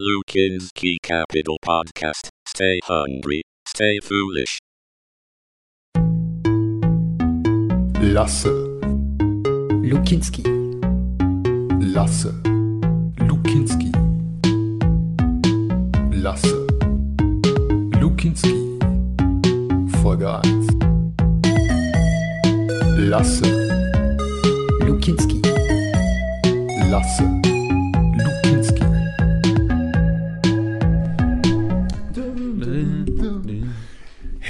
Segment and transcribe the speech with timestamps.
[0.00, 2.30] Lukinski Capital Podcast.
[2.48, 4.58] Stay hungry, stay foolish.
[8.00, 8.48] Lasse,
[9.82, 10.42] Lukinski.
[11.94, 12.32] Lasse,
[13.28, 13.92] Lukinski.
[16.14, 16.56] Lasse,
[18.00, 18.54] Lukinski.
[20.00, 20.40] Folge 1.
[23.10, 23.42] Lasse,
[24.86, 25.42] Lukinski.
[26.90, 27.59] Lasse,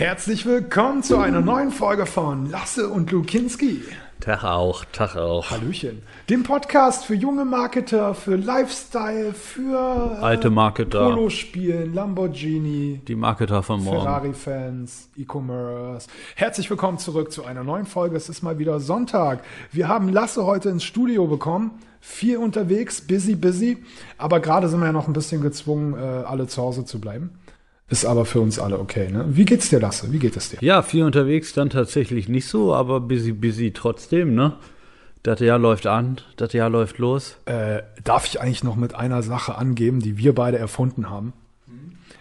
[0.00, 3.82] Herzlich willkommen zu einer neuen Folge von Lasse und Lukinski.
[4.20, 5.50] Tag auch, Tag auch.
[5.50, 6.00] Hallöchen.
[6.30, 11.00] Dem Podcast für junge Marketer, für Lifestyle, für äh, Alte Marketer.
[11.04, 14.00] Polospielen, Lamborghini, Die Marketer von morgen.
[14.00, 16.09] Ferrari-Fans, E-Commerce.
[16.34, 18.16] Herzlich willkommen zurück zu einer neuen Folge.
[18.16, 19.45] Es ist mal wieder Sonntag.
[19.70, 21.73] Wir haben Lasse heute ins Studio bekommen.
[22.01, 23.76] Viel unterwegs, busy, busy.
[24.16, 27.38] Aber gerade sind wir ja noch ein bisschen gezwungen, äh, alle zu Hause zu bleiben.
[27.90, 29.10] Ist aber für uns alle okay.
[29.10, 29.26] Ne?
[29.30, 30.12] Wie geht's dir, Lasse?
[30.12, 30.59] Wie geht es dir?
[30.60, 34.54] Ja, viel unterwegs dann tatsächlich nicht so, aber busy, busy trotzdem, ne?
[35.24, 37.37] Das Jahr läuft an, das Jahr läuft los.
[37.45, 41.34] Äh, darf ich eigentlich noch mit einer Sache angeben, die wir beide erfunden haben?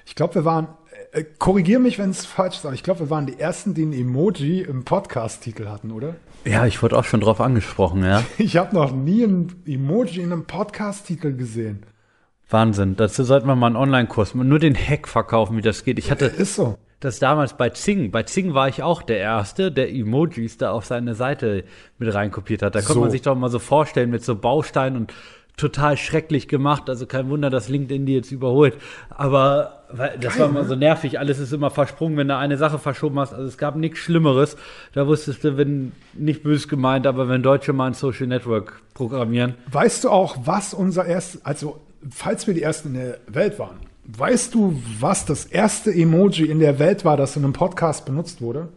[0.06, 0.68] Ich glaube, wir waren,
[1.12, 3.86] äh, korrigier mich, wenn es falsch ist, aber ich glaube, wir waren die ersten, die
[3.86, 6.16] ein Emoji im Podcast-Titel hatten, oder?
[6.46, 8.24] Ja, ich wurde auch schon drauf angesprochen, ja.
[8.40, 11.84] Ich habe noch nie ein Emoji in einem Podcast-Titel gesehen.
[12.50, 12.96] Wahnsinn.
[12.96, 16.00] Dazu sollten wir mal einen Online-Kurs, nur den Hack verkaufen, wie das geht.
[16.00, 16.78] Ich hatte Ist so.
[17.00, 18.12] das damals bei Zing.
[18.12, 21.64] Bei Zing war ich auch der Erste, der Emojis da auf seine Seite
[21.98, 22.76] mit reinkopiert hat.
[22.76, 23.00] Da konnte So.
[23.02, 25.14] man sich doch mal so vorstellen mit so Bausteinen und
[25.58, 26.90] total schrecklich gemacht.
[26.90, 28.76] Also kein Wunder, dass LinkedIn die jetzt überholt.
[29.10, 29.84] Aber
[30.20, 30.60] das war ne?
[30.60, 31.20] immer so nervig.
[31.20, 33.34] Alles ist immer versprungen, wenn du eine Sache verschoben hast.
[33.34, 34.56] Also es gab nichts Schlimmeres.
[34.94, 39.56] Da wusstest du, wenn nicht bös gemeint, aber wenn Deutsche mal ein Social Network programmieren.
[39.72, 43.80] Weißt du auch, was unser erstes, also falls wir die ersten in der Welt waren,
[44.06, 48.42] weißt du, was das erste Emoji in der Welt war, das in einem Podcast benutzt
[48.42, 48.70] wurde?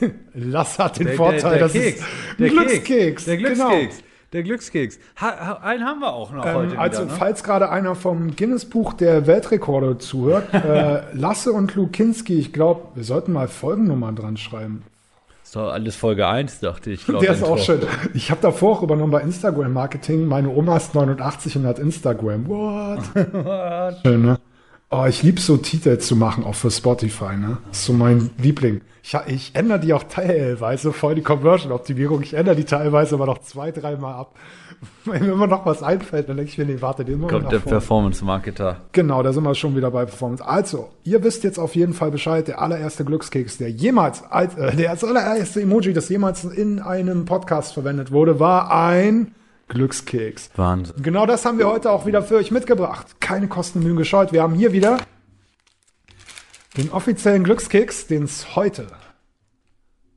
[0.34, 2.02] Lass hat den Vorteil, dass es
[2.38, 3.24] ein Glückskeks.
[3.26, 3.68] Der genau.
[3.68, 4.02] Glückskeks.
[4.32, 4.98] Der Glückskeks.
[5.20, 6.74] Ha, ha, einen haben wir auch noch heute.
[6.74, 7.18] Ähm, also, wieder, ne?
[7.18, 13.04] falls gerade einer vom Guinness-Buch der Weltrekorde zuhört, äh, Lasse und Lukinski, ich glaube, wir
[13.04, 14.82] sollten mal Folgennummern dran schreiben.
[15.48, 17.06] Ist doch alles Folge 1, dachte ich.
[17.06, 17.54] Der ist Intro.
[17.54, 17.80] auch schön.
[18.12, 20.26] Ich habe davor auch übernommen bei Instagram Marketing.
[20.26, 22.46] Meine Oma ist 89 und hat Instagram.
[22.48, 23.00] What?
[24.04, 24.38] schön, ne?
[24.90, 27.58] Oh, ich liebe so Titel zu machen, auch für Spotify, ne?
[27.68, 28.80] Das ist so mein Liebling.
[29.02, 32.22] Ich, ich ändere die auch teilweise, voll die Conversion-Optimierung.
[32.22, 34.34] Ich ändere die teilweise aber noch zwei, dreimal ab.
[35.04, 37.52] Wenn mir immer noch was einfällt, dann denke ich mir, nee, warte, den machen Kommt
[37.52, 37.58] der.
[37.58, 38.80] Performance-Marketer.
[38.92, 40.46] Genau, da sind wir schon wieder bei Performance.
[40.46, 44.74] Also, ihr wisst jetzt auf jeden Fall Bescheid, der allererste Glückskeks, der jemals, als, äh,
[44.74, 49.34] der als allererste Emoji, das jemals in einem Podcast verwendet wurde, war ein
[49.68, 50.50] Glückskeks.
[50.56, 51.02] Wahnsinn.
[51.02, 53.20] Genau das haben wir heute auch wieder für euch mitgebracht.
[53.20, 54.32] Keine Kosten und Mühen gescheut.
[54.32, 54.98] Wir haben hier wieder
[56.76, 58.86] den offiziellen Glückskeks, den es heute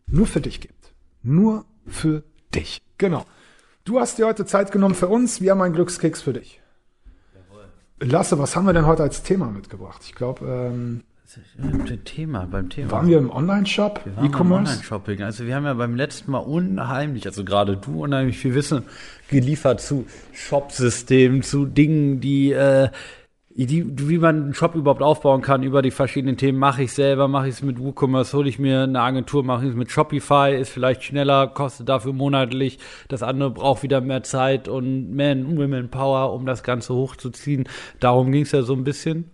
[0.08, 0.94] nur für dich gibt.
[1.24, 2.24] Nur für
[2.54, 2.82] dich.
[2.98, 3.26] Genau.
[3.84, 5.42] Du hast dir heute Zeit genommen für uns.
[5.42, 6.62] Wir haben einen Glückskeks für dich.
[8.00, 10.02] Lasse, was haben wir denn heute als Thema mitgebracht?
[10.06, 11.04] Ich glaube, ähm,
[12.04, 12.92] Thema, beim Thema.
[12.92, 14.72] waren wir im Online-Shop, Wir waren beim E-Commerce?
[14.72, 15.22] Online-Shopping.
[15.24, 18.84] Also wir haben ja beim letzten Mal unheimlich, also gerade du unheimlich viel Wissen
[19.30, 22.90] geliefert zu Shop-Systemen, zu Dingen, die, äh,
[23.50, 26.60] die, wie man einen Shop überhaupt aufbauen kann über die verschiedenen Themen.
[26.60, 29.72] Mache ich selber, mache ich es mit WooCommerce, hole ich mir eine Agentur, mache ich
[29.72, 32.80] es mit Shopify, ist vielleicht schneller, kostet dafür monatlich.
[33.08, 37.70] Das andere braucht wieder mehr Zeit und Man, Women Power, um das Ganze hochzuziehen.
[38.00, 39.32] Darum ging es ja so ein bisschen.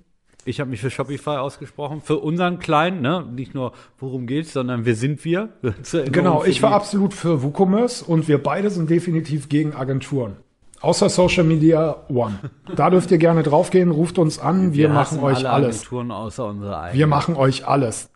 [0.47, 3.25] Ich habe mich für Shopify ausgesprochen, für unseren Kleinen, ne?
[3.35, 5.49] nicht nur worum geht's, sondern wer sind wir?
[6.11, 10.37] Genau, ich war absolut für WooCommerce und wir beide sind definitiv gegen Agenturen.
[10.79, 12.39] Außer Social Media One.
[12.75, 15.77] Da dürft ihr gerne draufgehen, ruft uns an, wir, machen hassen euch alle alles.
[15.79, 16.97] Agenturen außer unsere eigenen.
[16.99, 18.09] Wir machen euch alles.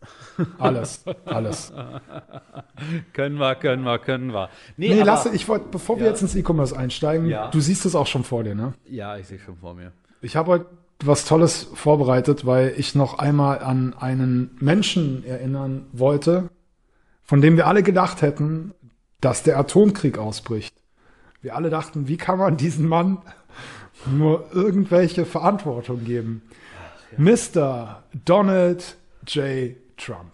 [0.58, 1.72] Alles, alles.
[3.12, 4.48] können wir, können wir, können wir.
[4.76, 6.10] Nee, aber- Lasse, ich wollte, bevor wir Ja.
[6.12, 7.48] jetzt ins E-Commerce einsteigen, Ja.
[7.48, 8.72] du siehst es auch schon vor dir, ne?
[8.88, 9.92] Ja, ich sehe schon vor mir.
[10.22, 10.66] Ich habe heute
[11.06, 16.48] was Tolles vorbereitet, weil ich noch einmal an einen Menschen erinnern wollte,
[17.22, 18.72] von dem wir alle gedacht hätten,
[19.20, 20.74] dass der Atomkrieg ausbricht.
[21.40, 23.18] Wir alle dachten, wie kann man diesen Mann
[24.06, 26.42] nur irgendwelche Verantwortung geben?
[27.16, 28.02] Mr.
[28.24, 28.96] Donald
[29.26, 29.76] J.
[29.96, 30.32] Trump.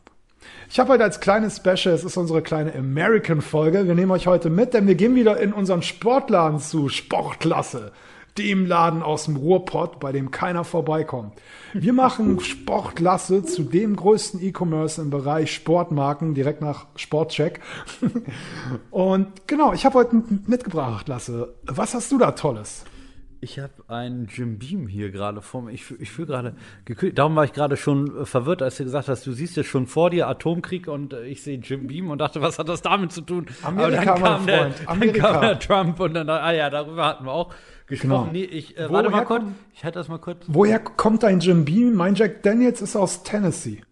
[0.70, 4.50] Ich habe heute als kleines Special, es ist unsere kleine American-Folge, wir nehmen euch heute
[4.50, 7.92] mit, denn wir gehen wieder in unseren Sportladen zu, Sportklasse,
[8.38, 11.34] dem Laden aus dem Ruhrpott, bei dem keiner vorbeikommt.
[11.74, 17.60] Wir machen Sportklasse zu dem größten E-Commerce im Bereich Sportmarken, direkt nach Sportcheck.
[18.90, 21.54] Und genau, ich habe heute mitgebracht, Lasse.
[21.64, 22.84] Was hast du da Tolles?
[23.40, 25.70] Ich habe einen Jim Beam hier gerade vor mir.
[25.70, 27.18] Ich, ich fühle gerade gekühlt.
[27.18, 29.86] Darum war ich gerade schon äh, verwirrt, als du gesagt hast, du siehst jetzt schon
[29.86, 33.12] vor dir Atomkrieg und äh, ich sehe Jim Beam und dachte, was hat das damit
[33.12, 33.46] zu tun?
[33.62, 37.26] Amerika, Aber dann kam, der, dann kam der Trump und dann, ah ja, darüber hatten
[37.26, 37.54] wir auch
[37.86, 38.10] gesprochen.
[38.10, 38.32] Genau.
[38.32, 39.42] Nee, ich, äh, warte mal kurz.
[39.44, 40.44] kommt- Ich halte das mal kurz.
[40.48, 41.94] Woher kommt dein Jim Beam?
[41.94, 43.82] Mein Jack Daniels ist aus Tennessee.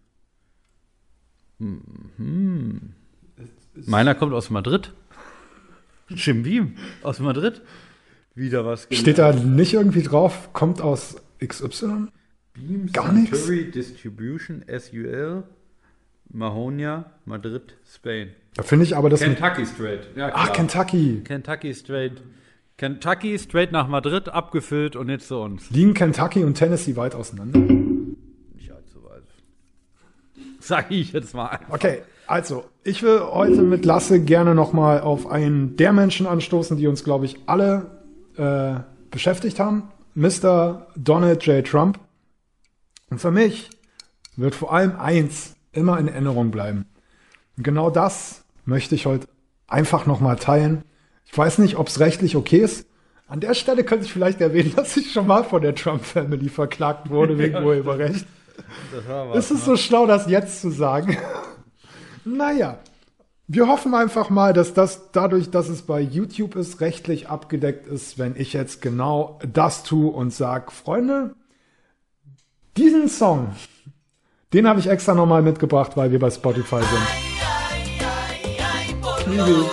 [3.87, 4.93] Meiner kommt aus Madrid.
[6.09, 7.63] Jim Beam aus Madrid.
[8.37, 12.09] Wieder was Steht da nicht irgendwie drauf, kommt aus XY?
[12.53, 13.39] Beam Gar nichts?
[13.39, 15.43] Suntory Distribution, SUL,
[16.29, 18.29] Mahonia, Madrid, Spain.
[18.55, 19.39] Da finde ich aber das mit.
[19.39, 20.01] Kentucky straight.
[20.17, 21.23] Ja, Ach, Kentucky.
[21.25, 22.23] Kentucky straight.
[22.77, 25.71] Kentucky straight nach Madrid abgefüllt und jetzt zu uns.
[25.71, 27.59] Liegen Kentucky und Tennessee weit auseinander?
[27.59, 29.23] Nicht allzu weit.
[30.61, 31.59] Sag ich jetzt mal.
[31.71, 36.87] Okay, also, ich will heute mit Lasse gerne nochmal auf einen der Menschen anstoßen, die
[36.87, 37.96] uns, glaube ich, alle
[38.37, 38.81] äh,
[39.11, 39.85] beschäftigt haben.
[40.15, 40.87] Mr.
[40.97, 41.67] Donald J.
[41.67, 41.99] Trump.
[43.11, 43.71] Und für mich
[44.37, 46.87] wird vor allem eins immer in Erinnerung bleiben.
[47.57, 49.29] Und genau das möchte ich heute
[49.67, 50.83] einfach nochmal teilen.
[51.25, 52.87] Ich weiß nicht, ob es rechtlich okay ist.
[53.29, 57.11] An der Stelle könnte ich vielleicht erwähnen, dass ich schon mal von der Trump-Family verklagt
[57.11, 58.27] wurde wegen Urheberrecht.
[58.93, 61.17] Das war Ist es so schlau, das jetzt zu sagen?
[62.25, 62.79] naja,
[63.49, 68.19] wir hoffen einfach mal, dass das dadurch, dass es bei YouTube ist, rechtlich abgedeckt ist,
[68.19, 71.35] wenn ich jetzt genau das tue und sage, Freunde,
[72.77, 73.55] diesen Song,
[74.53, 77.07] den habe ich extra nochmal mitgebracht, weil wir bei Spotify sind.
[79.29, 79.65] Liebe.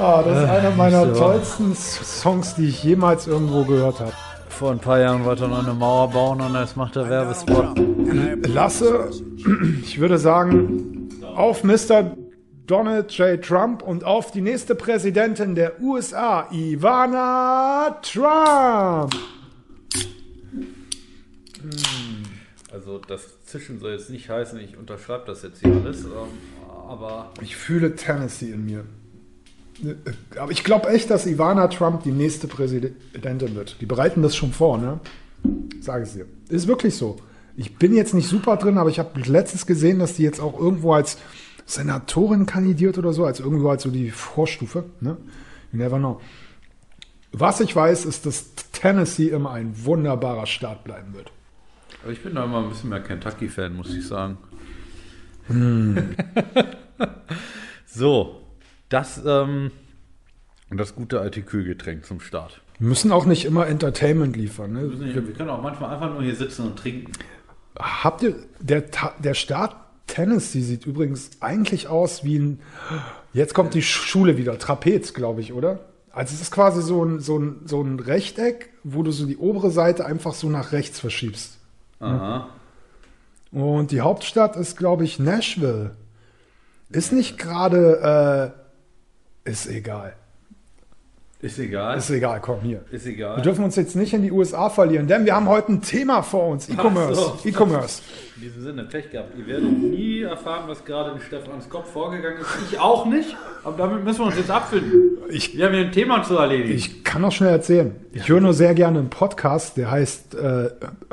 [0.00, 1.20] Ah, das ist einer meiner so.
[1.20, 4.12] tollsten Songs, die ich jemals irgendwo gehört habe.
[4.48, 7.78] Vor ein paar Jahren wollte er noch eine Mauer bauen und jetzt macht er Werbespot.
[8.46, 9.10] Lasse,
[9.82, 12.16] ich würde sagen, auf Mr.
[12.66, 13.42] Donald J.
[13.42, 19.14] Trump und auf die nächste Präsidentin der USA, Ivana Trump.
[22.72, 26.10] Also das Zischen soll jetzt nicht heißen, ich unterschreibe das jetzt hier alles, ähm,
[26.88, 28.84] aber Ich fühle Tennessee in mir.
[30.38, 33.76] Aber ich glaube echt, dass Ivana Trump die nächste Präsidentin wird.
[33.80, 35.00] Die bereiten das schon vor, ne?
[35.80, 36.26] Sage ich dir.
[36.48, 37.16] Ist wirklich so.
[37.56, 40.58] Ich bin jetzt nicht super drin, aber ich habe letztens gesehen, dass die jetzt auch
[40.58, 41.18] irgendwo als
[41.66, 45.16] Senatorin kandidiert oder so, als irgendwo als so die Vorstufe, ne?
[45.72, 46.20] You never know.
[47.32, 51.30] Was ich weiß, ist, dass Tennessee immer ein wunderbarer Staat bleiben wird.
[52.02, 54.38] Aber ich bin da immer ein bisschen mehr Kentucky-Fan, muss ich sagen.
[57.86, 58.40] so,
[58.88, 59.70] das, ähm,
[60.70, 62.60] das gute alte Kühlgetränk zum Start.
[62.78, 64.72] Wir müssen auch nicht immer Entertainment liefern.
[64.72, 65.14] Ne?
[65.14, 67.12] Wir können auch manchmal einfach nur hier sitzen und trinken.
[67.78, 68.84] Habt ihr, der,
[69.18, 69.76] der Staat
[70.06, 72.60] Tennessee sieht übrigens eigentlich aus wie ein,
[73.32, 75.80] jetzt kommt die Schule wieder, Trapez, glaube ich, oder?
[76.10, 79.36] Also es ist quasi so ein, so, ein, so ein Rechteck, wo du so die
[79.36, 81.58] obere Seite einfach so nach rechts verschiebst.
[82.00, 82.48] Aha.
[83.52, 85.92] Und die Hauptstadt ist, glaube ich, Nashville.
[86.90, 88.67] Ist nicht gerade, äh,
[89.48, 90.14] ist egal.
[91.40, 91.96] Ist egal.
[91.96, 92.84] Ist egal, komm hier.
[92.90, 93.40] Ist Wir egal.
[93.42, 96.48] dürfen uns jetzt nicht in die USA verlieren, denn wir haben heute ein Thema vor
[96.48, 96.68] uns.
[96.68, 97.14] E-Commerce.
[97.14, 97.38] so.
[97.44, 98.02] E-Commerce.
[98.34, 99.38] In diesem Sinne, Pech gehabt.
[99.38, 102.48] Ihr werdet nie erfahren, was gerade in Stefans Kopf vorgegangen ist.
[102.72, 105.18] Ich auch nicht, aber damit müssen wir uns jetzt abfinden.
[105.30, 106.74] Ich Wir haben hier ein Thema zu erledigen.
[106.74, 107.94] Ich kann auch schnell erzählen.
[108.12, 110.70] Ich höre nur sehr gerne einen Podcast, der heißt äh,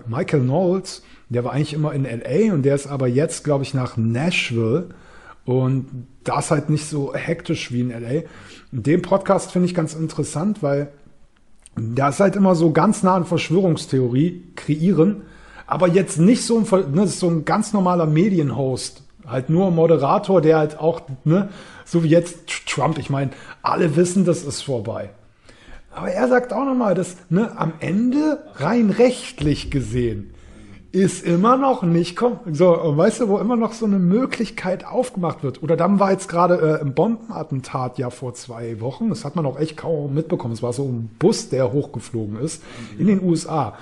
[0.08, 1.04] Michael Knowles.
[1.30, 4.90] Der war eigentlich immer in LA und der ist aber jetzt, glaube ich, nach Nashville.
[5.46, 8.24] Und da ist halt nicht so hektisch wie in LA.
[8.72, 10.92] Den Podcast finde ich ganz interessant, weil
[11.76, 15.24] da ist halt immer so ganz nah an Verschwörungstheorie kreieren,
[15.68, 19.04] aber jetzt nicht so ein, ne, das so ein ganz normaler Medienhost.
[19.26, 21.50] Halt nur ein Moderator, der halt auch, ne,
[21.84, 25.10] so wie jetzt Trump, ich meine, alle wissen, das ist vorbei.
[25.92, 30.35] Aber er sagt auch nochmal, dass ne, am Ende rein rechtlich gesehen
[30.96, 35.44] ist immer noch nicht, komm, so, weißt du, wo immer noch so eine Möglichkeit aufgemacht
[35.44, 35.62] wird.
[35.62, 39.46] Oder dann war jetzt gerade äh, im Bombenattentat ja vor zwei Wochen, das hat man
[39.46, 40.54] auch echt kaum mitbekommen.
[40.54, 42.64] Es war so ein Bus, der hochgeflogen ist
[42.98, 43.74] in den USA.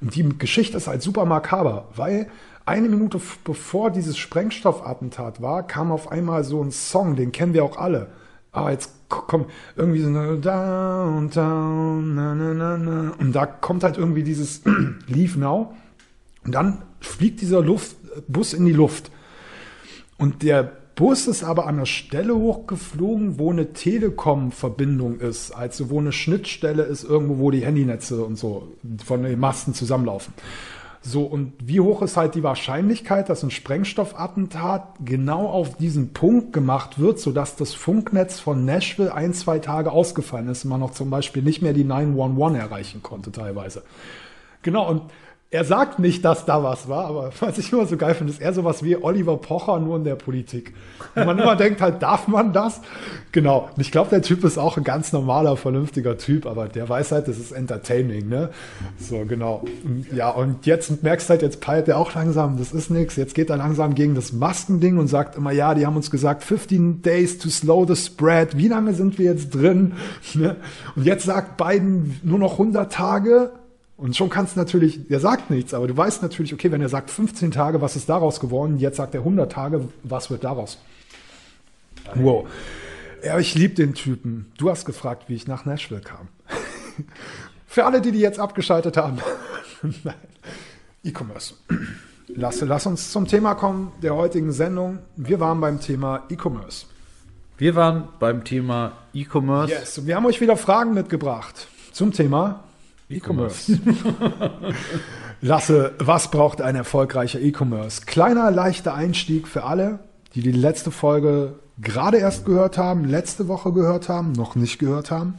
[0.00, 2.28] Und die Geschichte ist halt super makaber, weil
[2.66, 7.64] eine Minute bevor dieses Sprengstoffattentat war, kam auf einmal so ein Song, den kennen wir
[7.64, 8.06] auch alle.
[8.52, 9.46] Aber jetzt k- kommt
[9.76, 13.12] irgendwie so eine down, down, na, na, na, na.
[13.18, 14.62] Und da kommt halt irgendwie dieses
[15.08, 15.72] Leave Now.
[16.44, 17.96] Und dann fliegt dieser Luft,
[18.28, 19.10] Bus in die Luft.
[20.18, 25.98] Und der Bus ist aber an der Stelle hochgeflogen, wo eine Telekom-Verbindung ist, also wo
[25.98, 28.68] eine Schnittstelle ist, irgendwo, wo die Handynetze und so
[29.04, 30.34] von den Masten zusammenlaufen.
[31.02, 36.52] So, und wie hoch ist halt die Wahrscheinlichkeit, dass ein Sprengstoffattentat genau auf diesen Punkt
[36.52, 40.92] gemacht wird, sodass das Funknetz von Nashville ein, zwei Tage ausgefallen ist und man noch
[40.92, 43.82] zum Beispiel nicht mehr die 911 erreichen konnte teilweise.
[44.60, 45.02] Genau, und
[45.52, 48.40] er sagt nicht, dass da was war, aber was ich immer so geil finde, ist
[48.40, 50.74] eher sowas wie Oliver Pocher nur in der Politik.
[51.16, 52.80] Und man immer denkt halt, darf man das?
[53.32, 53.68] Genau.
[53.74, 57.10] Und ich glaube, der Typ ist auch ein ganz normaler, vernünftiger Typ, aber der weiß
[57.10, 58.50] halt, das ist entertaining, ne?
[58.98, 59.64] So, genau.
[60.14, 63.16] Ja, und jetzt merkst halt, jetzt peilt er auch langsam, das ist nix.
[63.16, 66.44] Jetzt geht er langsam gegen das Maskending und sagt immer, ja, die haben uns gesagt,
[66.44, 68.56] 15 days to slow the spread.
[68.56, 69.94] Wie lange sind wir jetzt drin?
[70.32, 70.56] Ne?
[70.94, 73.50] Und jetzt sagt Biden nur noch 100 Tage.
[74.00, 76.88] Und schon kannst du natürlich, der sagt nichts, aber du weißt natürlich, okay, wenn er
[76.88, 78.78] sagt 15 Tage, was ist daraus geworden?
[78.78, 80.78] Jetzt sagt er 100 Tage, was wird daraus?
[82.14, 82.48] Wow.
[83.22, 84.52] Ja, ich liebe den Typen.
[84.56, 86.28] Du hast gefragt, wie ich nach Nashville kam.
[87.66, 89.18] Für alle, die die jetzt abgeschaltet haben.
[90.02, 90.14] Nein.
[91.04, 91.56] E-Commerce.
[92.28, 95.00] Lasse, lass uns zum Thema kommen der heutigen Sendung.
[95.16, 96.86] Wir waren beim Thema E-Commerce.
[97.58, 99.74] Wir waren beim Thema E-Commerce.
[99.74, 102.64] Yes, und wir haben euch wieder Fragen mitgebracht zum Thema
[103.10, 103.78] E-Commerce.
[105.42, 108.02] Lasse, was braucht ein erfolgreicher E-Commerce?
[108.06, 109.98] Kleiner, leichter Einstieg für alle,
[110.34, 115.10] die die letzte Folge gerade erst gehört haben, letzte Woche gehört haben, noch nicht gehört
[115.10, 115.34] haben.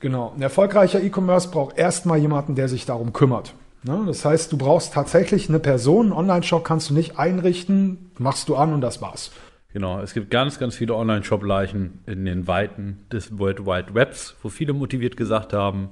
[0.00, 0.32] Genau.
[0.36, 3.54] Ein erfolgreicher E-Commerce braucht erstmal jemanden, der sich darum kümmert.
[3.84, 4.02] Ne?
[4.06, 6.06] Das heißt, du brauchst tatsächlich eine Person.
[6.06, 9.30] Einen Online-Shop kannst du nicht einrichten, machst du an und das war's.
[9.72, 14.50] Genau, es gibt ganz, ganz viele Online-Shop-Leichen in den Weiten des World Wide Webs, wo
[14.50, 15.88] viele motiviert gesagt haben,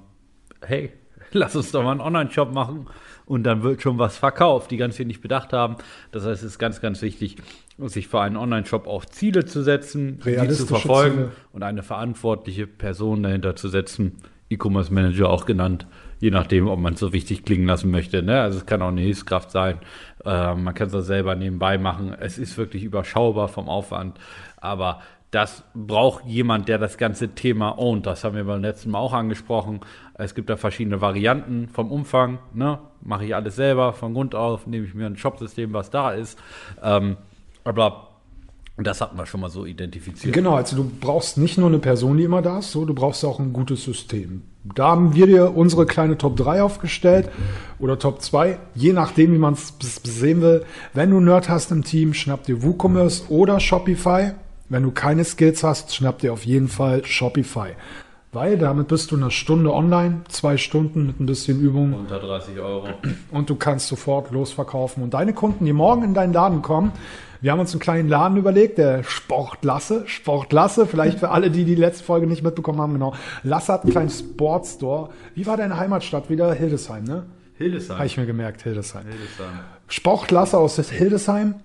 [0.64, 0.92] hey,
[1.32, 2.86] lass uns doch mal einen Online-Shop machen
[3.26, 5.76] und dann wird schon was verkauft, die ganz viel nicht bedacht haben.
[6.12, 7.36] Das heißt, es ist ganz, ganz wichtig,
[7.78, 11.32] sich für einen Online-Shop auch Ziele zu setzen, die zu verfolgen Ziele.
[11.52, 14.18] und eine verantwortliche Person dahinter zu setzen,
[14.50, 15.86] E-Commerce Manager auch genannt,
[16.18, 18.22] je nachdem, ob man es so wichtig klingen lassen möchte.
[18.22, 18.40] Ne?
[18.40, 19.78] Also es kann auch eine Hilfskraft sein,
[20.24, 22.14] äh, man kann es auch selber nebenbei machen.
[22.18, 24.18] Es ist wirklich überschaubar vom Aufwand,
[24.56, 25.00] aber
[25.30, 28.06] das braucht jemand, der das ganze Thema ownt.
[28.06, 29.80] Das haben wir beim letzten Mal auch angesprochen.
[30.14, 32.38] Es gibt da verschiedene Varianten vom Umfang.
[32.52, 32.80] Ne?
[33.00, 36.38] Mache ich alles selber von Grund auf, nehme ich mir ein Shopsystem, was da ist.
[36.82, 37.16] Ähm,
[37.62, 38.08] aber
[38.76, 40.34] das hatten wir schon mal so identifiziert.
[40.34, 43.24] Genau, also du brauchst nicht nur eine Person, die immer da ist, so, du brauchst
[43.24, 44.42] auch ein gutes System.
[44.74, 47.28] Da haben wir dir unsere kleine Top 3 aufgestellt
[47.78, 50.64] oder Top 2, je nachdem, wie man es sehen will.
[50.92, 54.32] Wenn du Nerd hast im Team, schnapp dir WooCommerce oder Shopify.
[54.70, 57.70] Wenn du keine Skills hast, schnapp dir auf jeden Fall Shopify.
[58.32, 62.60] Weil damit bist du eine Stunde online, zwei Stunden mit ein bisschen Übung Unter 30
[62.60, 62.88] Euro.
[63.32, 65.02] und du kannst sofort losverkaufen.
[65.02, 66.92] Und deine Kunden, die morgen in deinen Laden kommen,
[67.40, 71.74] wir haben uns einen kleinen Laden überlegt, der Sportlasse, Sportlasse, vielleicht für alle, die die
[71.74, 73.14] letzte Folge nicht mitbekommen haben, genau.
[73.42, 75.10] Lasse hat einen kleinen Sportstore.
[75.34, 76.54] Wie war deine Heimatstadt wieder?
[76.54, 77.24] Hildesheim, ne?
[77.58, 77.96] Hildesheim.
[77.96, 79.06] Habe ich mir gemerkt, Hildesheim.
[79.06, 79.58] Hildesheim.
[79.88, 81.56] Sportlasse aus Hildesheim.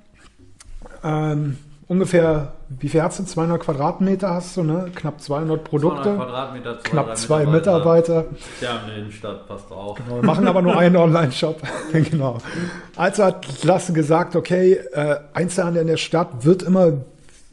[1.03, 3.23] Ähm, ungefähr, wie viel hast du?
[3.23, 4.91] 200 Quadratmeter hast du, ne?
[4.95, 6.03] Knapp 200 Produkte.
[6.03, 8.25] 200 Quadratmeter, zwei, Knapp zwei Mitarbeiter.
[8.61, 9.97] Ja, in der Innenstadt passt auch.
[10.07, 11.61] Wir machen aber nur einen Online-Shop.
[11.93, 12.37] genau.
[12.95, 16.93] Also hat Lasse gesagt, okay, äh, Einzelhandel in der Stadt wird immer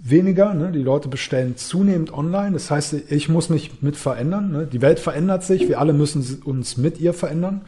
[0.04, 0.52] weniger.
[0.52, 0.73] Ne?
[0.73, 2.52] Die Leute bestellen zunehmend online.
[2.52, 4.50] Das heißt, ich muss mich mit verändern.
[4.50, 4.66] Ne?
[4.66, 5.68] Die Welt verändert sich.
[5.68, 7.62] Wir alle müssen uns mit ihr verändern.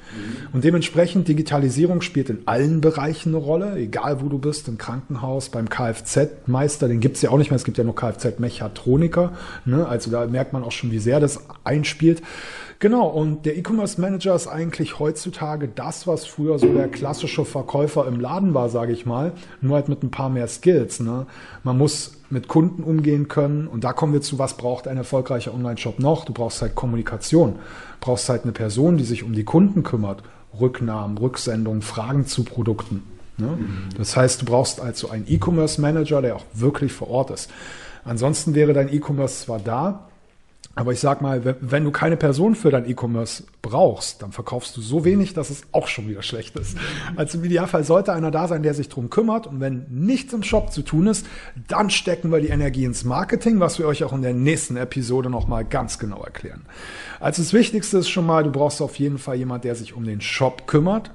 [0.53, 3.77] Und dementsprechend Digitalisierung spielt in allen Bereichen eine Rolle.
[3.77, 7.57] Egal, wo du bist, im Krankenhaus, beim Kfz-Meister, den gibt's ja auch nicht mehr.
[7.57, 9.33] Es gibt ja nur Kfz-Mechatroniker.
[9.65, 9.87] Ne?
[9.87, 12.23] Also da merkt man auch schon, wie sehr das einspielt.
[12.85, 18.07] Genau, und der E-Commerce Manager ist eigentlich heutzutage das, was früher so der klassische Verkäufer
[18.07, 21.01] im Laden war, sage ich mal, nur halt mit ein paar mehr Skills.
[21.01, 21.25] Ne?
[21.63, 25.55] Man muss mit Kunden umgehen können und da kommen wir zu, was braucht ein erfolgreicher
[25.55, 26.27] Online-Shop noch?
[26.27, 27.59] Du brauchst halt Kommunikation, du
[28.01, 30.23] brauchst halt eine Person, die sich um die Kunden kümmert,
[30.61, 33.03] Rücknahmen, Rücksendungen, Fragen zu Produkten.
[33.39, 33.61] Ne?
[33.97, 37.51] Das heißt, du brauchst also einen E-Commerce Manager, der auch wirklich vor Ort ist.
[38.05, 40.11] Ansonsten wäre dein E-Commerce zwar da,
[40.75, 44.77] aber ich sag mal, wenn, wenn du keine Person für dein E-Commerce brauchst, dann verkaufst
[44.77, 46.77] du so wenig, dass es auch schon wieder schlecht ist.
[47.17, 49.47] Also im Idealfall sollte einer da sein, der sich drum kümmert.
[49.47, 51.27] Und wenn nichts im Shop zu tun ist,
[51.69, 55.31] dann stecken wir die Energie ins Marketing, was wir euch auch in der nächsten Episode
[55.31, 56.63] nochmal ganz genau erklären.
[57.21, 60.05] Also das Wichtigste ist schon mal, du brauchst auf jeden Fall jemand, der sich um
[60.05, 61.11] den Shop kümmert,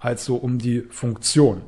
[0.00, 1.62] also um die Funktion.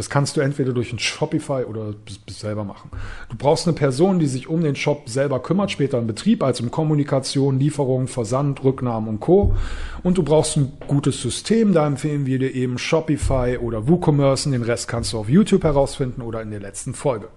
[0.00, 1.92] Das kannst du entweder durch ein Shopify oder
[2.26, 2.90] selber machen.
[3.28, 6.64] Du brauchst eine Person, die sich um den Shop selber kümmert, später im Betrieb, also
[6.64, 9.54] um Kommunikation, Lieferung, Versand, Rücknahmen und Co.
[10.02, 11.74] Und du brauchst ein gutes System.
[11.74, 14.50] Da empfehlen wir dir eben Shopify oder WooCommerce.
[14.50, 17.28] Den Rest kannst du auf YouTube herausfinden oder in der letzten Folge.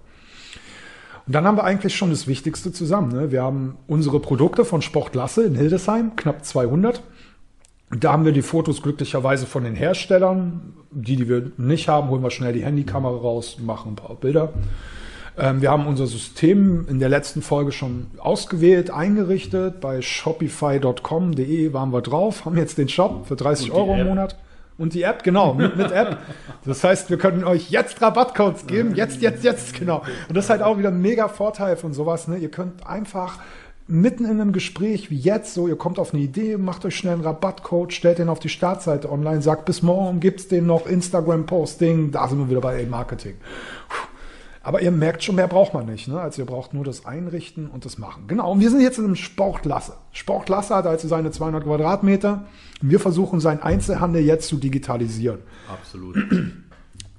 [1.26, 3.12] Und dann haben wir eigentlich schon das Wichtigste zusammen.
[3.12, 3.30] Ne?
[3.30, 7.02] Wir haben unsere Produkte von Sportlasse in Hildesheim, knapp 200.
[7.90, 10.74] Da haben wir die Fotos glücklicherweise von den Herstellern.
[10.90, 14.52] Die, die wir nicht haben, holen wir schnell die Handykamera raus, machen ein paar Bilder.
[15.36, 19.80] Ähm, wir haben unser System in der letzten Folge schon ausgewählt, eingerichtet.
[19.80, 24.00] Bei shopify.com.de waren wir drauf, haben jetzt den Shop für 30 Und die Euro im
[24.00, 24.06] App.
[24.06, 24.36] Monat.
[24.76, 26.18] Und die App, genau, mit, mit App.
[26.64, 28.94] Das heißt, wir können euch jetzt Rabattcodes geben.
[28.96, 30.02] Jetzt, jetzt, jetzt, genau.
[30.28, 32.26] Und das ist halt auch wieder ein mega Vorteil von sowas.
[32.26, 32.38] Ne?
[32.38, 33.38] Ihr könnt einfach
[33.86, 37.14] mitten in einem Gespräch wie jetzt, so, ihr kommt auf eine Idee, macht euch schnell
[37.14, 42.10] einen Rabattcode, stellt den auf die Startseite online, sagt bis morgen gibt's den noch, Instagram-Posting,
[42.10, 43.34] da sind wir wieder bei Marketing.
[44.62, 46.08] Aber ihr merkt schon, mehr braucht man nicht.
[46.08, 46.18] Ne?
[46.18, 48.24] Also ihr braucht nur das Einrichten und das Machen.
[48.28, 49.92] Genau, und wir sind jetzt in einem Sportlasse.
[50.10, 52.46] Sportlasse hat also seine 200 Quadratmeter.
[52.80, 55.40] Wir versuchen, seinen Einzelhandel jetzt zu digitalisieren.
[55.70, 56.16] Absolut.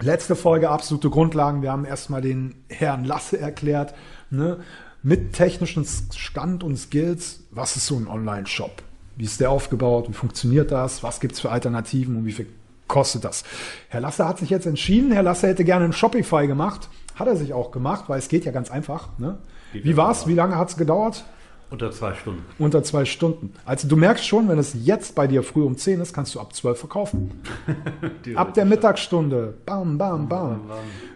[0.01, 1.61] Letzte Folge, absolute Grundlagen.
[1.61, 3.93] Wir haben erstmal den Herrn Lasse erklärt,
[4.31, 4.57] ne?
[5.05, 8.81] Mit technischen Stand und Skills, was ist so ein Online-Shop?
[9.15, 10.09] Wie ist der aufgebaut?
[10.09, 11.03] Wie funktioniert das?
[11.03, 12.47] Was gibt's für Alternativen und wie viel
[12.87, 13.43] kostet das?
[13.89, 15.11] Herr Lasse hat sich jetzt entschieden.
[15.11, 16.89] Herr Lasse hätte gerne ein Shopify gemacht.
[17.13, 19.09] Hat er sich auch gemacht, weil es geht ja ganz einfach.
[19.19, 19.37] Ne?
[19.73, 20.25] Wie war's?
[20.25, 21.23] Wie lange hat's gedauert?
[21.69, 22.43] Unter zwei Stunden.
[22.57, 23.53] Unter zwei Stunden.
[23.63, 26.39] Also du merkst schon, wenn es jetzt bei dir früh um 10 ist, kannst du
[26.39, 27.41] ab 12 verkaufen.
[28.35, 29.53] Ab der Mittagsstunde.
[29.67, 30.61] Bam, bam, bam.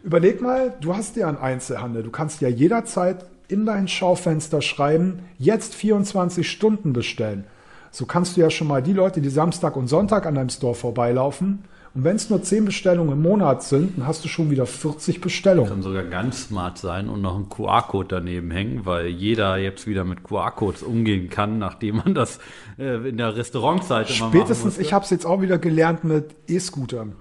[0.04, 2.04] Überleg mal, du hast ja einen Einzelhandel.
[2.04, 7.44] Du kannst ja jederzeit in dein Schaufenster schreiben, jetzt 24 Stunden bestellen.
[7.92, 10.76] So kannst du ja schon mal die Leute, die Samstag und Sonntag an deinem Store
[10.76, 11.64] vorbeilaufen.
[11.96, 15.22] Und wenn es nur 10 Bestellungen im Monat sind, dann hast du schon wieder 40
[15.22, 15.70] Bestellungen.
[15.70, 20.04] Kann sogar ganz smart sein und noch einen QR-Code daneben hängen, weil jeder jetzt wieder
[20.04, 22.40] mit QR-Codes umgehen kann, nachdem man das
[22.78, 27.16] äh, in der Restaurantzeit immer Spätestens, ich habe es jetzt auch wieder gelernt mit E-Scootern.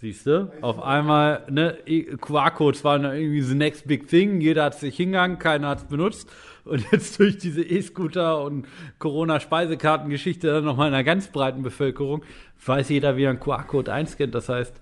[0.00, 0.50] Siehst du?
[0.62, 1.76] Auf einmal, ne,
[2.20, 4.40] QR-Codes waren da irgendwie the next big thing.
[4.40, 6.30] Jeder hat sich hingegangen, keiner hat es benutzt.
[6.64, 8.66] Und jetzt durch diese E-Scooter und
[8.98, 12.22] Corona-Speisekartengeschichte dann nochmal in einer ganz breiten Bevölkerung
[12.66, 14.34] weiß jeder, wie er einen QR-Code einscannt.
[14.34, 14.74] Das heißt,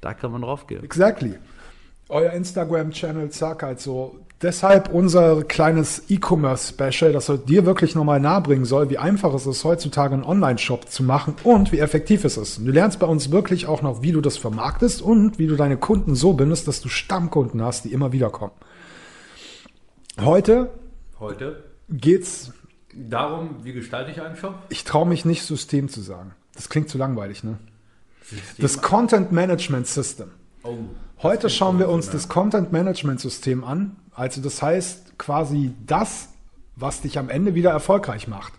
[0.00, 0.82] da kann man draufgehen.
[0.84, 1.38] Exactly.
[2.08, 4.21] Euer Instagram-Channel, zack, halt so.
[4.42, 10.14] Deshalb unser kleines E-Commerce-Special, das dir wirklich nochmal nahebringen soll, wie einfach es ist, heutzutage
[10.14, 12.58] einen Online-Shop zu machen und wie effektiv es ist.
[12.58, 15.76] Du lernst bei uns wirklich auch noch, wie du das vermarktest und wie du deine
[15.76, 18.52] Kunden so bindest, dass du Stammkunden hast, die immer wieder kommen.
[20.20, 20.70] Heute
[21.20, 22.52] Heute geht's,
[22.92, 24.56] darum, wie gestalte ich einen Shop?
[24.70, 26.34] ich traue mich nicht System zu sagen.
[26.56, 27.58] Das klingt zu langweilig, ne?
[28.58, 30.32] Das Content Management System.
[30.64, 30.78] oh,
[31.22, 33.96] Heute schauen wir uns das Content Management System an.
[34.14, 36.28] Also das heißt quasi das,
[36.76, 38.52] was dich am Ende wieder erfolgreich macht.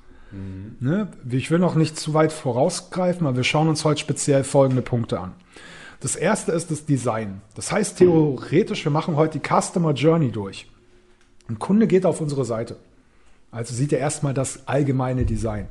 [0.79, 1.09] Ne?
[1.29, 5.19] Ich will noch nicht zu weit vorausgreifen, aber wir schauen uns heute speziell folgende Punkte
[5.19, 5.33] an.
[5.99, 7.41] Das erste ist das Design.
[7.55, 10.67] Das heißt theoretisch, wir machen heute die Customer Journey durch.
[11.47, 12.77] Ein Kunde geht auf unsere Seite.
[13.51, 15.67] Also sieht er erstmal das allgemeine Design.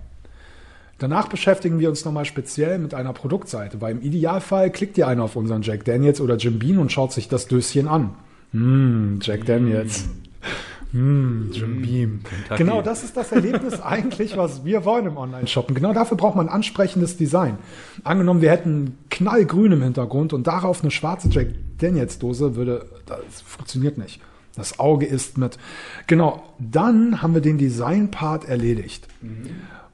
[0.98, 5.24] Danach beschäftigen wir uns nochmal speziell mit einer Produktseite, weil im Idealfall klickt ihr einer
[5.24, 8.14] auf unseren Jack Daniels oder Jim Beam und schaut sich das Döschen an.
[8.52, 10.08] Hm, Jack Daniels.
[10.92, 12.20] Hm, Jim Beam.
[12.22, 12.62] Kentucky.
[12.62, 15.74] Genau, das ist das Erlebnis eigentlich, was wir wollen im Online-Shoppen.
[15.74, 17.56] Genau dafür braucht man ansprechendes Design.
[18.04, 23.40] Angenommen, wir hätten knallgrün im Hintergrund und darauf eine schwarze Jack Daniels Dose, würde, das
[23.40, 24.20] funktioniert nicht.
[24.54, 25.56] Das Auge ist mit.
[26.06, 29.08] Genau, dann haben wir den Design-Part erledigt.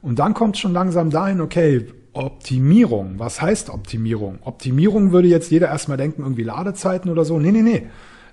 [0.01, 3.15] Und dann kommt schon langsam dahin, okay, Optimierung.
[3.17, 4.39] Was heißt Optimierung?
[4.41, 7.39] Optimierung würde jetzt jeder erstmal denken, irgendwie Ladezeiten oder so.
[7.39, 7.87] Nee, nee, nee.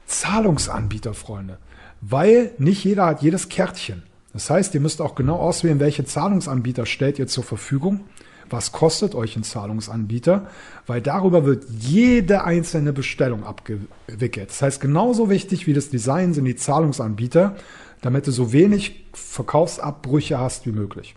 [0.06, 1.58] Zahlungsanbieter, Freunde.
[2.00, 4.02] Weil nicht jeder hat jedes Kärtchen.
[4.32, 8.00] Das heißt, ihr müsst auch genau auswählen, welche Zahlungsanbieter stellt ihr zur Verfügung.
[8.48, 10.46] Was kostet euch ein Zahlungsanbieter?
[10.86, 14.50] Weil darüber wird jede einzelne Bestellung abgewickelt.
[14.50, 17.56] Das heißt, genauso wichtig wie das Design sind die Zahlungsanbieter,
[18.02, 21.16] damit du so wenig Verkaufsabbrüche hast wie möglich.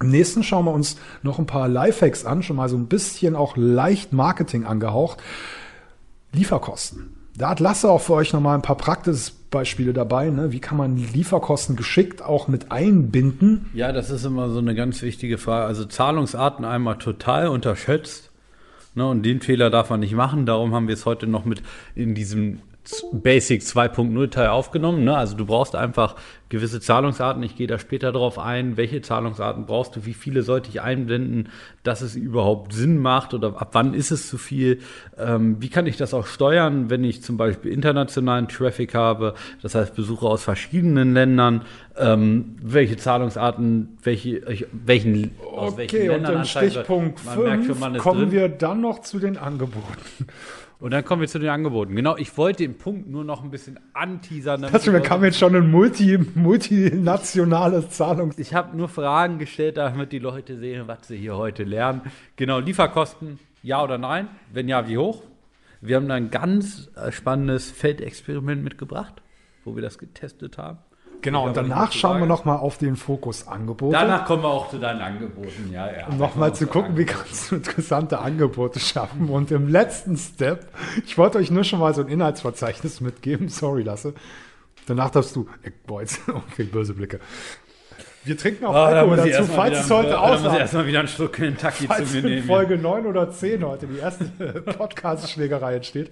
[0.00, 3.34] Im nächsten schauen wir uns noch ein paar Lifehacks an, schon mal so ein bisschen
[3.34, 5.18] auch leicht Marketing angehaucht.
[6.32, 7.17] Lieferkosten.
[7.38, 10.28] Da hat Lasse auch für euch nochmal ein paar Praxisbeispiele dabei.
[10.30, 10.50] Ne?
[10.50, 13.66] Wie kann man Lieferkosten geschickt auch mit einbinden?
[13.74, 15.66] Ja, das ist immer so eine ganz wichtige Frage.
[15.66, 18.32] Also Zahlungsarten einmal total unterschätzt.
[18.96, 20.46] Ne, und den Fehler darf man nicht machen.
[20.46, 21.62] Darum haben wir es heute noch mit
[21.94, 22.58] in diesem
[23.12, 25.04] Basic 2.0 Teil aufgenommen.
[25.04, 25.16] Ne?
[25.16, 26.16] Also du brauchst einfach
[26.48, 27.42] gewisse Zahlungsarten.
[27.42, 31.50] Ich gehe da später drauf ein, welche Zahlungsarten brauchst du, wie viele sollte ich einblenden,
[31.82, 34.80] dass es überhaupt Sinn macht oder ab wann ist es zu viel.
[35.18, 39.74] Ähm, wie kann ich das auch steuern, wenn ich zum Beispiel internationalen Traffic habe, das
[39.74, 41.62] heißt Besucher aus verschiedenen Ländern,
[41.98, 47.66] ähm, welche Zahlungsarten, welche, welchen, aus welchen Okay, und Ländern im Stichpunkt man merkt 5
[47.66, 48.32] schon, man ist kommen drin.
[48.32, 50.26] wir dann noch zu den Angeboten.
[50.80, 51.96] Und dann kommen wir zu den Angeboten.
[51.96, 54.62] Genau, ich wollte den Punkt nur noch ein bisschen anteasern.
[54.62, 58.38] Das, wir kamen jetzt schon ein multi, multinationales Zahlungs...
[58.38, 62.02] Ich habe nur Fragen gestellt, damit die Leute sehen, was sie hier heute lernen.
[62.36, 64.28] Genau, Lieferkosten, ja oder nein?
[64.52, 65.24] Wenn ja, wie hoch?
[65.80, 69.14] Wir haben da ein ganz äh, spannendes Feldexperiment mitgebracht,
[69.64, 70.78] wo wir das getestet haben.
[71.20, 72.28] Genau, und danach schauen wir sagen.
[72.28, 73.92] noch mal auf den Fokus Angebote.
[73.92, 76.06] Danach kommen wir auch zu deinen Angeboten, ja, ja.
[76.06, 79.28] um nochmal zu gucken, wie kannst du interessante Angebote schaffen.
[79.28, 80.68] Und im letzten Step,
[81.04, 83.48] ich wollte euch nur schon mal so ein Inhaltsverzeichnis mitgeben.
[83.48, 84.14] Sorry, Lasse.
[84.86, 87.20] Danach darfst du, äh, boah, jetzt, okay, böse Blicke.
[88.24, 90.58] Wir trinken auch da Alkohol dazu, falls es heute da muss ich aussah.
[90.58, 92.46] erstmal wieder einen Schluck Kentucky Falls zu mir in nehmen.
[92.46, 94.24] Folge 9 oder 10 heute die erste
[94.78, 96.10] Podcast-Schlägerei entsteht.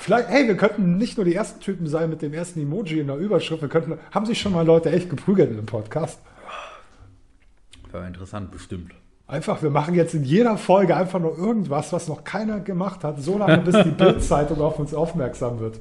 [0.00, 3.06] Vielleicht, hey, wir könnten nicht nur die ersten Typen sein mit dem ersten Emoji in
[3.08, 6.18] der Überschrift, wir könnten, haben sich schon mal Leute echt geprügelt in dem Podcast?
[7.92, 8.92] War interessant, bestimmt.
[9.26, 13.22] Einfach, wir machen jetzt in jeder Folge einfach nur irgendwas, was noch keiner gemacht hat,
[13.22, 15.78] so lange, bis die Bild-Zeitung auf uns aufmerksam wird.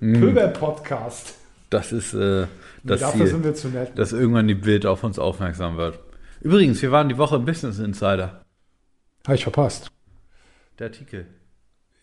[0.00, 1.34] Pöbel-Podcast.
[1.70, 2.46] Das ist äh,
[2.82, 3.92] Nee, das dafür Ziel, sind wir zu nett.
[3.96, 6.00] dass irgendwann die Bild auf uns aufmerksam wird.
[6.40, 8.42] Übrigens, wir waren die Woche im Business Insider.
[9.26, 9.90] Habe ich verpasst.
[10.78, 11.26] Der Artikel.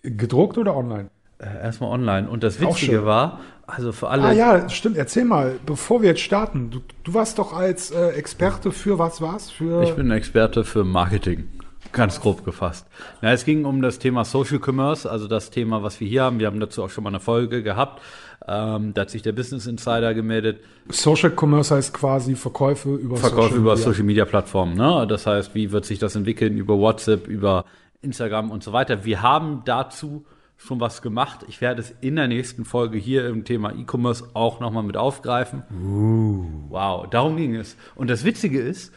[0.04, 1.10] Gedruckt oder online?
[1.40, 2.30] Äh, erstmal online.
[2.30, 4.24] Und das Witzige war, also für alle.
[4.24, 4.98] Ah ja, stimmt.
[4.98, 6.70] Erzähl mal, bevor wir jetzt starten.
[6.70, 9.50] Du, du warst doch als äh, Experte für was war's?
[9.50, 11.48] Für Ich bin Experte für Marketing.
[11.92, 12.86] Ganz grob gefasst.
[13.22, 16.40] Na, es ging um das Thema Social Commerce, also das Thema, was wir hier haben.
[16.40, 18.02] Wir haben dazu auch schon mal eine Folge gehabt.
[18.48, 20.62] Ähm, da hat sich der Business Insider gemeldet.
[20.90, 23.86] Social Commerce heißt quasi Verkäufe über Social über Media.
[23.86, 24.76] Social Media Plattformen.
[24.76, 25.06] Ne?
[25.08, 27.66] Das heißt, wie wird sich das entwickeln über WhatsApp, über
[28.02, 29.04] Instagram und so weiter.
[29.06, 30.26] Wir haben dazu
[30.58, 31.46] schon was gemacht.
[31.48, 35.64] Ich werde es in der nächsten Folge hier im Thema E-Commerce auch nochmal mit aufgreifen.
[36.70, 37.76] Wow, darum ging es.
[37.96, 38.94] Und das Witzige ist,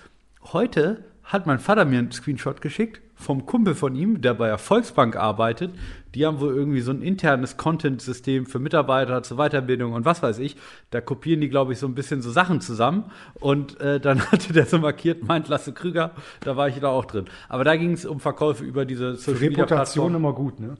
[0.52, 4.58] heute hat mein Vater mir einen Screenshot geschickt vom Kumpel von ihm, der bei der
[4.58, 5.72] Volksbank arbeitet.
[6.14, 10.38] Die haben wohl irgendwie so ein internes Content-System für Mitarbeiter zur Weiterbildung und was weiß
[10.40, 10.56] ich.
[10.90, 13.04] Da kopieren die, glaube ich, so ein bisschen so Sachen zusammen.
[13.34, 17.04] Und äh, dann hatte der so markiert, meint Lasse Krüger, da war ich da auch
[17.04, 17.26] drin.
[17.48, 20.76] Aber da ging es um Verkäufe über diese Social Media Reputation immer gut, ne?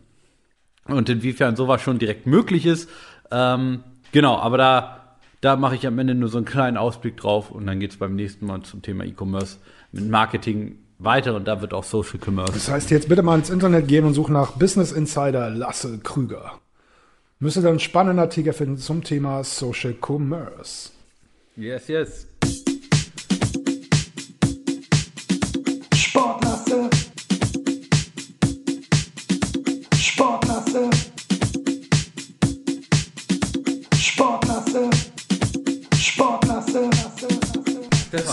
[0.86, 2.90] und inwiefern sowas schon direkt möglich ist.
[3.30, 7.50] Ähm, genau, aber da, da mache ich am Ende nur so einen kleinen Ausblick drauf
[7.50, 9.58] und dann geht es beim nächsten Mal zum Thema E-Commerce
[9.92, 12.52] mit Marketing weiter und da wird auch Social Commerce.
[12.52, 16.60] Das heißt, jetzt bitte mal ins Internet gehen und suchen nach Business Insider Lasse Krüger.
[17.38, 20.90] Müsste dann einen spannenden Artikel finden zum Thema Social Commerce.
[21.56, 22.26] Yes, yes.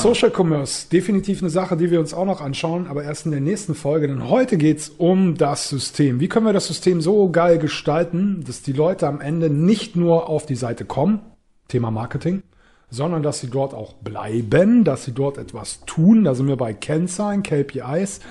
[0.02, 3.42] Social Commerce, definitiv eine Sache, die wir uns auch noch anschauen, aber erst in der
[3.42, 6.22] nächsten Folge, denn heute geht's um das System.
[6.22, 10.30] Wie können wir das System so geil gestalten, dass die Leute am Ende nicht nur
[10.30, 11.20] auf die Seite kommen,
[11.68, 12.44] Thema Marketing,
[12.90, 16.24] sondern dass sie dort auch bleiben, dass sie dort etwas tun.
[16.24, 18.22] Da sind wir bei Kennzahlen, KPIs.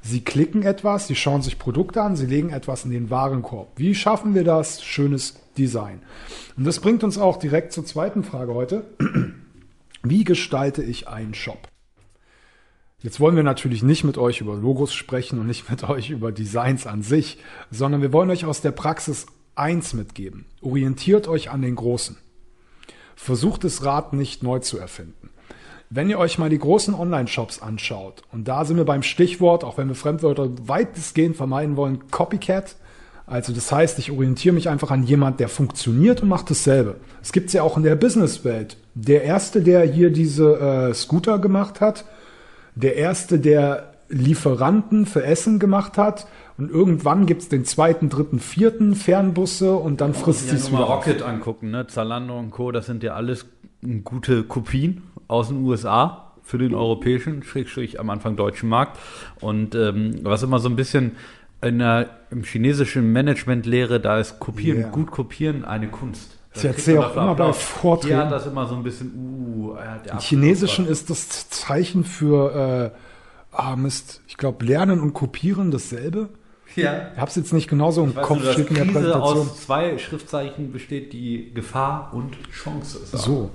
[0.00, 3.68] Sie klicken etwas, sie schauen sich Produkte an, sie legen etwas in den Warenkorb.
[3.76, 4.82] Wie schaffen wir das?
[4.82, 6.00] Schönes Design.
[6.56, 8.84] Und das bringt uns auch direkt zur zweiten Frage heute.
[10.10, 11.68] Wie gestalte ich einen Shop?
[13.00, 16.32] Jetzt wollen wir natürlich nicht mit euch über Logos sprechen und nicht mit euch über
[16.32, 17.38] Designs an sich,
[17.70, 20.46] sondern wir wollen euch aus der Praxis eins mitgeben.
[20.62, 22.16] Orientiert euch an den Großen.
[23.16, 25.30] Versucht das Rad nicht neu zu erfinden.
[25.90, 29.78] Wenn ihr euch mal die großen Online-Shops anschaut, und da sind wir beim Stichwort, auch
[29.78, 32.76] wenn wir Fremdwörter weitestgehend vermeiden wollen, Copycat.
[33.28, 36.96] Also das heißt, ich orientiere mich einfach an jemand, der funktioniert und macht dasselbe.
[37.22, 38.76] Es gibt es ja auch in der Businesswelt.
[38.94, 42.04] Der erste, der hier diese äh, Scooter gemacht hat,
[42.74, 46.26] der erste, der Lieferanten für Essen gemacht hat.
[46.56, 50.78] Und irgendwann gibt es den zweiten, dritten, vierten Fernbusse und dann frisst Ja, sie mal
[50.78, 51.06] wieder auf.
[51.06, 51.86] Rocket angucken, ne?
[51.86, 53.46] Zalando und Co., das sind ja alles
[54.04, 58.98] gute Kopien aus den USA für den europäischen, schrägstrich am Anfang deutschen Markt.
[59.40, 61.12] Und ähm, was immer so ein bisschen
[61.62, 64.88] in der im chinesischen Management-Lehre, da ist Kopieren, Ja.
[64.90, 66.36] gut kopieren eine Kunst.
[66.54, 67.52] Ich Da erzähle kriegt man auch immer bei.
[67.52, 68.18] Vorträgen.
[68.18, 69.76] Ja, das immer so ein bisschen, uh,
[70.10, 76.28] Im Chinesischen ist das Zeichen für, äh, ah Mist, ich glaube, Lernen und Kopieren dasselbe.
[76.76, 77.08] Ja.
[77.14, 79.38] Ich habe es jetzt nicht genauso im Kopf dass steht in der Präsentation.
[79.48, 83.12] aus zwei Schriftzeichen besteht, die Gefahr und Chance ist.
[83.12, 83.50] So.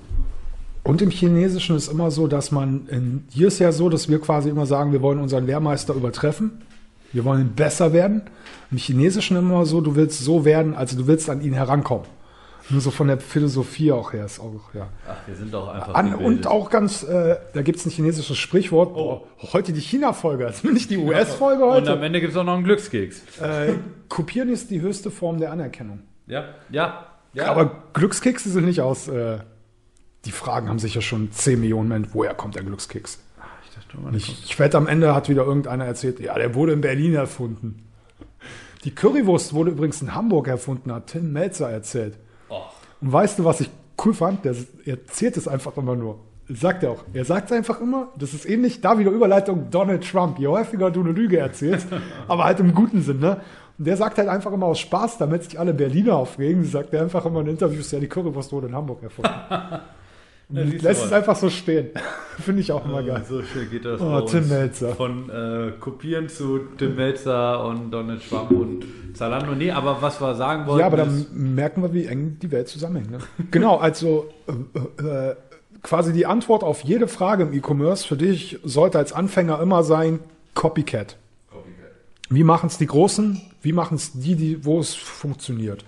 [0.84, 4.20] Und im Chinesischen ist immer so, dass man, in, hier ist ja so, dass wir
[4.20, 6.63] quasi immer sagen, wir wollen unseren Lehrmeister übertreffen.
[7.13, 8.23] Wir wollen besser werden.
[8.71, 12.08] Im Chinesischen immer so, du willst so werden, also du willst an ihn herankommen.
[12.69, 14.88] Nur so von der Philosophie auch her ist auch, ja.
[15.08, 18.95] Ach, wir sind doch einfach An, und auch ganz, äh, da gibt's ein chinesisches Sprichwort.
[18.95, 19.28] Oh.
[19.52, 21.93] heute die China-Folge, also nicht die US-Folge Und heute.
[21.93, 23.21] am Ende gibt es auch noch einen Glückskeks.
[23.41, 23.73] Äh,
[24.08, 25.99] Kopieren ist die höchste Form der Anerkennung.
[26.26, 27.06] Ja, ja.
[27.34, 27.47] ja.
[27.47, 29.10] Aber Glückskekse sind nicht aus.
[29.10, 29.39] Äh,
[30.23, 32.13] die Fragen haben sich ja schon 10 Millionen Menschen.
[32.13, 33.19] Woher kommt der Glückskeks?
[34.13, 37.88] Ich wette, am Ende hat wieder irgendeiner erzählt, ja, der wurde in Berlin erfunden.
[38.84, 42.17] Die Currywurst wurde übrigens in Hamburg erfunden, hat Tim Melzer erzählt.
[43.01, 43.69] Und weißt du, was ich
[44.03, 44.45] cool fand?
[44.45, 46.19] Der erzählt es einfach immer nur.
[46.49, 47.03] Sagt er auch.
[47.13, 48.10] Er sagt es einfach immer.
[48.17, 50.39] Das ist ähnlich, da wieder Überleitung Donald Trump.
[50.39, 51.88] Je häufiger du eine Lüge erzählst,
[52.27, 53.41] aber halt im guten Sinn, ne?
[53.77, 57.01] Und der sagt halt einfach immer aus Spaß, damit sich alle Berliner aufregen, sagt er
[57.01, 59.32] einfach immer in Interviews, ja, die Currywurst wurde in Hamburg erfunden.
[60.54, 61.89] Ja, du lässt es einfach so stehen.
[62.39, 63.24] Finde ich auch immer geil.
[63.28, 64.00] So schön geht das.
[64.00, 64.48] Oh, Tim.
[64.48, 64.94] Melzer.
[64.96, 68.86] Von äh, Kopieren zu Tim Melzer und Donald Trump und
[69.16, 69.56] Zalando.
[69.56, 70.82] Nee, aber was wir sagen wollten.
[70.82, 73.10] Ja, aber dann merken wir, wie eng die Welt zusammenhängt.
[73.10, 73.18] Ne?
[73.52, 75.36] genau, also äh, äh,
[75.82, 80.20] quasi die Antwort auf jede Frage im E-Commerce für dich sollte als Anfänger immer sein
[80.54, 81.18] Copycat.
[82.30, 83.42] Wie machen es die Großen?
[83.62, 85.84] Wie machen es die, die, wo es funktioniert?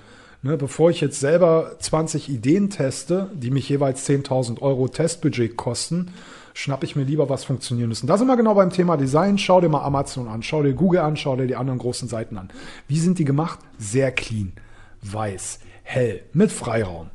[0.46, 6.12] Ne, bevor ich jetzt selber 20 Ideen teste, die mich jeweils 10.000 Euro Testbudget kosten,
[6.54, 8.04] schnappe ich mir lieber was Funktionierendes.
[8.04, 9.40] Und da sind wir genau beim Thema Design.
[9.40, 12.38] Schau dir mal Amazon an, schau dir Google an, schau dir die anderen großen Seiten
[12.38, 12.50] an.
[12.88, 13.58] Wie sind die gemacht?
[13.80, 14.54] Sehr clean,
[15.02, 17.10] weiß, hell, mit Freiraum.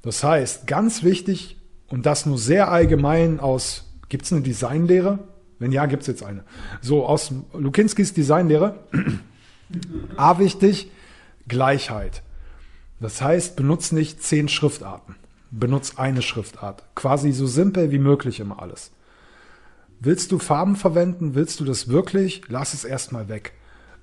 [0.00, 5.18] Das heißt, ganz wichtig, und das nur sehr allgemein aus, gibt es eine Designlehre?
[5.58, 6.42] Wenn ja, gibt es jetzt eine.
[6.80, 8.78] So, aus Lukinskis Designlehre.
[10.16, 10.90] A wichtig,
[11.48, 12.22] Gleichheit.
[13.00, 15.16] Das heißt, benutzt nicht zehn Schriftarten.
[15.50, 16.82] Benutzt eine Schriftart.
[16.94, 18.90] Quasi so simpel wie möglich immer alles.
[20.00, 21.34] Willst du Farben verwenden?
[21.34, 22.42] Willst du das wirklich?
[22.48, 23.52] Lass es erstmal weg.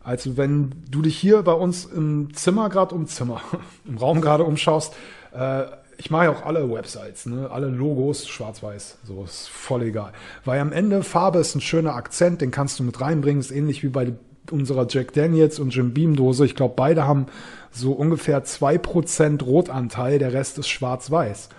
[0.04, 3.42] Also wenn du dich hier bei uns im Zimmer gerade um Zimmer,
[3.86, 4.94] im Raum gerade umschaust,
[5.34, 5.64] äh,
[5.98, 7.50] ich mache ja auch alle Websites, ne?
[7.52, 10.12] alle Logos schwarz-weiß, so ist voll egal.
[10.44, 13.84] Weil am Ende Farbe ist ein schöner Akzent, den kannst du mit reinbringen, ist ähnlich
[13.84, 14.14] wie bei
[14.52, 16.46] unserer Jack Daniels und Jim Beam Dose.
[16.46, 17.28] Ich glaube, beide haben
[17.74, 21.50] so ungefähr zwei Prozent Rotanteil, der Rest ist schwarz-weiß.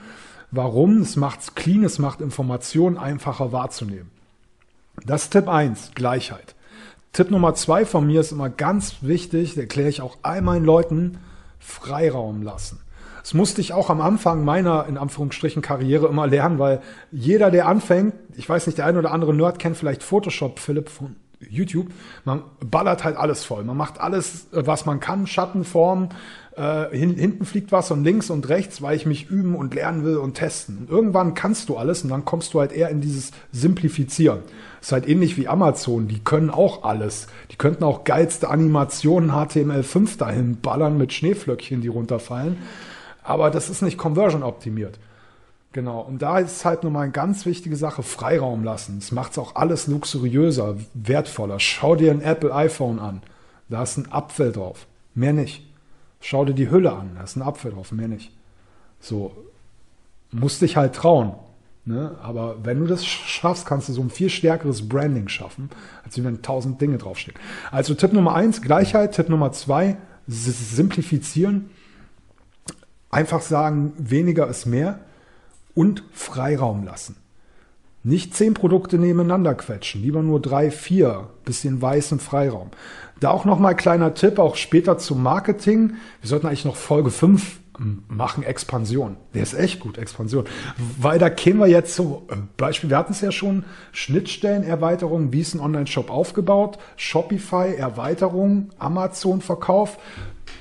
[0.51, 1.01] Warum?
[1.01, 4.11] Es macht's clean, es macht Informationen einfacher wahrzunehmen.
[5.05, 6.55] Das ist Tipp 1, Gleichheit.
[7.13, 11.19] Tipp Nummer zwei von mir ist immer ganz wichtig, erkläre ich auch all meinen Leuten,
[11.59, 12.81] Freiraum lassen.
[13.23, 17.67] Das musste ich auch am Anfang meiner, in Anführungsstrichen, Karriere immer lernen, weil jeder, der
[17.67, 21.17] anfängt, ich weiß nicht, der ein oder andere Nerd kennt vielleicht Photoshop, Philipp von
[21.51, 21.89] YouTube,
[22.25, 23.65] man ballert halt alles voll.
[23.65, 26.11] Man macht alles, äh, was man kann, Schattenform,
[26.57, 30.05] äh, hin, hinten fliegt was und links und rechts, weil ich mich üben und lernen
[30.05, 30.79] will und testen.
[30.79, 34.41] Und irgendwann kannst du alles und dann kommst du halt eher in dieses Simplifizieren.
[34.81, 37.27] ist halt ähnlich wie Amazon, die können auch alles.
[37.51, 42.59] Die könnten auch geilste Animationen HTML5 dahin ballern mit Schneeflöckchen, die runterfallen.
[43.23, 44.99] Aber das ist nicht conversion optimiert.
[45.75, 49.01] Genau, und da ist halt nochmal eine ganz wichtige Sache, Freiraum lassen.
[49.01, 51.59] Das macht es auch alles luxuriöser, wertvoller.
[51.59, 53.23] Schau dir ein Apple iPhone an,
[53.69, 55.67] da ist ein Apfel drauf, mehr nicht.
[56.21, 58.31] Schau dir die Hülle an, da ist ein Apfel drauf, mehr nicht.
[59.01, 59.33] So,
[60.31, 61.33] musst dich halt trauen.
[61.85, 62.17] Ne?
[62.23, 65.71] Aber wenn du das schaffst, kannst du so ein viel stärkeres Branding schaffen,
[66.05, 67.37] als wenn tausend Dinge draufstehen.
[67.73, 69.17] Also Tipp Nummer eins, Gleichheit.
[69.17, 69.97] Tipp Nummer zwei,
[70.29, 71.71] simplifizieren.
[73.11, 75.01] Einfach sagen, weniger ist mehr
[75.75, 77.17] und Freiraum lassen.
[78.03, 82.71] Nicht zehn Produkte nebeneinander quetschen, lieber nur drei, vier, bisschen weißen Freiraum.
[83.19, 85.95] Da auch nochmal kleiner Tipp, auch später zum Marketing.
[86.21, 87.61] Wir sollten eigentlich noch Folge 5
[88.09, 89.17] machen, Expansion.
[89.33, 90.45] Der ist echt gut, Expansion.
[90.99, 95.41] Weil da kämen wir jetzt so, äh, Beispiel, wir hatten es ja schon, Schnittstellenerweiterung, wie
[95.41, 99.99] ist ein Online-Shop aufgebaut, Shopify, Erweiterung, Amazon-Verkauf.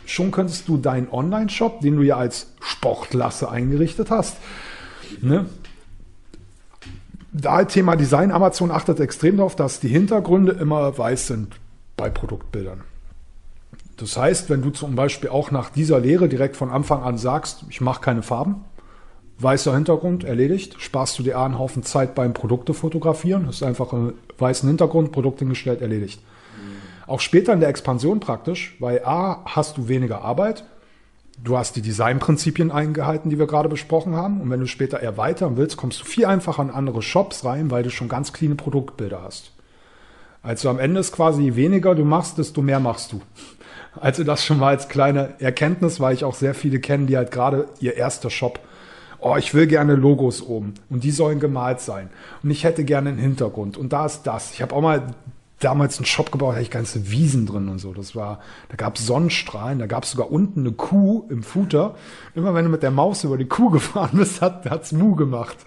[0.05, 4.37] Schon könntest du deinen Online-Shop, den du ja als Sportklasse eingerichtet hast,
[5.21, 5.45] ne?
[7.31, 11.55] Da Thema Design, Amazon achtet extrem darauf, dass die Hintergründe immer weiß sind
[11.97, 12.83] bei Produktbildern.
[13.97, 17.65] Das heißt, wenn du zum Beispiel auch nach dieser Lehre direkt von Anfang an sagst,
[17.69, 18.65] ich mache keine Farben,
[19.39, 24.13] weißer Hintergrund, erledigt, sparst du dir einen Haufen Zeit beim Produkte fotografieren, ist einfach ein
[24.37, 26.21] weißen Hintergrund, Produkt hingestellt, erledigt.
[27.07, 30.65] Auch später in der Expansion praktisch, weil A, hast du weniger Arbeit,
[31.41, 34.41] du hast die Designprinzipien eingehalten, die wir gerade besprochen haben.
[34.41, 37.83] Und wenn du später erweitern willst, kommst du viel einfacher an andere Shops rein, weil
[37.83, 39.51] du schon ganz cleane Produktbilder hast.
[40.41, 43.21] Also am Ende ist quasi, je weniger du machst, desto mehr machst du.
[43.99, 47.31] Also das schon mal als kleine Erkenntnis, weil ich auch sehr viele kenne, die halt
[47.31, 48.59] gerade ihr erster Shop,
[49.19, 52.09] oh, ich will gerne Logos oben und die sollen gemalt sein
[52.41, 54.51] und ich hätte gerne einen Hintergrund und da ist das.
[54.51, 55.13] Ich habe auch mal
[55.63, 57.93] damals einen Shop gebaut, da hatte ich ganze Wiesen drin und so.
[57.93, 61.95] Das war, da gab es Sonnenstrahlen, da gab es sogar unten eine Kuh im Footer.
[62.35, 65.57] Immer wenn du mit der Maus über die Kuh gefahren bist, hat hat's Mu gemacht.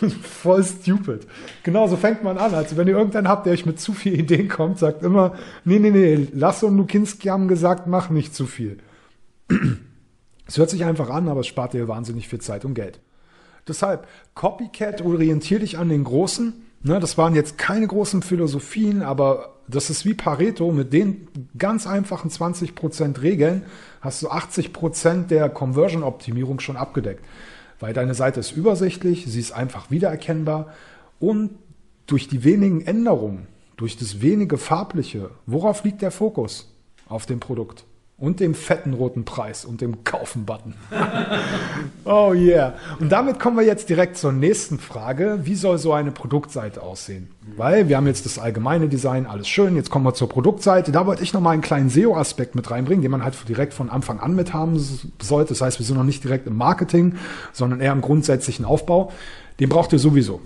[0.22, 1.26] Voll stupid.
[1.62, 2.54] Genau so fängt man an.
[2.54, 5.78] Also wenn ihr irgendeinen habt, der euch mit zu viel Ideen kommt, sagt immer, nee,
[5.78, 8.78] nee, nee, Lasse und Lukinski haben gesagt, mach nicht zu viel.
[10.46, 12.98] Es hört sich einfach an, aber es spart dir wahnsinnig viel Zeit und Geld.
[13.68, 16.54] Deshalb, Copycat, orientier dich an den Großen.
[16.82, 20.72] Ne, das waren jetzt keine großen Philosophien, aber das ist wie Pareto.
[20.72, 23.64] Mit den ganz einfachen 20% Regeln
[24.00, 27.24] hast du 80% der Conversion-Optimierung schon abgedeckt.
[27.80, 30.72] Weil deine Seite ist übersichtlich, sie ist einfach wiedererkennbar
[31.18, 31.50] und
[32.06, 36.74] durch die wenigen Änderungen, durch das wenige Farbliche, worauf liegt der Fokus?
[37.08, 37.84] Auf dem Produkt
[38.20, 40.74] und dem fetten roten Preis und dem Kaufen-Button.
[42.04, 42.74] oh yeah.
[43.00, 45.40] Und damit kommen wir jetzt direkt zur nächsten Frage.
[45.44, 47.30] Wie soll so eine Produktseite aussehen?
[47.56, 49.74] Weil wir haben jetzt das allgemeine Design, alles schön.
[49.74, 50.92] Jetzt kommen wir zur Produktseite.
[50.92, 53.88] Da wollte ich noch mal einen kleinen SEO-Aspekt mit reinbringen, den man halt direkt von
[53.88, 54.78] Anfang an mit haben
[55.20, 55.48] sollte.
[55.48, 57.14] Das heißt, wir sind noch nicht direkt im Marketing,
[57.54, 59.12] sondern eher im grundsätzlichen Aufbau.
[59.60, 60.40] Den braucht ihr sowieso.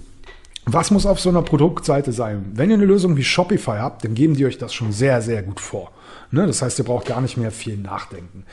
[0.67, 2.53] Was muss auf so einer Produktseite sein?
[2.55, 5.43] Wenn ihr eine Lösung wie Shopify habt, dann geben die euch das schon sehr, sehr
[5.43, 5.93] gut vor.
[6.31, 6.47] Ne?
[6.47, 8.45] Das heißt, ihr braucht gar nicht mehr viel nachdenken.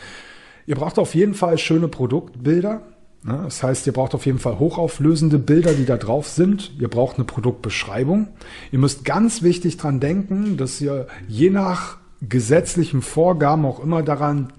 [0.68, 2.82] Ihr braucht auf jeden Fall schöne Produktbilder.
[3.24, 3.42] Ne?
[3.44, 6.72] Das heißt, ihr braucht auf jeden Fall hochauflösende Bilder, die da drauf sind.
[6.80, 8.28] Ihr braucht eine Produktbeschreibung.
[8.72, 14.52] Ihr müsst ganz wichtig dran denken, dass ihr je nach gesetzlichen Vorgaben auch immer daran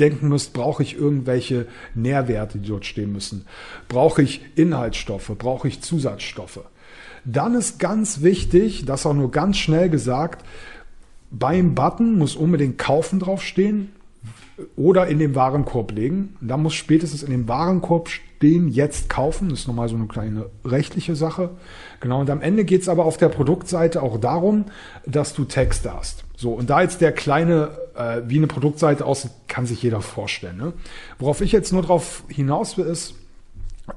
[0.00, 3.46] denken müsst, brauche ich irgendwelche Nährwerte, die dort stehen müssen?
[3.88, 5.32] Brauche ich Inhaltsstoffe?
[5.38, 6.60] Brauche ich Zusatzstoffe?
[7.24, 10.44] Dann ist ganz wichtig, das auch nur ganz schnell gesagt,
[11.30, 13.92] beim Button muss unbedingt kaufen draufstehen
[14.76, 16.36] oder in den Warenkorb legen.
[16.40, 19.48] Da muss spätestens in dem Warenkorb stehen, jetzt kaufen.
[19.48, 21.50] Das ist nochmal so eine kleine rechtliche Sache.
[21.98, 24.66] Genau, und am Ende geht es aber auf der Produktseite auch darum,
[25.06, 26.24] dass du Texte hast.
[26.36, 30.56] So, und da jetzt der kleine, äh, wie eine Produktseite aussieht, kann sich jeder vorstellen.
[30.56, 30.72] Ne?
[31.18, 33.14] Worauf ich jetzt nur drauf hinaus will, ist,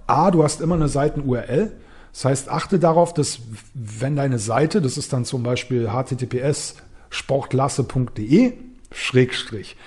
[0.08, 1.72] A, du hast immer eine Seiten-URL.
[2.12, 3.42] Das heißt, achte darauf, dass
[3.76, 6.78] wenn deine Seite, das ist dann zum Beispiel https
[7.12, 8.54] sportlasse.de
[8.92, 9.78] Schrägstrich.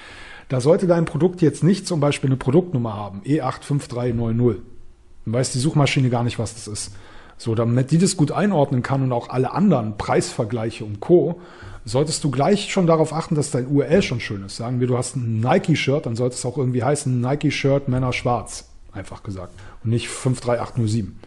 [0.48, 4.56] Da sollte dein Produkt jetzt nicht zum Beispiel eine Produktnummer haben, E85390.
[5.24, 6.92] Dann weiß die Suchmaschine gar nicht, was das ist.
[7.36, 11.40] So, damit die das gut einordnen kann und auch alle anderen Preisvergleiche und Co.,
[11.84, 14.56] solltest du gleich schon darauf achten, dass dein URL schon schön ist.
[14.56, 18.68] Sagen wir, du hast ein Nike-Shirt, dann sollte es auch irgendwie heißen Nike-Shirt Männer schwarz.
[18.92, 19.52] Einfach gesagt.
[19.82, 21.18] Und nicht 53807.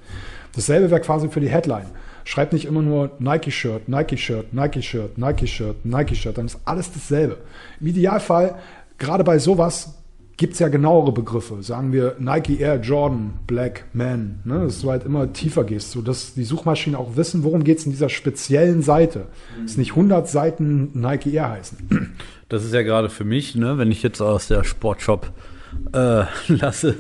[0.56, 1.88] Dasselbe wäre quasi für die Headline.
[2.24, 7.38] Schreib nicht immer nur Nike-Shirt, Nike-Shirt, Nike-Shirt, Nike-Shirt, Nike-Shirt, dann ist alles dasselbe.
[7.80, 8.56] Im Idealfall,
[8.98, 9.98] gerade bei sowas,
[10.38, 11.62] gibt's ja genauere Begriffe.
[11.64, 14.62] Sagen wir Nike Air Jordan Black Man, ne?
[14.62, 18.10] dass du halt immer tiefer gehst, sodass die Suchmaschinen auch wissen, worum geht's in dieser
[18.10, 19.26] speziellen Seite.
[19.62, 22.16] Dass nicht 100 Seiten Nike Air heißen.
[22.50, 25.32] Das ist ja gerade für mich, ne, wenn ich jetzt aus der Sportshop
[25.92, 26.96] äh, lasse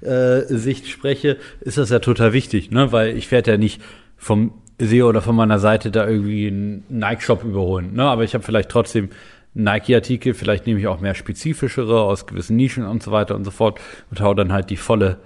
[0.00, 3.80] äh, Sicht spreche, ist das ja total wichtig, ne, weil ich werde ja nicht
[4.16, 7.92] vom SEO oder von meiner Seite da irgendwie einen Nike-Shop überholen.
[7.94, 8.02] Ne?
[8.02, 9.10] Aber ich habe vielleicht trotzdem
[9.54, 13.50] Nike-Artikel, vielleicht nehme ich auch mehr spezifischere aus gewissen Nischen und so weiter und so
[13.50, 15.18] fort und hau dann halt die volle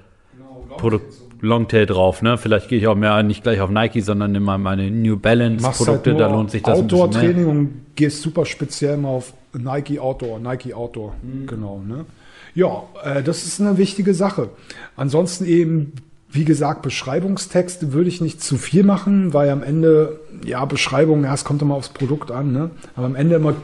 [0.77, 1.13] Produkt
[1.45, 2.23] Longtail drauf.
[2.23, 2.39] Ne?
[2.39, 5.63] Vielleicht gehe ich auch mehr nicht gleich auf Nike, sondern nehme mal meine New Balance
[5.63, 6.85] Machst Produkte, halt da lohnt sich das mehr.
[6.85, 11.15] Outdoor-Training und gehst super speziell mal auf Nike Outdoor, Nike Outdoor.
[11.23, 11.47] Mhm.
[11.47, 12.07] Genau, ne?
[12.55, 14.51] Ja, äh, das ist eine wichtige Sache.
[14.97, 15.93] Ansonsten eben,
[16.31, 21.35] wie gesagt, Beschreibungstexte würde ich nicht zu viel machen, weil am Ende, ja, Beschreibung, ja,
[21.35, 22.71] es kommt immer aufs Produkt an, ne?
[22.97, 23.55] Aber am Ende immer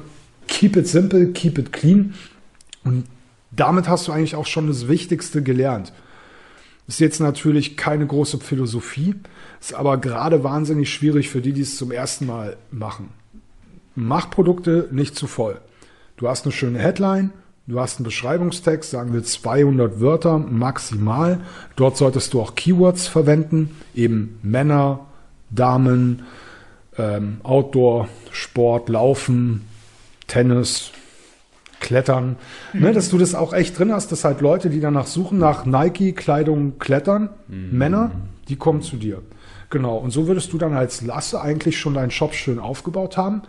[0.50, 2.12] keep it simple, keep it clean.
[2.84, 3.06] Und
[3.50, 5.94] damit hast du eigentlich auch schon das Wichtigste gelernt.
[6.86, 9.14] Ist jetzt natürlich keine große Philosophie,
[9.60, 13.10] ist aber gerade wahnsinnig schwierig für die, die es zum ersten Mal machen.
[13.94, 15.60] Mach Produkte nicht zu voll.
[16.16, 17.30] Du hast eine schöne Headline,
[17.66, 21.40] du hast einen Beschreibungstext, sagen wir 200 Wörter maximal.
[21.76, 25.06] Dort solltest du auch Keywords verwenden, eben Männer,
[25.50, 26.24] Damen,
[26.98, 29.69] ähm, Outdoor, Sport, Laufen,
[30.30, 30.92] Tennis,
[31.80, 32.36] Klettern,
[32.72, 35.64] ne, dass du das auch echt drin hast, dass halt Leute, die danach suchen, nach
[35.64, 38.12] Nike-Kleidung klettern, Männer,
[38.48, 39.22] die kommen zu dir.
[39.70, 43.42] Genau, und so würdest du dann als Lasse eigentlich schon deinen Shop schön aufgebaut haben.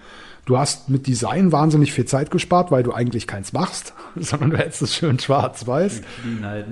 [0.46, 4.58] Du hast mit Design wahnsinnig viel Zeit gespart, weil du eigentlich keins machst, sondern du
[4.58, 6.02] hältst es schön schwarz-weiß.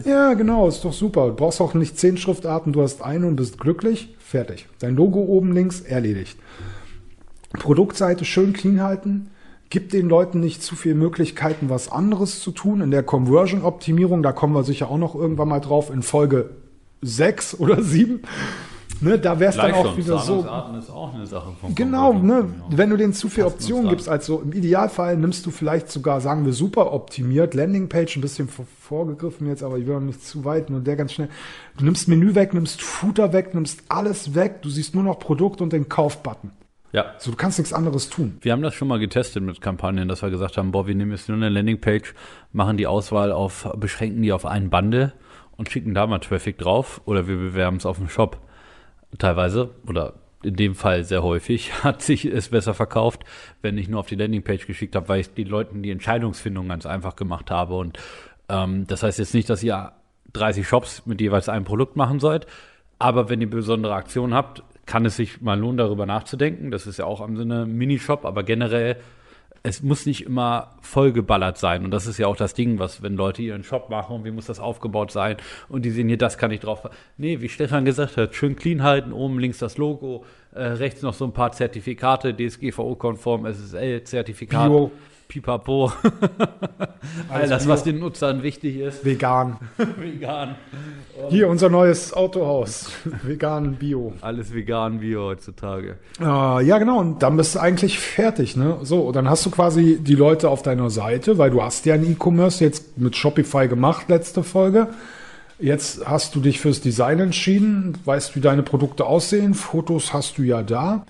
[0.06, 1.27] Ja, genau, ist doch super.
[1.27, 4.15] Du brauchst auch nicht zehn Schriftarten, du hast eine und bist glücklich.
[4.17, 4.67] Fertig.
[4.79, 6.40] Dein Logo oben links, erledigt.
[7.54, 9.29] Produktseite schön clean halten,
[9.70, 12.82] gibt den Leuten nicht zu viele Möglichkeiten, was anderes zu tun.
[12.82, 16.50] In der Conversion-Optimierung, da kommen wir sicher auch noch irgendwann mal drauf, in Folge
[17.02, 18.22] 6 oder 7.
[19.02, 20.34] Ne, da wäre es dann auch wieder so.
[20.50, 25.52] Auch Genau, ne, wenn du denen zu uns Optionen gibst, also im Idealfall nimmst du
[25.52, 29.96] vielleicht sogar, sagen wir, super optimiert, Landingpage, ein bisschen vor- vorgegriffen jetzt, aber ich will
[29.96, 31.30] auch nicht zu weit, nur der ganz schnell.
[31.78, 35.62] Du nimmst Menü weg, nimmst Footer weg, nimmst alles weg, du siehst nur noch Produkt
[35.62, 36.52] und den Kaufbutton.
[36.92, 37.13] Ja.
[37.19, 38.37] So, du kannst nichts anderes tun.
[38.42, 41.12] Wir haben das schon mal getestet mit Kampagnen, dass wir gesagt haben, boah, wir nehmen
[41.12, 42.15] jetzt nur eine Landingpage,
[42.52, 45.13] machen die Auswahl auf, beschränken die auf einen Bande
[45.58, 48.40] und schicken da mal Traffic drauf oder wir bewerben es auf dem Shop.
[49.17, 53.23] Teilweise oder in dem Fall sehr häufig hat sich es besser verkauft,
[53.62, 56.85] wenn ich nur auf die Landingpage geschickt habe, weil ich den Leuten die Entscheidungsfindung ganz
[56.85, 57.75] einfach gemacht habe.
[57.75, 58.00] Und
[58.48, 59.92] ähm, das heißt jetzt nicht, dass ihr
[60.33, 62.48] 30 Shops mit jeweils einem Produkt machen sollt,
[63.00, 66.71] aber wenn ihr besondere Aktionen habt, kann es sich mal lohnen, darüber nachzudenken.
[66.71, 68.98] Das ist ja auch im Sinne Minishop, aber generell
[69.62, 71.83] es muss nicht immer vollgeballert sein.
[71.83, 74.46] Und das ist ja auch das Ding, was, wenn Leute ihren Shop machen, wie muss
[74.48, 75.37] das aufgebaut sein?
[75.67, 76.90] Und die sehen hier, das kann ich drauf.
[77.17, 81.13] Nee, wie Stefan gesagt hat, schön clean halten, oben links das Logo, äh, rechts noch
[81.13, 84.92] so ein paar Zertifikate, DSGVO-konform, SSL-Zertifikat, Bio.
[85.30, 85.94] Pipapo.
[87.30, 87.71] All Alles das, Bio.
[87.71, 89.06] was den Nutzern wichtig ist.
[89.06, 89.58] Vegan.
[90.00, 90.56] Vegan.
[91.30, 92.90] Hier unser neues Autohaus.
[93.23, 94.13] Vegan, Bio.
[94.21, 95.98] Alles vegan wie heutzutage.
[96.19, 97.00] Äh, ja, genau.
[97.00, 98.80] Und dann bist du eigentlich fertig, ne?
[98.82, 101.94] So, und dann hast du quasi die Leute auf deiner Seite, weil du hast ja
[101.94, 104.88] ein E-Commerce jetzt mit Shopify gemacht, letzte Folge.
[105.60, 110.42] Jetzt hast du dich fürs Design entschieden, weißt, wie deine Produkte aussehen, Fotos hast du
[110.42, 111.06] ja da.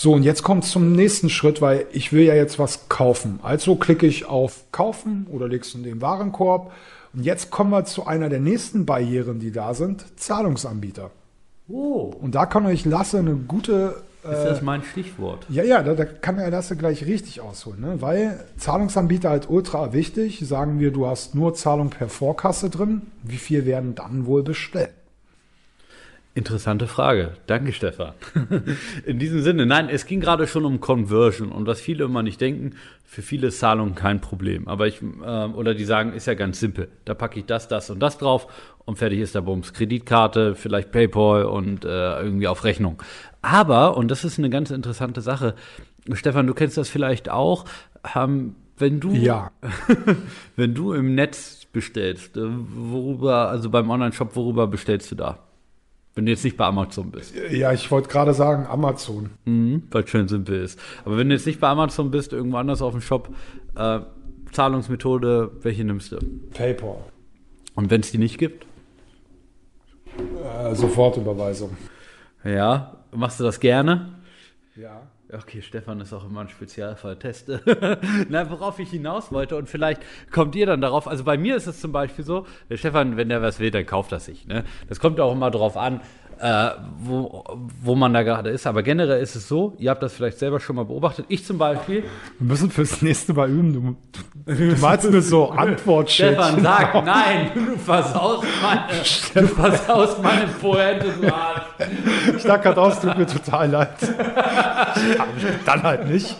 [0.00, 3.40] So, und jetzt kommt zum nächsten Schritt, weil ich will ja jetzt was kaufen.
[3.42, 6.70] Also klicke ich auf Kaufen oder legst in den Warenkorb.
[7.12, 11.10] Und jetzt kommen wir zu einer der nächsten Barrieren, die da sind, Zahlungsanbieter.
[11.66, 15.46] Oh, Und da kann euch Lasse eine gute ist das mein Stichwort?
[15.48, 18.00] ja, ja, da, da kann der Lasse gleich richtig ausholen, ne?
[18.00, 20.40] weil Zahlungsanbieter halt ultra wichtig.
[20.44, 23.02] Sagen wir, du hast nur Zahlung per Vorkasse drin.
[23.24, 24.90] Wie viel werden dann wohl bestellt?
[26.38, 27.32] Interessante Frage.
[27.48, 28.12] Danke, Stefan.
[29.04, 32.40] In diesem Sinne, nein, es ging gerade schon um Conversion und was viele immer nicht
[32.40, 34.68] denken, für viele ist Zahlung kein Problem.
[34.68, 36.90] Aber ich, ähm, oder die sagen, ist ja ganz simpel.
[37.04, 38.46] Da packe ich das, das und das drauf
[38.84, 39.72] und fertig ist der Bums.
[39.72, 43.02] Kreditkarte, vielleicht PayPal und äh, irgendwie auf Rechnung.
[43.42, 45.56] Aber, und das ist eine ganz interessante Sache,
[46.12, 47.64] Stefan, du kennst das vielleicht auch,
[48.14, 49.50] ähm, wenn du Ja,
[50.54, 55.47] wenn du im Netz bestellst, äh, worüber, also beim Online-Shop, worüber bestellst du da?
[56.18, 59.30] Wenn du jetzt nicht bei Amazon bist, ja, ich wollte gerade sagen Amazon.
[59.44, 59.84] mhm.
[59.92, 60.76] weil es schön simpel ist.
[61.04, 63.28] Aber wenn du jetzt nicht bei Amazon bist, irgendwo anders auf dem Shop,
[63.76, 64.00] äh,
[64.50, 66.18] Zahlungsmethode, welche nimmst du?
[66.54, 66.96] PayPal.
[67.76, 68.66] Und wenn es die nicht gibt?
[70.42, 71.76] Äh, Sofortüberweisung.
[72.42, 74.17] Ja, machst du das gerne?
[75.30, 77.18] Okay, Stefan ist auch immer ein Spezialfall.
[77.18, 77.60] Teste.
[78.30, 80.00] Na, worauf ich hinaus wollte und vielleicht
[80.30, 81.06] kommt ihr dann darauf.
[81.06, 83.84] Also bei mir ist es zum Beispiel so, der Stefan, wenn der was will, dann
[83.84, 84.46] kauft er sich.
[84.46, 84.64] Ne?
[84.88, 86.00] Das kommt auch immer drauf an,
[86.40, 86.70] äh,
[87.00, 87.44] wo,
[87.82, 88.66] wo man da gerade ist.
[88.66, 91.26] Aber generell ist es so, ihr habt das vielleicht selber schon mal beobachtet.
[91.28, 92.04] Ich zum Beispiel,
[92.38, 93.96] Wir müssen fürs nächste Mal üben.
[94.44, 96.42] Du, du malst mir so Antwortschildchen.
[96.42, 101.62] Stefan sagt, nein, du versaust meine, du versaust meine Pointe, du Arsch.
[102.36, 103.96] Ich sag gerade aus, tut mir total leid.
[105.64, 106.36] Dann halt nicht.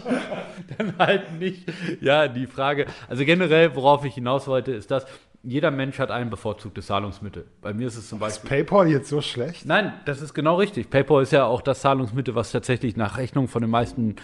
[0.99, 1.65] halt nicht.
[2.01, 2.87] Ja, die Frage.
[3.09, 5.07] Also generell, worauf ich hinaus wollte, ist das,
[5.43, 7.47] jeder Mensch hat ein bevorzugtes Zahlungsmittel.
[7.62, 8.49] Bei mir ist es zum Beispiel.
[8.49, 9.66] PayPal jetzt so schlecht?
[9.66, 10.91] Nein, das ist genau richtig.
[10.91, 14.16] PayPal ist ja auch das Zahlungsmittel, was tatsächlich nach Rechnung von den meisten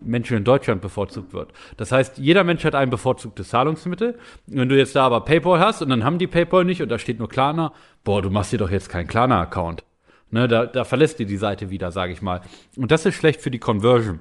[0.00, 1.52] Menschen in Deutschland bevorzugt wird.
[1.76, 4.18] Das heißt, jeder Mensch hat ein bevorzugtes Zahlungsmittel.
[4.46, 6.98] Wenn du jetzt da aber PayPal hast und dann haben die PayPal nicht und da
[6.98, 9.84] steht nur Klarna, boah, du machst dir doch jetzt keinen Klarna-Account.
[10.30, 12.40] Ne, da, da verlässt dir die Seite wieder, sage ich mal.
[12.76, 14.20] Und das ist schlecht für die Conversion.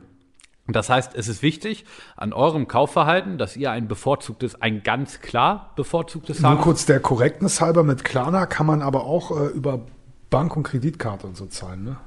[0.74, 1.86] Das heißt, es ist wichtig
[2.18, 7.00] an eurem Kaufverhalten, dass ihr ein bevorzugtes, ein ganz klar bevorzugtes Nur Zahlungsmittel kurz der
[7.00, 9.80] Korrektness halber, mit Klarna kann man aber auch äh, über
[10.30, 11.98] Bank- und Kreditkarte und so zahlen, ne?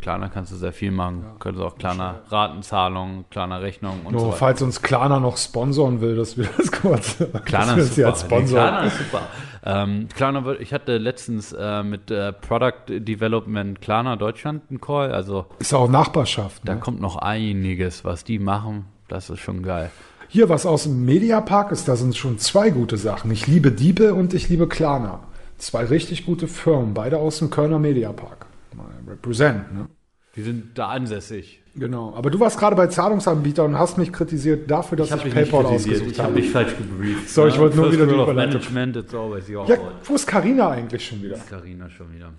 [0.00, 1.24] Klarna kannst du sehr viel machen.
[1.38, 4.36] Könntest auch Klarna Ratenzahlung, Klarna Rechnung und Nur so weiter.
[4.36, 7.16] falls uns Klarna noch sponsoren will, dass wir das kurz.
[7.46, 8.08] Klarna ist super.
[8.08, 8.58] als Nee, Sponsor.
[8.58, 9.22] Klarna ist super.
[9.62, 15.12] Ähm, Klarna ich hatte letztens äh, mit äh, Product Development Klarna Deutschland einen Call.
[15.12, 16.62] Also Ist auch Nachbarschaft.
[16.64, 16.80] da Ne?
[16.80, 18.86] kommt noch einiges, was die machen.
[19.08, 19.90] Das ist schon geil.
[20.28, 23.30] Hier, was aus dem Mediapark ist, da sind schon zwei gute Sachen.
[23.32, 25.20] Ich liebe Diebe und ich liebe Klarna.
[25.58, 28.46] Zwei richtig gute Firmen, beide aus dem Kölner Mediapark.
[28.74, 29.88] Mal Represent, ne?
[30.36, 31.59] Die sind da ansässig.
[31.74, 32.14] Genau.
[32.16, 35.34] Aber du warst gerade bei Zahlungsanbietern und hast mich kritisiert dafür, dass ich, hab dich
[35.34, 36.40] nicht PayPal ausgesucht Ich habe habe.
[36.40, 37.28] dich falsch gebrieft.
[37.30, 38.34] So, ich wollte nur wieder Überleitung.
[38.34, 41.36] Management, it's always your Ja, wo ist Karina eigentlich schon wieder?
[41.48, 42.30] Carina schon wieder.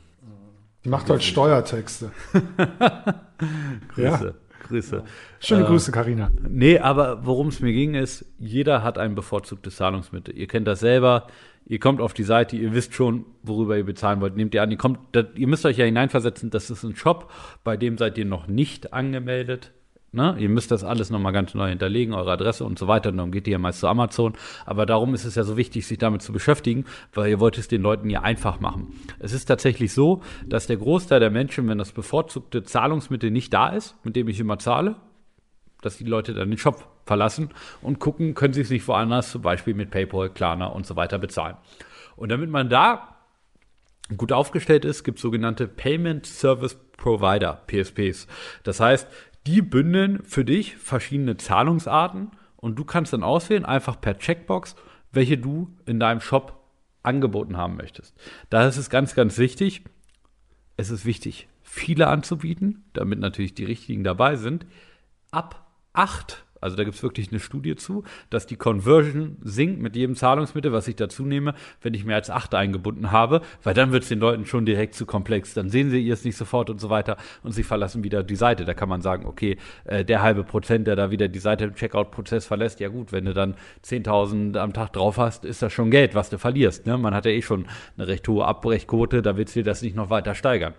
[0.83, 2.11] Die macht heute Steuertexte.
[3.97, 4.17] ja.
[4.17, 4.33] Grüße.
[4.67, 5.03] Grüße.
[5.39, 6.31] Schöne Äh, Grüße, Karina.
[6.47, 10.35] Nee, aber worum es mir ging, ist, jeder hat ein bevorzugtes Zahlungsmittel.
[10.37, 11.27] Ihr kennt das selber.
[11.65, 14.35] Ihr kommt auf die Seite, ihr wisst schon, worüber ihr bezahlen wollt.
[14.35, 17.31] Nehmt ihr an, ihr kommt, das, ihr müsst euch ja hineinversetzen, das ist ein Shop,
[17.63, 19.71] bei dem seid ihr noch nicht angemeldet.
[20.13, 20.35] Ne?
[20.39, 23.09] Ihr müsst das alles nochmal ganz neu hinterlegen, eure Adresse und so weiter.
[23.09, 24.33] Und dann geht ihr ja meist zu Amazon.
[24.65, 27.69] Aber darum ist es ja so wichtig, sich damit zu beschäftigen, weil ihr wollt es
[27.69, 28.93] den Leuten ja einfach machen.
[29.19, 33.69] Es ist tatsächlich so, dass der Großteil der Menschen, wenn das bevorzugte Zahlungsmittel nicht da
[33.69, 34.95] ist, mit dem ich immer zahle,
[35.81, 37.49] dass die Leute dann den Shop verlassen
[37.81, 41.19] und gucken, können sie es nicht woanders, zum Beispiel mit PayPal, Klarna und so weiter
[41.19, 41.57] bezahlen.
[42.15, 43.17] Und damit man da
[44.17, 48.27] gut aufgestellt ist, gibt es sogenannte Payment Service Provider, PSPs.
[48.63, 49.07] Das heißt,
[49.47, 54.75] die bündeln für dich verschiedene Zahlungsarten und du kannst dann auswählen, einfach per Checkbox,
[55.11, 56.59] welche du in deinem Shop
[57.03, 58.15] angeboten haben möchtest.
[58.49, 59.83] Da ist es ganz, ganz wichtig,
[60.77, 64.65] es ist wichtig, viele anzubieten, damit natürlich die richtigen dabei sind.
[65.31, 69.95] Ab acht, also da gibt es wirklich eine Studie zu, dass die Conversion sinkt mit
[69.95, 73.91] jedem Zahlungsmittel, was ich dazu nehme, wenn ich mehr als acht eingebunden habe, weil dann
[73.91, 75.53] wird es den Leuten schon direkt zu komplex.
[75.53, 78.63] Dann sehen sie es nicht sofort und so weiter und sie verlassen wieder die Seite.
[78.63, 81.75] Da kann man sagen, okay, äh, der halbe Prozent, der da wieder die Seite im
[81.75, 85.89] Checkout-Prozess verlässt, ja gut, wenn du dann 10.000 am Tag drauf hast, ist das schon
[85.89, 86.85] Geld, was du verlierst.
[86.85, 86.97] Ne?
[86.97, 87.65] Man hat ja eh schon
[87.97, 90.75] eine recht hohe Abbrechquote, da willst du das nicht noch weiter steigern.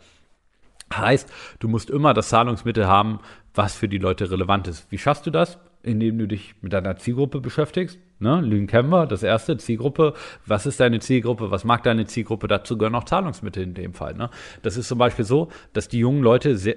[0.94, 3.20] Heißt, du musst immer das Zahlungsmittel haben,
[3.54, 4.90] was für die Leute relevant ist.
[4.90, 5.58] Wie schaffst du das?
[5.82, 7.98] Indem du dich mit deiner Zielgruppe beschäftigst.
[8.18, 8.40] Ne?
[8.40, 10.14] Lean Canva, das erste, Zielgruppe.
[10.46, 11.50] Was ist deine Zielgruppe?
[11.50, 12.46] Was mag deine Zielgruppe?
[12.46, 14.14] Dazu gehören auch Zahlungsmittel in dem Fall.
[14.14, 14.30] Ne?
[14.62, 16.76] Das ist zum Beispiel so, dass die jungen Leute sehr.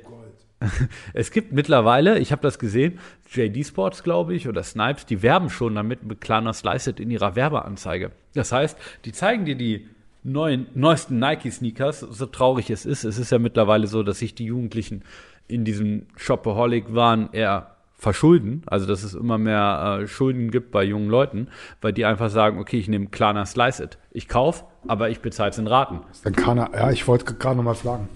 [1.14, 3.00] Es gibt mittlerweile, ich habe das gesehen,
[3.30, 7.36] JD Sports, glaube ich, oder Snipes, die werben schon damit mit Klarna Sliced in ihrer
[7.36, 8.12] Werbeanzeige.
[8.34, 9.88] Das heißt, die zeigen dir die
[10.24, 13.04] neuen, neuesten Nike-Sneakers, so traurig es ist.
[13.04, 15.04] Es ist ja mittlerweile so, dass sich die Jugendlichen
[15.48, 21.10] in diesem Shopaholic-Wahn eher verschulden, also dass es immer mehr äh, Schulden gibt bei jungen
[21.10, 21.48] Leuten,
[21.82, 23.98] weil die einfach sagen, okay, ich nehme Klarna Slice It.
[24.12, 26.02] Ich kauf, aber ich bezahle es in Raten.
[26.24, 28.10] Dann kann er, ja, ich wollte gerade nochmal fragen.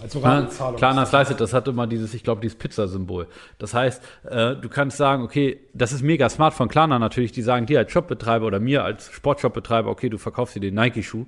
[0.00, 0.76] Also Ratenzahlung.
[0.76, 3.26] Klarna Slice It, das hat immer dieses, ich glaube, dieses Pizza-Symbol.
[3.58, 7.42] Das heißt, äh, du kannst sagen, okay, das ist mega smart von Klarna natürlich, die
[7.42, 11.26] sagen dir als Shopbetreiber oder mir als Sportshopbetreiber, okay, du verkaufst dir den Nike-Schuh,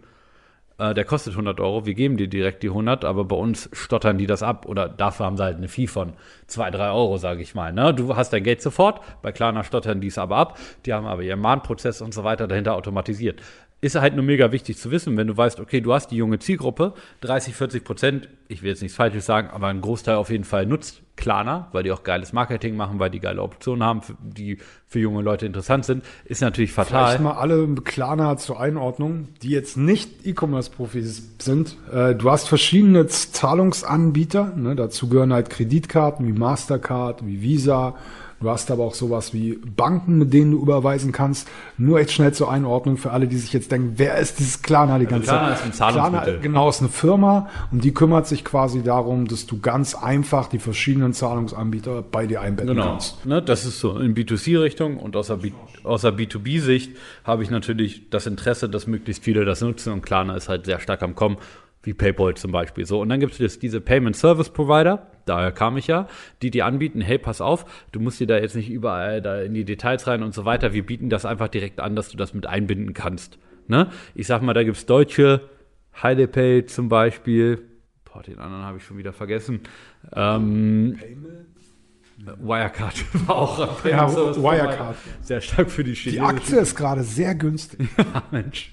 [0.78, 4.18] äh, der kostet 100 Euro, wir geben dir direkt die 100, aber bei uns stottern
[4.18, 6.14] die das ab oder dafür haben sie halt eine Fee von
[6.46, 7.72] 2, 3 Euro, sage ich mal.
[7.72, 7.92] Ne?
[7.92, 11.22] Du hast dein Geld sofort, bei Klarna stottern die es aber ab, die haben aber
[11.22, 13.42] ihren Mahnprozess und so weiter dahinter automatisiert.
[13.80, 16.40] Ist halt nur mega wichtig zu wissen, wenn du weißt, okay, du hast die junge
[16.40, 20.44] Zielgruppe, 30, 40 Prozent, ich will jetzt nichts Falsches sagen, aber ein Großteil auf jeden
[20.44, 24.58] Fall nutzt Klarna, weil die auch geiles Marketing machen, weil die geile Optionen haben, die
[24.86, 27.06] für junge Leute interessant sind, ist natürlich fatal.
[27.06, 31.76] Vielleicht mal alle Klarna zur Einordnung, die jetzt nicht E-Commerce-Profis sind.
[31.92, 34.54] Äh, du hast verschiedene Zahlungsanbieter.
[34.56, 34.76] Ne?
[34.76, 37.96] Dazu gehören halt Kreditkarten wie Mastercard, wie Visa.
[38.40, 41.48] Du hast aber auch sowas wie Banken, mit denen du überweisen kannst.
[41.76, 44.98] Nur echt schnell zur Einordnung für alle, die sich jetzt denken, wer ist dieses Klarna
[45.00, 45.58] die ganze Klarna Zeit?
[45.58, 46.22] ist ein Zahlungsmittel.
[46.24, 50.46] Klarna, genau, ist eine Firma und die kümmert sich quasi darum, dass du ganz einfach
[50.48, 53.26] die verschiedenen Zahlungsanbieter bei dir einbetten Genau, kannst.
[53.26, 55.38] ne, das ist so in B2C-Richtung und aus der,
[55.82, 60.36] aus der B2B-Sicht habe ich natürlich das Interesse, dass möglichst viele das nutzen und Klarna
[60.36, 61.38] ist halt sehr stark am Kommen,
[61.82, 62.86] wie PayPal zum Beispiel.
[62.86, 66.08] So, und dann gibt es diese Payment Service Provider, daher kam ich ja,
[66.42, 69.54] die dir anbieten, hey, pass auf, du musst dir da jetzt nicht überall da in
[69.54, 70.72] die Details rein und so weiter.
[70.72, 73.38] Wir bieten das einfach direkt an, dass du das mit einbinden kannst.
[73.66, 73.88] Ne?
[74.14, 75.48] Ich sag mal, da gibt's deutsche,
[76.02, 77.62] HeidePay zum Beispiel,
[78.04, 79.60] boah, den anderen habe ich schon wieder vergessen.
[80.14, 80.98] Ähm,
[82.18, 84.42] Wirecard war auch Ja, Service.
[84.42, 84.96] Wirecard.
[85.20, 87.88] Sehr stark für die Die chinesischen Aktie ist gerade sehr günstig.
[88.30, 88.72] Mensch.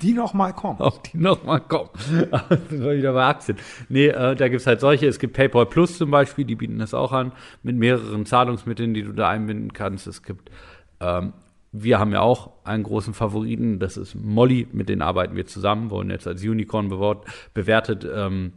[0.00, 0.80] Die noch mal kommt.
[0.80, 1.90] Auf die nochmal kommen.
[1.98, 3.58] sind wir wieder bei Aktien.
[3.88, 5.06] Nee, äh, da gibt's halt solche.
[5.06, 7.32] Es gibt PayPal Plus zum Beispiel, die bieten das auch an,
[7.62, 10.06] mit mehreren Zahlungsmitteln, die du da einbinden kannst.
[10.06, 10.50] Es gibt,
[11.00, 11.32] ähm,
[11.72, 15.90] wir haben ja auch einen großen Favoriten, das ist Molly, mit denen arbeiten wir zusammen,
[15.90, 16.88] wurden jetzt als Unicorn
[17.54, 18.06] bewertet.
[18.14, 18.52] Ähm,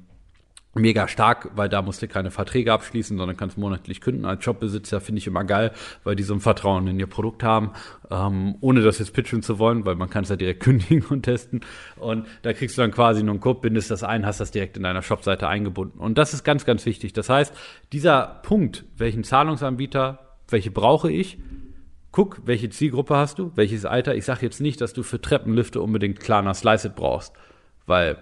[0.77, 4.25] mega stark, weil da musst du keine Verträge abschließen, sondern kannst monatlich künden.
[4.25, 5.71] Als Jobbesitzer finde ich immer geil,
[6.03, 7.71] weil die so ein Vertrauen in ihr Produkt haben,
[8.09, 11.23] ähm, ohne das jetzt pitchen zu wollen, weil man kann es ja direkt kündigen und
[11.23, 11.61] testen.
[11.97, 14.77] Und da kriegst du dann quasi nur einen Code, bindest das ein, hast das direkt
[14.77, 15.99] in deiner Shopseite eingebunden.
[15.99, 17.13] Und das ist ganz, ganz wichtig.
[17.13, 17.53] Das heißt,
[17.91, 20.19] dieser Punkt, welchen Zahlungsanbieter,
[20.49, 21.37] welche brauche ich,
[22.11, 24.15] guck, welche Zielgruppe hast du, welches Alter.
[24.15, 27.33] Ich sage jetzt nicht, dass du für Treppenlifte unbedingt Klarna Slice It brauchst,
[27.85, 28.17] weil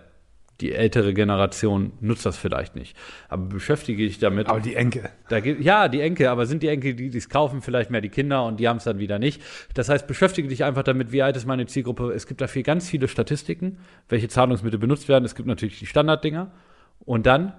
[0.62, 2.96] die ältere Generation nutzt das vielleicht nicht.
[3.28, 4.48] Aber beschäftige dich damit.
[4.48, 5.10] Aber die Enkel.
[5.28, 8.10] Da geht, ja, die Enkel, aber sind die Enkel, die es kaufen, vielleicht mehr die
[8.10, 9.42] Kinder und die haben es dann wieder nicht.
[9.74, 12.12] Das heißt, beschäftige dich einfach damit, wie alt ist meine Zielgruppe.
[12.14, 15.26] Es gibt dafür ganz viele Statistiken, welche Zahlungsmittel benutzt werden.
[15.26, 16.52] Es gibt natürlich die Standarddinger.
[17.00, 17.54] Und dann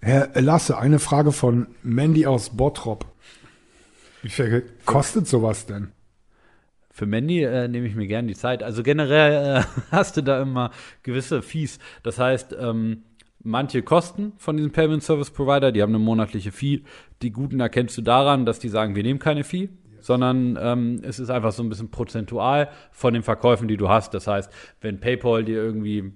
[0.00, 3.06] Herr Lasse, eine Frage von Mandy aus Bottrop.
[4.22, 5.92] Wie viel kostet sowas denn?
[6.96, 8.62] Für Mandy äh, nehme ich mir gerne die Zeit.
[8.62, 10.70] Also generell äh, hast du da immer
[11.02, 11.78] gewisse Fees.
[12.02, 13.02] Das heißt, ähm,
[13.42, 16.84] manche Kosten von diesem Payment Service Provider, die haben eine monatliche Fee.
[17.20, 19.68] Die guten erkennst du daran, dass die sagen, wir nehmen keine Fee,
[20.00, 24.14] sondern ähm, es ist einfach so ein bisschen prozentual von den Verkäufen, die du hast.
[24.14, 26.12] Das heißt, wenn PayPal dir irgendwie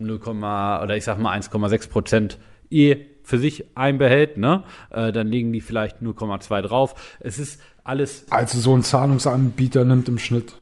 [0.00, 2.96] 0, oder ich sag mal 1,6 Prozent eh
[3.26, 6.94] für sich einbehält, ne, äh, dann legen die vielleicht 0,2 drauf.
[7.18, 10.60] Es ist alles Also so ein Zahlungsanbieter nimmt im Schnitt.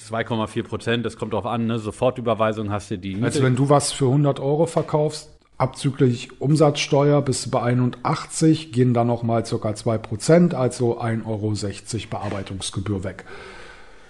[0.00, 1.78] 2,4 Prozent, das kommt drauf an, ne?
[1.78, 3.22] Sofortüberweisung hast du die.
[3.22, 8.94] Also wenn du was für 100 Euro verkaufst, abzüglich Umsatzsteuer bist du bei 81, gehen
[8.94, 13.26] dann nochmal circa 2 Prozent, also 1,60 Euro Bearbeitungsgebühr weg.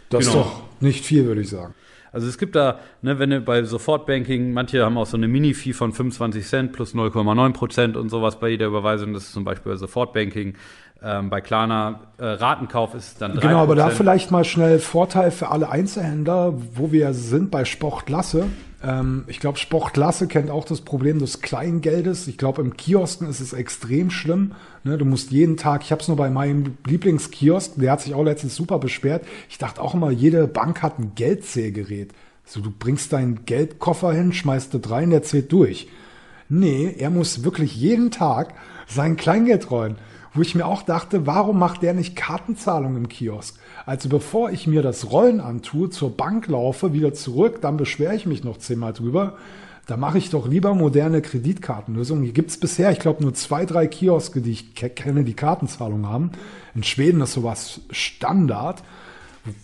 [0.09, 0.41] Das Genau.
[0.41, 1.75] ist doch nicht viel, würde ich sagen.
[2.13, 5.73] Also es gibt da, ne, wenn du bei Sofortbanking, manche haben auch so eine Mini-Fee
[5.73, 9.15] von 25 Cent plus 0,9 Prozent und sowas bei jeder Überweisung.
[9.15, 10.55] Das ist zum Beispiel bei Sofortbanking.
[11.05, 13.41] Ähm, bei Klarna äh, Ratenkauf ist es dann 3%.
[13.41, 18.47] Genau, aber da vielleicht mal schnell Vorteil für alle Einzelhändler, wo wir sind bei Sportklasse.
[18.83, 22.27] Ähm, ich glaube, Sportklasse kennt auch das Problem des Kleingeldes.
[22.27, 24.53] Ich glaube, im Kiosken ist es extrem schlimm.
[24.85, 28.15] Ne, du musst jeden Tag, ich habe es nur bei meinem Lieblingskiosk, der hat sich
[28.15, 29.25] auch letztens super beschwert.
[29.49, 32.13] Ich dachte auch immer, jede Bank hat ein Geldzählgerät.
[32.45, 35.89] So, du bringst deinen Geldkoffer hin, schmeißt das rein, der zählt durch.
[36.49, 38.55] Nee, er muss wirklich jeden Tag
[38.87, 39.97] sein Kleingeld rollen.
[40.35, 43.59] Wo ich mir auch dachte, warum macht der nicht Kartenzahlung im Kiosk?
[43.87, 48.27] Also bevor ich mir das Rollen antue, zur Bank laufe, wieder zurück, dann beschwere ich
[48.27, 49.37] mich noch zehnmal drüber.
[49.87, 52.23] Da mache ich doch lieber moderne Kreditkartenlösungen.
[52.23, 56.07] Hier gibt's bisher, ich glaube, nur zwei, drei Kioske, die ich ke- kenne, die Kartenzahlung
[56.07, 56.31] haben.
[56.75, 58.83] In Schweden ist sowas Standard.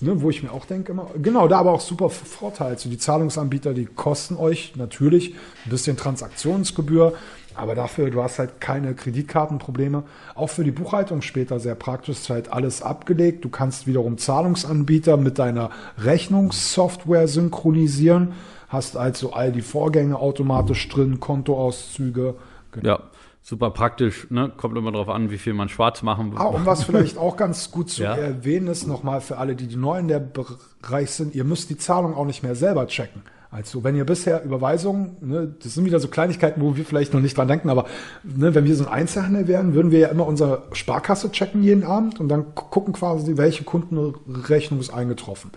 [0.00, 2.70] Ne, wo ich mir auch denke immer, genau, da aber auch super Vorteil.
[2.70, 7.14] Also die Zahlungsanbieter, die kosten euch natürlich ein bisschen Transaktionsgebühr,
[7.58, 10.04] aber dafür, du hast halt keine Kreditkartenprobleme.
[10.34, 13.44] Auch für die Buchhaltung später sehr praktisch, ist halt alles abgelegt.
[13.44, 18.32] Du kannst wiederum Zahlungsanbieter mit deiner Rechnungssoftware synchronisieren,
[18.68, 22.34] hast also all die Vorgänge automatisch drin, Kontoauszüge.
[22.72, 22.88] Genau.
[22.88, 23.00] Ja,
[23.42, 24.52] super praktisch, ne?
[24.56, 26.38] Kommt immer drauf an, wie viel man schwarz machen will.
[26.38, 28.14] Ah, und was vielleicht auch ganz gut zu Ja.
[28.14, 31.78] erwähnen ist, nochmal für alle, die, die neu in der Bereich sind, ihr müsst die
[31.78, 33.22] Zahlung auch nicht mehr selber checken.
[33.50, 37.20] Also wenn ihr bisher Überweisungen, ne, das sind wieder so Kleinigkeiten, wo wir vielleicht noch
[37.20, 37.86] nicht dran denken, aber
[38.22, 41.82] ne, wenn wir so ein Einzelhandel wären, würden wir ja immer unsere Sparkasse checken jeden
[41.82, 45.50] Abend und dann gu- gucken quasi, welche Kundenrechnung ist eingetroffen.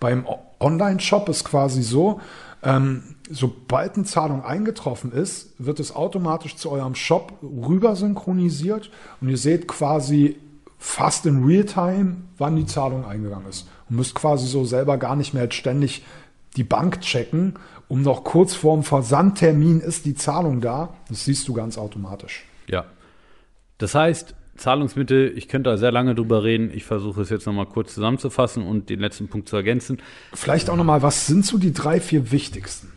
[0.00, 0.26] Beim
[0.60, 2.20] Online-Shop ist quasi so,
[2.62, 8.90] ähm, sobald eine Zahlung eingetroffen ist, wird es automatisch zu eurem Shop rüber synchronisiert
[9.22, 10.36] und ihr seht quasi
[10.76, 13.66] fast in Realtime, wann die Zahlung eingegangen ist.
[13.88, 16.04] Und müsst quasi so selber gar nicht mehr ständig
[16.56, 17.54] die Bank checken,
[17.88, 20.94] um noch kurz vorm Versandtermin ist die Zahlung da.
[21.08, 22.44] Das siehst du ganz automatisch.
[22.68, 22.84] Ja.
[23.78, 26.70] Das heißt, Zahlungsmittel, ich könnte da sehr lange drüber reden.
[26.72, 29.98] Ich versuche es jetzt nochmal kurz zusammenzufassen und den letzten Punkt zu ergänzen.
[30.34, 32.92] Vielleicht auch nochmal, was sind so die drei, vier wichtigsten?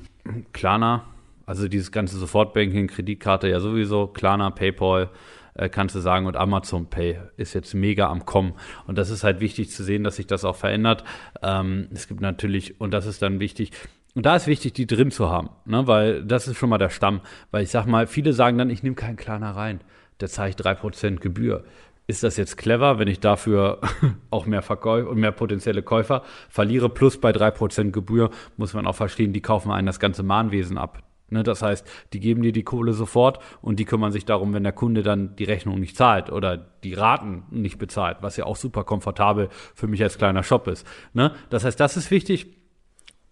[0.51, 1.05] Klarna,
[1.45, 5.09] also dieses ganze Sofortbanking, Kreditkarte ja sowieso, Klarna, PayPal,
[5.55, 8.53] äh, kannst du sagen, und Amazon Pay ist jetzt mega am Kommen.
[8.87, 11.03] Und das ist halt wichtig zu sehen, dass sich das auch verändert.
[11.41, 13.71] Ähm, es gibt natürlich, und das ist dann wichtig,
[14.15, 15.87] und da ist wichtig, die drin zu haben, ne?
[15.87, 17.21] weil das ist schon mal der Stamm.
[17.49, 19.81] Weil ich sag mal, viele sagen dann, ich nehme keinen Klarna rein,
[20.19, 21.63] der ich 3% Gebühr.
[22.05, 23.79] Ist das jetzt clever, wenn ich dafür
[24.29, 26.89] auch mehr Verkäufer und mehr potenzielle Käufer verliere?
[26.89, 31.01] Plus bei 3% Gebühr muss man auch verstehen, die kaufen einen das ganze Mahnwesen ab.
[31.33, 34.61] Ne, das heißt, die geben dir die Kohle sofort und die kümmern sich darum, wenn
[34.61, 38.55] der Kunde dann die Rechnung nicht zahlt oder die Raten nicht bezahlt, was ja auch
[38.55, 40.85] super komfortabel für mich als kleiner Shop ist.
[41.13, 41.31] Ne?
[41.49, 42.55] Das heißt, das ist wichtig.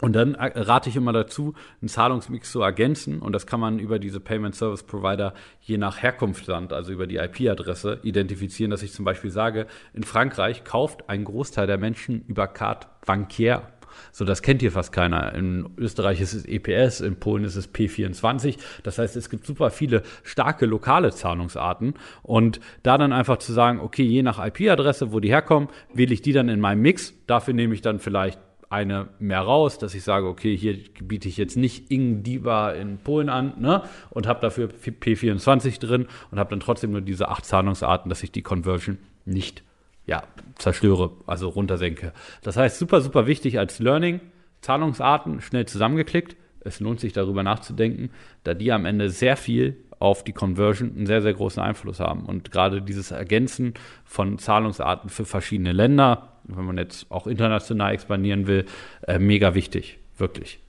[0.01, 3.19] Und dann äh, rate ich immer dazu, einen Zahlungsmix zu ergänzen.
[3.19, 7.17] Und das kann man über diese Payment Service Provider je nach Herkunftsland, also über die
[7.17, 12.47] IP-Adresse, identifizieren, dass ich zum Beispiel sage, in Frankreich kauft ein Großteil der Menschen über
[12.47, 13.70] Carte bancaire.
[14.11, 15.33] So, das kennt hier fast keiner.
[15.33, 18.57] In Österreich ist es EPS, in Polen ist es P24.
[18.83, 21.93] Das heißt, es gibt super viele starke lokale Zahlungsarten.
[22.23, 26.21] Und da dann einfach zu sagen, okay, je nach IP-Adresse, wo die herkommen, wähle ich
[26.21, 27.13] die dann in meinem Mix.
[27.27, 28.39] Dafür nehme ich dann vielleicht
[28.71, 32.99] eine mehr raus, dass ich sage, okay, hier biete ich jetzt nicht Ing Diva in
[32.99, 37.45] Polen an ne, und habe dafür P24 drin und habe dann trotzdem nur diese acht
[37.45, 39.63] Zahlungsarten, dass ich die Conversion nicht
[40.11, 40.23] ja,
[40.57, 42.11] zerstöre, also runtersenke.
[42.43, 44.19] Das heißt, super, super wichtig als Learning,
[44.59, 46.35] Zahlungsarten schnell zusammengeklickt.
[46.59, 48.09] Es lohnt sich darüber nachzudenken,
[48.43, 52.25] da die am Ende sehr viel auf die Conversion einen sehr, sehr großen Einfluss haben.
[52.25, 58.47] Und gerade dieses Ergänzen von Zahlungsarten für verschiedene Länder, wenn man jetzt auch international expandieren
[58.47, 58.65] will,
[59.07, 60.59] äh, mega wichtig, wirklich.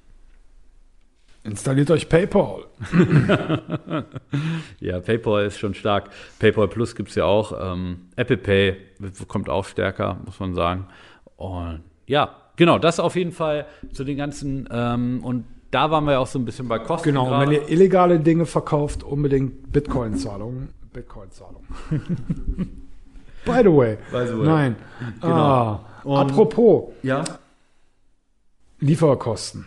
[1.45, 2.65] Installiert euch PayPal.
[4.81, 6.11] Ja, PayPal ist schon stark.
[6.39, 7.53] PayPal Plus gibt's ja auch.
[7.61, 8.77] Ähm, Apple Pay
[9.29, 10.87] kommt auch stärker, muss man sagen.
[11.37, 14.69] Und ja, genau, das auf jeden Fall zu den ganzen.
[14.73, 17.11] Ähm, und da waren wir ja auch so ein bisschen bei Kosten.
[17.11, 17.47] Genau, und gerade.
[17.47, 20.69] wenn ihr illegale Dinge verkauft, unbedingt Bitcoin-Zahlungen.
[20.93, 21.67] Bitcoin-Zahlungen.
[23.45, 23.99] By the way.
[24.11, 24.47] By the way.
[24.47, 24.77] Nein.
[25.21, 25.35] Genau.
[25.35, 27.25] Ah, apropos ja,
[28.81, 29.67] Lieferkosten.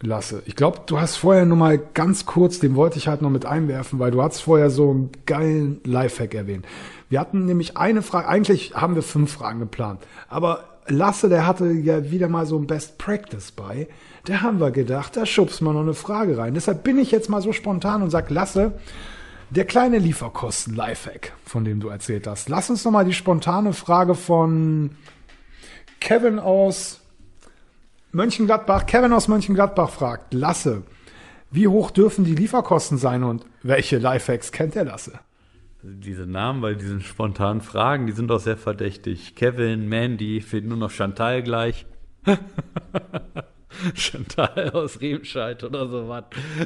[0.00, 0.42] Lasse.
[0.46, 3.46] Ich glaube, du hast vorher nur mal ganz kurz, den wollte ich halt noch mit
[3.46, 6.66] einwerfen, weil du hast vorher so einen geilen Lifehack erwähnt.
[7.08, 11.70] Wir hatten nämlich eine Frage, eigentlich haben wir fünf Fragen geplant, aber Lasse, der hatte
[11.70, 13.88] ja wieder mal so ein Best Practice bei.
[14.24, 16.54] Da haben wir gedacht, da schubst man noch eine Frage rein.
[16.54, 18.72] Deshalb bin ich jetzt mal so spontan und sag, Lasse,
[19.50, 22.48] der kleine Lieferkosten-Lifehack, von dem du erzählt hast.
[22.48, 24.90] Lass uns noch mal die spontane Frage von
[26.00, 27.00] Kevin aus
[28.12, 30.82] Mönchengladbach, Kevin aus Mönchengladbach fragt, Lasse,
[31.50, 35.20] wie hoch dürfen die Lieferkosten sein und welche Lifehacks kennt der Lasse?
[35.82, 39.34] diese Namen bei diesen spontanen Fragen, die sind doch sehr verdächtig.
[39.36, 41.86] Kevin, Mandy, fehlt nur noch Chantal gleich.
[43.94, 46.24] Chantal aus Remscheid oder sowas.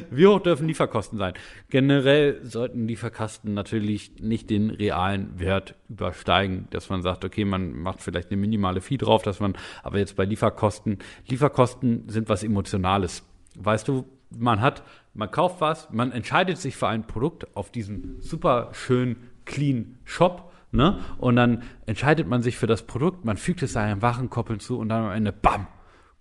[0.09, 1.33] Wie hoch dürfen Lieferkosten sein?
[1.69, 8.01] Generell sollten Lieferkosten natürlich nicht den realen Wert übersteigen, dass man sagt, okay, man macht
[8.01, 13.23] vielleicht eine minimale Fee drauf, dass man, aber jetzt bei Lieferkosten, Lieferkosten sind was Emotionales.
[13.55, 14.83] Weißt du, man hat,
[15.13, 20.51] man kauft was, man entscheidet sich für ein Produkt auf diesem super schön clean Shop,
[20.71, 20.99] ne?
[21.17, 24.89] Und dann entscheidet man sich für das Produkt, man fügt es seinem Warenkorb hinzu und
[24.89, 25.67] dann am Ende, bam,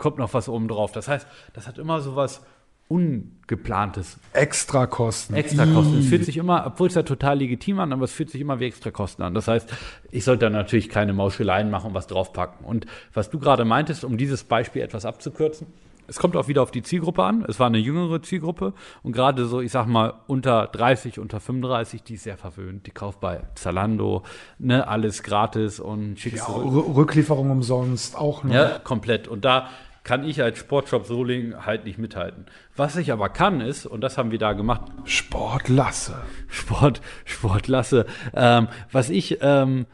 [0.02, 0.92] kommt noch was oben drauf.
[0.92, 2.42] Das heißt, das hat immer so was
[2.88, 5.34] Ungeplantes, Extrakosten.
[5.34, 6.00] Extrakosten.
[6.00, 8.60] Es fühlt sich immer, obwohl es ja total legitim an, aber es fühlt sich immer
[8.60, 9.32] wie Extrakosten an.
[9.32, 9.72] Das heißt,
[10.10, 12.66] ich sollte da natürlich keine Mauscheleien machen und was draufpacken.
[12.66, 12.84] Und
[13.14, 15.68] was du gerade meintest, um dieses Beispiel etwas abzukürzen,
[16.08, 17.46] es kommt auch wieder auf die Zielgruppe an.
[17.48, 22.02] Es war eine jüngere Zielgruppe und gerade so, ich sag mal, unter 30, unter 35,
[22.02, 22.86] die ist sehr verwöhnt.
[22.86, 24.22] Die kauft bei Zalando,
[24.58, 28.52] ne, alles gratis und schickst Ja, Rücklieferung umsonst auch noch.
[28.52, 29.28] Ja, komplett.
[29.28, 29.70] Und da
[30.04, 32.46] kann ich als Sportshop Soling halt nicht mithalten.
[32.76, 36.22] Was ich aber kann ist, und das haben wir da gemacht, Sport Lasse.
[36.48, 38.06] Sport, Sportlasse.
[38.34, 39.86] Ähm, was ich, ähm,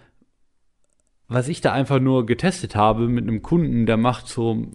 [1.28, 4.66] was ich da einfach nur getestet habe mit einem Kunden, der macht so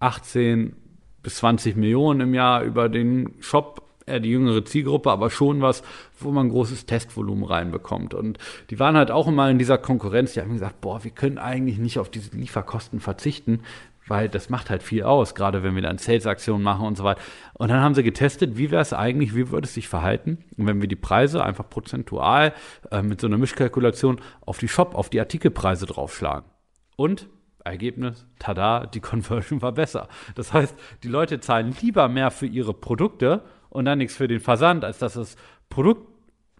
[0.00, 0.76] 18
[1.22, 5.82] bis 20 Millionen im Jahr über den Shop, eher die jüngere Zielgruppe, aber schon was,
[6.18, 8.14] wo man ein großes Testvolumen reinbekommt.
[8.14, 8.38] Und
[8.70, 11.78] die waren halt auch immer in dieser Konkurrenz, die haben gesagt, boah, wir können eigentlich
[11.78, 13.60] nicht auf diese Lieferkosten verzichten,
[14.06, 17.20] weil das macht halt viel aus, gerade wenn wir dann Sales-Aktionen machen und so weiter.
[17.54, 20.80] Und dann haben sie getestet, wie wäre es eigentlich, wie würde es sich verhalten, wenn
[20.80, 22.52] wir die Preise einfach prozentual
[22.90, 26.48] äh, mit so einer Mischkalkulation auf die Shop, auf die Artikelpreise draufschlagen.
[26.96, 27.28] Und
[27.64, 30.08] Ergebnis, tada, die Conversion war besser.
[30.34, 34.40] Das heißt, die Leute zahlen lieber mehr für ihre Produkte und dann nichts für den
[34.40, 35.36] Versand, als dass das
[35.70, 36.06] Produkt,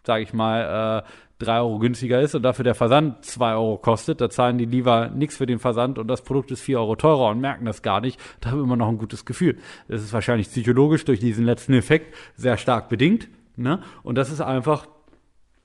[0.05, 1.09] sage ich mal, äh,
[1.45, 4.21] 3 Euro günstiger ist und dafür der Versand 2 Euro kostet.
[4.21, 7.31] Da zahlen die lieber nichts für den Versand und das Produkt ist 4 Euro teurer
[7.31, 8.21] und merken das gar nicht.
[8.41, 9.59] Da haben wir immer noch ein gutes Gefühl.
[9.89, 13.29] Das ist wahrscheinlich psychologisch durch diesen letzten Effekt sehr stark bedingt.
[13.57, 13.81] Ne?
[14.03, 14.87] Und das ist einfach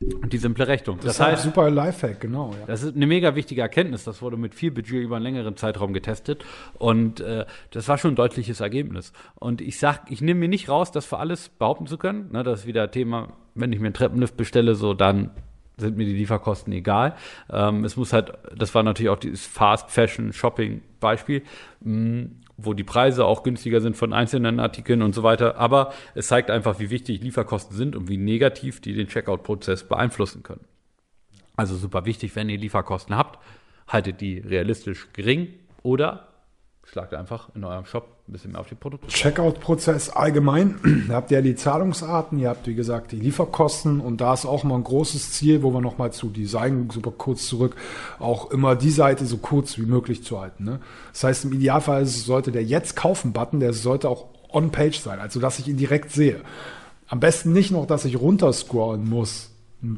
[0.02, 0.98] die simple Rechnung.
[1.02, 2.52] Das, ist ein super Lifehack, genau.
[2.52, 2.68] Ja.
[2.68, 4.06] Das ist eine mega wichtige Erkenntnis.
[4.06, 6.46] Das wurde mit viel Budget über einen längeren Zeitraum getestet
[6.78, 9.12] und äh, das war schon ein deutliches Ergebnis.
[9.36, 12.32] Und ich sag, ich nehme mir nicht raus, das für alles behaupten zu können.
[12.32, 15.32] Ne, das ist wieder Thema, wenn ich mir einen Treppenlift bestelle, so dann
[15.80, 17.16] sind mir die Lieferkosten egal.
[17.50, 21.44] Ähm, es muss halt, das war natürlich auch dieses Fast Fashion Shopping Beispiel,
[21.82, 22.28] mh,
[22.58, 25.58] wo die Preise auch günstiger sind von einzelnen Artikeln und so weiter.
[25.58, 30.44] Aber es zeigt einfach, wie wichtig Lieferkosten sind und wie negativ die den Checkout-Prozess beeinflussen
[30.44, 30.66] können.
[31.56, 33.40] Also super wichtig, wenn ihr Lieferkosten habt,
[33.88, 35.54] haltet die realistisch gering
[35.84, 36.29] oder
[36.92, 39.08] schlagt einfach in eurem Shop ein bisschen mehr auf die Produkte.
[39.08, 41.06] Checkout-Prozess allgemein.
[41.08, 44.48] Da habt ihr ja die Zahlungsarten, ihr habt wie gesagt die Lieferkosten und da ist
[44.48, 47.76] auch mal ein großes Ziel, wo wir nochmal zu Design super kurz zurück,
[48.18, 50.64] auch immer die Seite so kurz wie möglich zu halten.
[50.64, 50.80] Ne?
[51.14, 55.60] Das heißt, im Idealfall sollte der Jetzt kaufen-Button, der sollte auch on-page sein, also dass
[55.60, 56.42] ich ihn direkt sehe.
[57.08, 59.49] Am besten nicht noch, dass ich runterscrollen muss.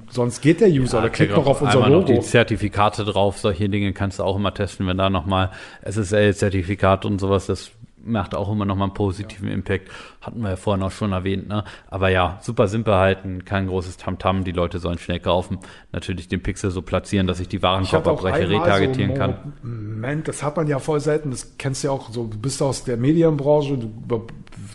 [0.09, 2.13] Sonst geht der User, der klickt noch auf unser einmal noch Logo.
[2.13, 3.39] die Zertifikate drauf.
[3.39, 5.49] Solche Dinge kannst du auch immer testen, wenn da nochmal
[5.83, 7.71] SSL-Zertifikat und sowas, das
[8.03, 9.89] macht auch immer nochmal einen positiven Impact.
[10.21, 11.63] Hatten wir ja vorhin auch schon erwähnt, ne?
[11.89, 15.59] Aber ja, super simpel halten, kein großes Tamtam, die Leute sollen schnell kaufen.
[15.91, 19.53] Natürlich den Pixel so platzieren, dass ich die Warenkorbabbreche retargetieren so kann.
[19.61, 22.61] Moment, das hat man ja voll selten, das kennst du ja auch so, du bist
[22.61, 24.27] aus der Medienbranche, du,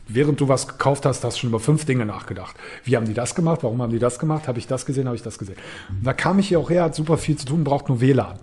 [0.09, 2.57] während du was gekauft hast, hast du schon über fünf Dinge nachgedacht.
[2.85, 3.61] Wie haben die das gemacht?
[3.63, 4.49] Warum haben die das gemacht?
[4.49, 5.07] Habe ich das gesehen?
[5.07, 5.57] Habe ich das gesehen?
[5.89, 8.39] Und da kam ich hier auch her, hat super viel zu tun, braucht nur WLAN.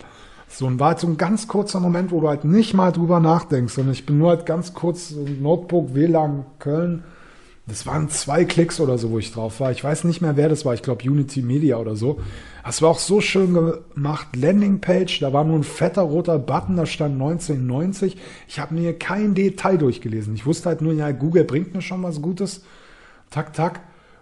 [0.54, 3.20] So, und war halt so ein ganz kurzer Moment, wo du halt nicht mal drüber
[3.20, 7.04] nachdenkst, sondern ich bin nur halt ganz kurz so ein Notebook, WLAN, Köln,
[7.66, 9.72] Das waren zwei Klicks oder so, wo ich drauf war.
[9.72, 10.74] Ich weiß nicht mehr, wer das war.
[10.74, 12.20] Ich glaube Unity Media oder so.
[12.64, 14.36] Das war auch so schön gemacht.
[14.36, 18.18] Landingpage, da war nur ein fetter roter Button, da stand 1990.
[18.48, 20.36] Ich habe mir kein Detail durchgelesen.
[20.36, 22.64] Ich wusste halt nur, ja, Google bringt mir schon was Gutes.
[23.32, 23.80] Tak, tak.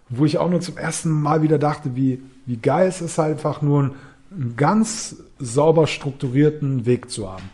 [0.07, 3.61] Wo ich auch nur zum ersten Mal wieder dachte, wie, wie geil es ist, einfach
[3.61, 3.91] nur einen,
[4.31, 7.49] einen ganz sauber strukturierten Weg zu haben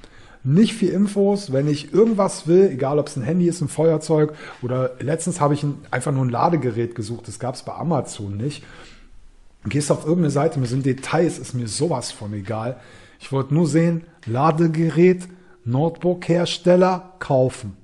[0.47, 1.51] nicht viel Infos.
[1.51, 5.53] Wenn ich irgendwas will, egal ob es ein Handy ist, ein Feuerzeug oder letztens habe
[5.53, 7.27] ich ein, einfach nur ein Ladegerät gesucht.
[7.27, 8.63] Das gab es bei Amazon nicht.
[9.65, 12.79] Gehst auf irgendeine Seite, mir sind Details, ist mir sowas von egal.
[13.19, 15.27] Ich wollte nur sehen, Ladegerät,
[15.65, 17.75] Notebook-Hersteller kaufen.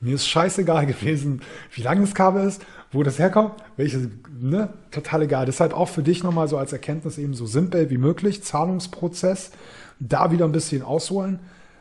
[0.00, 1.42] Mir ist scheißegal gewesen,
[1.74, 4.08] wie lang das Kabel ist, wo das herkommt, welches,
[4.40, 5.46] ne, total egal.
[5.46, 9.52] Deshalb auch für dich nochmal so als Erkenntnis eben so simpel wie möglich, Zahlungsprozess,
[9.98, 11.40] da wieder ein bisschen ausholen.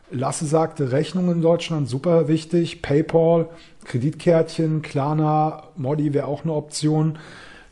[0.09, 3.47] Lasse sagte, Rechnungen in Deutschland super wichtig, PayPal,
[3.85, 7.17] Kreditkärtchen, Klarna, Modi wäre auch eine Option.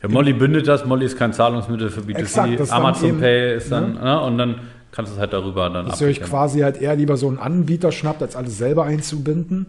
[0.02, 0.86] Ja, Molly bündet das.
[0.86, 2.18] Molly ist kein Zahlungsmittel für B2C.
[2.18, 4.00] Exakt, das dann Amazon eben, Pay ist dann, ne?
[4.00, 4.20] ne?
[4.22, 4.60] und dann
[4.92, 7.38] kannst du es halt darüber dann Dass ihr euch quasi halt eher lieber so einen
[7.38, 9.66] Anbieter schnappt, als alles selber einzubinden.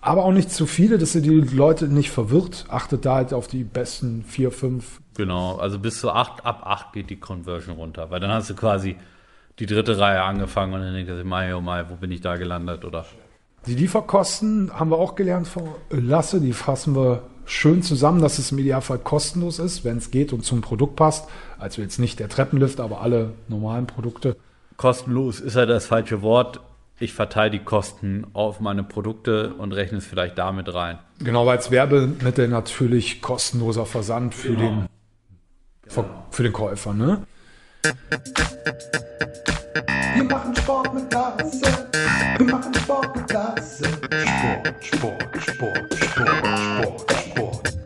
[0.00, 2.66] Aber auch nicht zu viele, dass ihr die Leute nicht verwirrt.
[2.68, 5.00] Achtet da halt auf die besten vier, fünf.
[5.16, 8.54] Genau, also bis zu 8, ab 8 geht die Conversion runter, weil dann hast du
[8.54, 8.96] quasi
[9.58, 12.36] die dritte Reihe angefangen und dann denkst du, Mai, oh Mai, wo bin ich da
[12.36, 13.04] gelandet, oder?
[13.66, 16.40] Die Lieferkosten haben wir auch gelernt von Lasse.
[16.40, 20.44] Die fassen wir schön zusammen, dass es im Idealfall kostenlos ist, wenn es geht und
[20.44, 21.28] zum Produkt passt.
[21.58, 24.36] Also jetzt nicht der Treppenlift, aber alle normalen Produkte.
[24.76, 26.60] Kostenlos ist ja das falsche Wort.
[27.00, 30.98] Ich verteile die Kosten auf meine Produkte und rechne es vielleicht damit rein.
[31.20, 34.86] Genau, weil als Werbemittel natürlich kostenloser Versand für, den,
[35.86, 36.94] Ver- für den Käufer.
[36.94, 37.22] Ne?
[40.14, 41.88] Wir machen Sport mit Klasse.
[42.38, 43.84] Wir machen Sport mit Klasse.
[43.84, 47.78] Sport, Sport, Sport, Sport, Sport, Sport.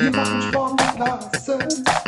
[0.00, 1.58] Wir machen Sport mit Klasse.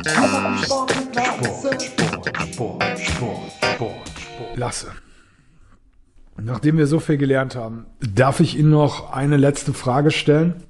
[0.04, 1.80] Wir machen Sport mit Klasse.
[1.80, 4.56] Sport, Sport, Sport, Sport, Sport.
[4.56, 4.86] Lasse.
[6.42, 10.62] Nachdem wir so viel gelernt haben, darf ich Ihnen noch eine letzte Frage stellen?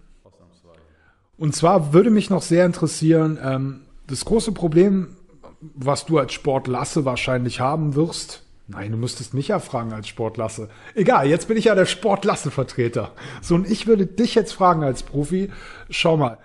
[1.36, 5.16] Und zwar würde mich noch sehr interessieren, ähm, das große Problem,
[5.60, 8.42] was du als Sportlasse wahrscheinlich haben wirst.
[8.66, 10.68] Nein, du müsstest mich ja fragen als Sportlasse.
[10.94, 13.12] Egal, jetzt bin ich ja der Sportlasse-Vertreter.
[13.40, 15.50] So, und ich würde dich jetzt fragen als Profi.
[15.88, 16.38] Schau mal,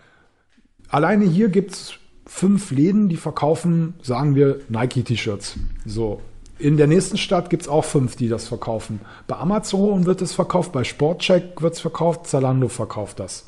[0.90, 1.96] alleine hier gibt's
[2.26, 5.58] fünf Läden, die verkaufen, sagen wir, Nike-T-Shirts.
[5.86, 6.22] So.
[6.58, 9.02] In der nächsten Stadt gibt's auch fünf, die das verkaufen.
[9.28, 13.46] Bei Amazon wird es verkauft, bei Sportcheck wird's verkauft, Zalando verkauft das.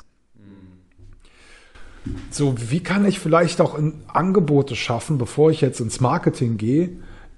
[2.30, 3.78] So, wie kann ich vielleicht auch
[4.08, 6.90] Angebote schaffen, bevor ich jetzt ins Marketing gehe,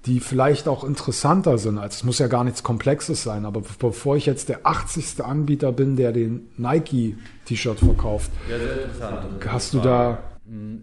[0.05, 1.77] die vielleicht auch interessanter sind?
[1.77, 5.23] Also es muss ja gar nichts Komplexes sein, aber bevor ich jetzt der 80.
[5.23, 10.19] Anbieter bin, der den Nike-T-Shirt verkauft, Ja, hast du da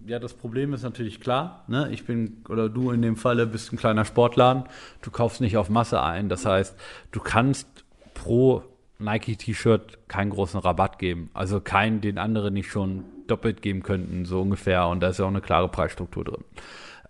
[0.07, 1.65] Ja, das Problem ist natürlich klar.
[1.67, 1.91] Ne?
[1.93, 4.65] Ich bin, oder du in dem Falle bist ein kleiner Sportladen.
[5.03, 6.31] Du kaufst nicht auf Masse ein.
[6.31, 6.75] Das heißt,
[7.13, 7.67] du kannst
[8.15, 8.63] pro
[8.99, 11.31] Nike-T-Shirt keinen großen Rabatt geben.
[11.35, 14.89] Also keinen, den andere nicht schon doppelt geben könnten, so ungefähr.
[14.89, 16.45] Und da ist ja auch eine klare Preisstruktur drin.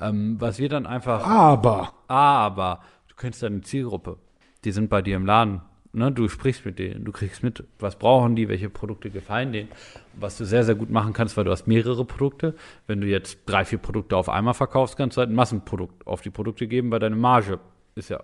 [0.01, 1.25] Ähm, was wir dann einfach.
[1.25, 4.19] aber Aber du kennst deine Zielgruppe.
[4.65, 5.61] Die sind bei dir im Laden.
[5.99, 6.13] Ne?
[6.13, 9.69] Du sprichst mit denen, du kriegst mit, was brauchen die, welche Produkte gefallen denen.
[10.15, 12.55] Was du sehr, sehr gut machen kannst, weil du hast mehrere Produkte.
[12.87, 16.23] Wenn du jetzt drei, vier Produkte auf einmal verkaufst, kannst du halt ein Massenprodukt auf
[16.23, 17.61] die Produkte geben, weil deine Marge
[17.95, 18.23] ist ja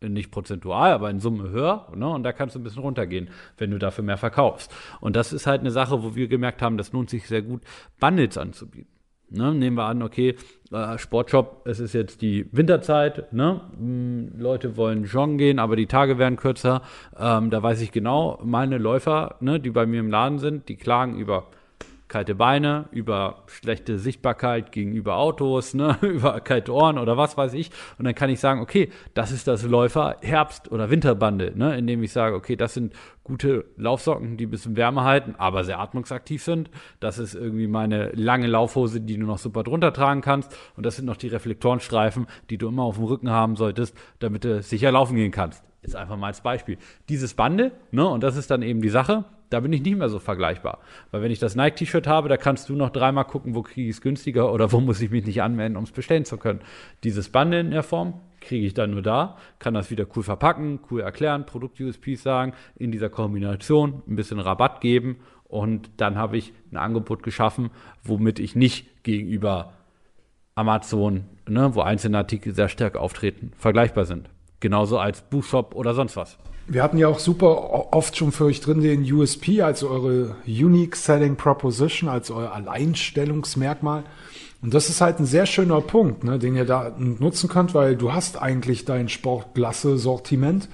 [0.00, 1.88] nicht prozentual, aber in Summe höher.
[1.94, 2.08] Ne?
[2.08, 4.74] Und da kannst du ein bisschen runtergehen, wenn du dafür mehr verkaufst.
[5.00, 7.62] Und das ist halt eine Sache, wo wir gemerkt haben, das lohnt sich sehr gut,
[8.00, 8.91] Bundles anzubieten.
[9.34, 10.36] Ne, nehmen wir an, okay,
[10.72, 13.62] äh, Sportshop, es ist jetzt die Winterzeit, ne?
[13.78, 16.82] Mm, Leute wollen joggen gehen, aber die Tage werden kürzer.
[17.18, 20.76] Ähm, da weiß ich genau, meine Läufer, ne, die bei mir im Laden sind, die
[20.76, 21.46] klagen über
[22.12, 27.70] kalte Beine, über schlechte Sichtbarkeit gegenüber Autos, ne, über kalte Ohren oder was weiß ich.
[27.98, 32.02] Und dann kann ich sagen, okay, das ist das Läufer Herbst- oder Winterbande, ne, indem
[32.02, 32.92] ich sage, okay, das sind
[33.24, 36.70] gute Laufsocken, die ein bisschen Wärme halten, aber sehr atmungsaktiv sind.
[37.00, 40.54] Das ist irgendwie meine lange Laufhose, die du noch super drunter tragen kannst.
[40.76, 44.44] Und das sind noch die Reflektorenstreifen, die du immer auf dem Rücken haben solltest, damit
[44.44, 45.64] du sicher laufen gehen kannst.
[45.82, 46.78] Jetzt einfach mal als Beispiel.
[47.08, 50.08] Dieses Bande, ne, und das ist dann eben die Sache, da bin ich nicht mehr
[50.08, 50.78] so vergleichbar.
[51.10, 53.96] Weil wenn ich das Nike-T-Shirt habe, da kannst du noch dreimal gucken, wo kriege ich
[53.96, 56.60] es günstiger oder wo muss ich mich nicht anmelden, um es bestellen zu können.
[57.04, 60.80] Dieses Bande in der Form kriege ich dann nur da, kann das wieder cool verpacken,
[60.90, 66.52] cool erklären, Produkt-USPs sagen, in dieser Kombination ein bisschen Rabatt geben und dann habe ich
[66.70, 67.70] ein Angebot geschaffen,
[68.02, 69.74] womit ich nicht gegenüber
[70.54, 74.30] Amazon, ne, wo einzelne Artikel sehr stark auftreten, vergleichbar sind.
[74.62, 76.38] Genauso als Buchshop oder sonst was.
[76.66, 80.96] Wir hatten ja auch super oft schon für euch drin den USP, also eure Unique
[80.96, 84.04] Selling Proposition, also euer Alleinstellungsmerkmal.
[84.62, 87.96] Und das ist halt ein sehr schöner Punkt, ne, den ihr da nutzen könnt, weil
[87.96, 90.68] du hast eigentlich dein Sportklasse-Sortiment,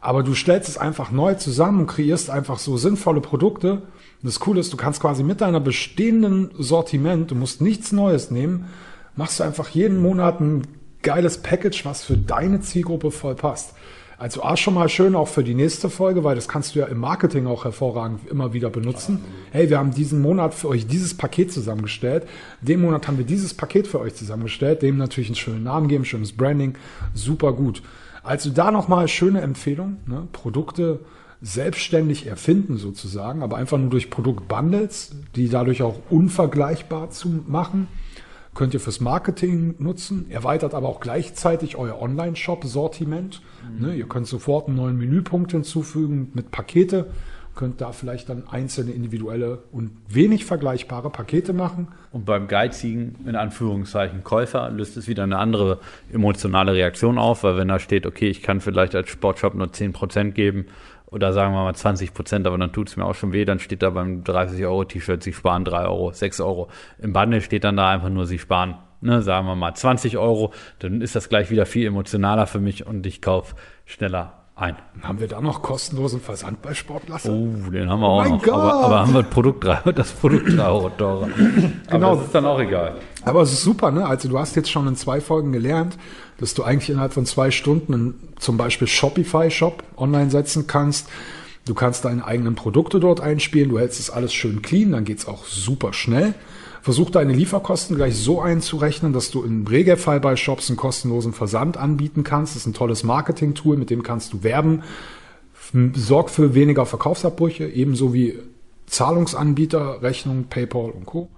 [0.00, 3.74] aber du stellst es einfach neu zusammen und kreierst einfach so sinnvolle Produkte.
[3.74, 3.82] Und
[4.22, 8.66] das Coole ist, du kannst quasi mit deiner bestehenden Sortiment, du musst nichts Neues nehmen,
[9.14, 10.62] machst du einfach jeden Monat ein
[11.02, 13.74] geiles Package, was für deine Zielgruppe voll passt.
[14.20, 16.84] Also A schon mal schön auch für die nächste Folge, weil das kannst du ja
[16.84, 19.24] im Marketing auch hervorragend immer wieder benutzen.
[19.50, 22.28] Hey, wir haben diesen Monat für euch dieses Paket zusammengestellt.
[22.60, 24.82] Den Monat haben wir dieses Paket für euch zusammengestellt.
[24.82, 26.74] Dem natürlich einen schönen Namen geben, schönes Branding.
[27.14, 27.82] Super gut.
[28.22, 29.96] Also da nochmal schöne Empfehlung.
[30.06, 30.28] Ne?
[30.32, 31.00] Produkte
[31.40, 37.88] selbstständig erfinden sozusagen, aber einfach nur durch Produktbundles, die dadurch auch unvergleichbar zu machen
[38.54, 43.42] könnt ihr fürs Marketing nutzen, erweitert aber auch gleichzeitig euer Online-Shop-Sortiment.
[43.78, 47.06] Ne, ihr könnt sofort einen neuen Menüpunkt hinzufügen mit Pakete,
[47.54, 51.88] könnt da vielleicht dann einzelne individuelle und wenig vergleichbare Pakete machen.
[52.10, 55.78] Und beim geizigen, in Anführungszeichen, Käufer löst es wieder eine andere
[56.12, 60.30] emotionale Reaktion auf, weil wenn da steht, okay, ich kann vielleicht als Sportshop nur 10%
[60.32, 60.66] geben
[61.10, 63.82] oder sagen wir mal 20%, aber dann tut es mir auch schon weh, dann steht
[63.82, 66.68] da beim 30-Euro-T-Shirt, sie sparen 3 Euro, 6 Euro.
[66.98, 70.52] Im Bundle steht dann da einfach nur, sie sparen, ne, sagen wir mal 20 Euro,
[70.78, 73.54] dann ist das gleich wieder viel emotionaler für mich und ich kaufe
[73.86, 74.76] schneller ein.
[75.02, 77.32] Haben wir da noch kostenlosen Versand bei Sportlasse?
[77.32, 78.46] Oh, den haben wir auch mein noch.
[78.48, 81.28] Aber, aber haben wir das Produkt, drei- das Produkt 3 Euro teurer.
[81.90, 82.08] Genau.
[82.08, 82.96] Aber das ist dann auch egal.
[83.24, 84.04] Aber es ist super, ne?
[84.06, 85.96] Also du hast jetzt schon in zwei Folgen gelernt,
[86.40, 91.08] dass du eigentlich innerhalb von zwei Stunden einen, zum Beispiel Shopify-Shop online setzen kannst.
[91.66, 95.28] Du kannst deine eigenen Produkte dort einspielen, du hältst es alles schön clean, dann geht's
[95.28, 96.34] auch super schnell.
[96.82, 101.76] Versuch deine Lieferkosten gleich so einzurechnen, dass du im Regelfall bei Shops einen kostenlosen Versand
[101.76, 102.54] anbieten kannst.
[102.54, 104.82] Das ist ein tolles Marketing-Tool, mit dem kannst du werben.
[105.94, 108.38] Sorg für weniger Verkaufsabbrüche, ebenso wie
[108.86, 111.28] Zahlungsanbieter, Rechnung, PayPal und Co.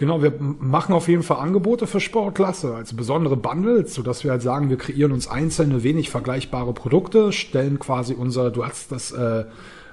[0.00, 4.40] Genau, wir machen auf jeden Fall Angebote für Sportklasse, also besondere Bundles, sodass wir halt
[4.40, 9.44] sagen, wir kreieren uns einzelne, wenig vergleichbare Produkte, stellen quasi unser, du hast das, äh,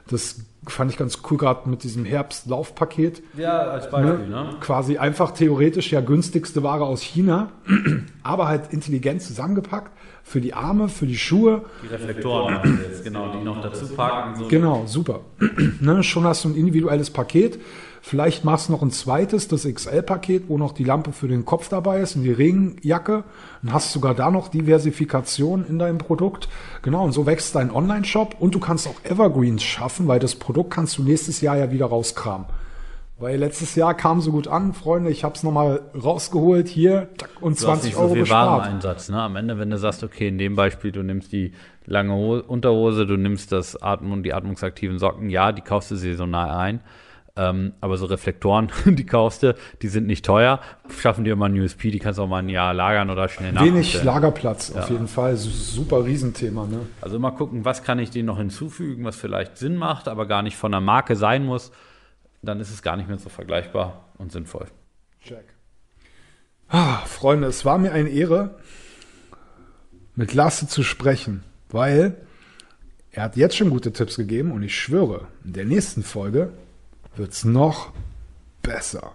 [0.08, 4.56] das fand ich ganz cool gerade mit diesem Herbstlaufpaket, Ja, als Beispiel, ne?
[4.62, 7.52] quasi einfach theoretisch ja günstigste Ware aus China,
[8.24, 9.92] aber halt intelligent zusammengepackt
[10.24, 14.40] für die Arme, für die Schuhe, Die Reflektoren jetzt, genau, die noch dazu packen.
[14.40, 14.48] So.
[14.48, 15.20] Genau, super.
[15.82, 17.60] ne, schon hast du ein individuelles Paket.
[18.02, 21.70] Vielleicht machst du noch ein zweites, das XL-Paket, wo noch die Lampe für den Kopf
[21.70, 23.24] dabei ist und die Regenjacke.
[23.64, 26.48] Und hast sogar da noch Diversifikation in deinem Produkt.
[26.82, 30.72] Genau, und so wächst dein Online-Shop und du kannst auch Evergreens schaffen, weil das Produkt
[30.72, 32.48] kannst du nächstes Jahr ja wieder rauskramen.
[33.20, 37.10] Weil letztes Jahr kam so gut an, Freunde, ich habe es nochmal rausgeholt, hier,
[37.42, 38.62] und Du hast 20 nicht so Euro viel gespart.
[38.62, 39.10] Wareneinsatz.
[39.10, 39.20] Ne?
[39.20, 41.54] Am Ende, wenn du sagst, okay, in dem Beispiel, du nimmst die
[41.88, 45.96] lange Ho Unterhose, du nimmst das Atmen und die atmungsaktiven Socken, ja, die kaufst du
[45.96, 46.82] saisonal ein.
[47.38, 50.60] Ähm, aber so Reflektoren, die kaufst du, die sind nicht teuer,
[51.00, 53.54] schaffen dir immer ein USP, die kannst du auch mal ein Jahr lagern oder schnell
[53.56, 54.06] Wenig nachbestellen.
[54.08, 55.38] Lagerplatz, auf jeden Fall.
[55.38, 56.80] Su- Super Riesenthema, ne?
[57.02, 60.42] Also mal gucken, was kann ich denen noch hinzufügen, was vielleicht Sinn macht, aber gar
[60.42, 61.72] nicht von der Marke sein muss.
[62.42, 64.66] Dann ist es gar nicht mehr so vergleichbar und sinnvoll.
[65.24, 65.44] Jack.
[66.70, 68.56] Ah, Freunde, es war mir eine Ehre,
[70.16, 72.16] mit Lasse zu sprechen, weil
[73.12, 76.52] er hat jetzt schon gute Tipps gegeben und ich schwöre, in der nächsten Folge
[77.18, 77.92] wird's noch
[78.62, 79.14] besser.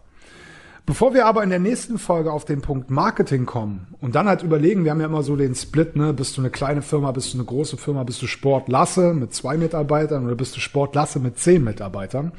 [0.84, 4.42] Bevor wir aber in der nächsten Folge auf den Punkt Marketing kommen und dann halt
[4.42, 7.32] überlegen, wir haben ja immer so den Split, ne, bist du eine kleine Firma, bist
[7.32, 11.38] du eine große Firma, bist du Sportlasse mit zwei Mitarbeitern oder bist du Sportlasse mit
[11.38, 12.32] zehn Mitarbeitern?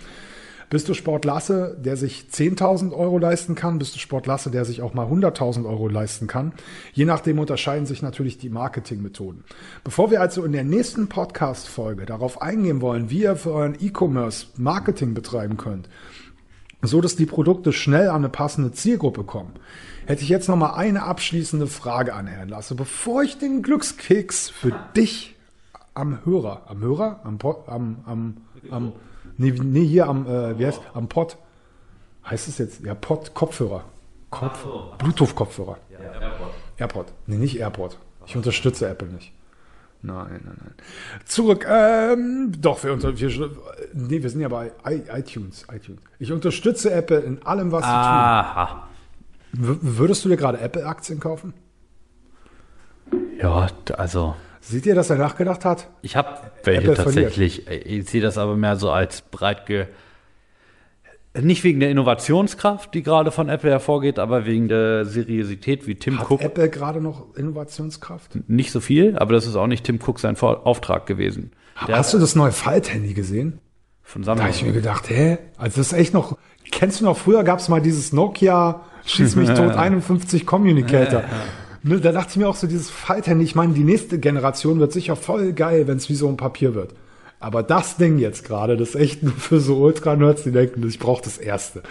[0.74, 3.78] Bist du Sportlasse, der sich 10.000 Euro leisten kann?
[3.78, 6.52] Bist du Sportlasse, der sich auch mal 100.000 Euro leisten kann?
[6.94, 9.44] Je nachdem unterscheiden sich natürlich die Marketingmethoden.
[9.84, 14.48] Bevor wir also in der nächsten Podcast-Folge darauf eingehen wollen, wie ihr für euren E-Commerce
[14.58, 15.90] Marketing betreiben könnt,
[16.82, 19.54] so dass die Produkte schnell an eine passende Zielgruppe kommen,
[20.08, 24.50] hätte ich jetzt noch mal eine abschließende Frage an Herrn Lasse, bevor ich den Glückskeks
[24.50, 25.36] für dich
[25.94, 28.38] am Hörer, am Hörer, am Pod, am, am,
[28.72, 28.94] am,
[29.38, 31.38] nee, nee, hier am, äh, wie heißt, am Pod,
[32.30, 33.86] heißt es jetzt, ja, Pod, Kopfhörer,
[34.30, 34.66] Kopf,
[34.98, 35.78] Bluetooth-Kopfhörer,
[36.78, 39.34] AirPod, nee, nicht AirPod, ich unterstütze Apple nicht.
[40.06, 40.74] Nein, nein, nein.
[41.24, 43.50] Zurück, ähm, doch, wir, unter, wir,
[43.94, 46.02] nee, wir sind ja bei iTunes, iTunes.
[46.20, 48.90] Ich unterstütze Apple in allem, was Aha.
[49.54, 49.80] sie tun.
[49.80, 51.54] W würdest du dir gerade Apple-Aktien kaufen?
[53.40, 55.90] Ja, also Seht ihr, dass er nachgedacht hat?
[56.02, 56.30] Ich habe
[56.64, 57.26] welche Apple verliert.
[57.36, 57.68] tatsächlich.
[57.68, 59.88] Ich sehe das aber mehr so als breit ge.
[61.40, 66.20] Nicht wegen der Innovationskraft, die gerade von Apple hervorgeht, aber wegen der Seriosität, wie Tim
[66.20, 66.42] Hat Cook.
[66.42, 68.48] Apple gerade noch Innovationskraft?
[68.48, 71.52] Nicht so viel, aber das ist auch nicht Tim Cook sein Vor Auftrag gewesen.
[71.88, 73.60] Der Hast du das neue Falthandy gesehen?
[74.04, 74.74] von Da habe ich mir Samsung.
[74.74, 75.40] gedacht, hä?
[75.58, 76.38] Also das ist echt noch,
[76.72, 81.24] kennst du noch, früher gab es mal dieses Nokia Schieß mich tot 51 Communicator.
[81.84, 84.94] Ne, da dachte ich mir auch so, dieses Falthandy, ich meine, die nächste Generation wird
[84.94, 86.96] sicher voll geil, wenn es wie so ein Papier wird.
[87.42, 90.98] Aber das Ding jetzt gerade, das ist echt nur für so Ultra-Nerds, die denken, ich
[90.98, 91.84] brauche das Erste.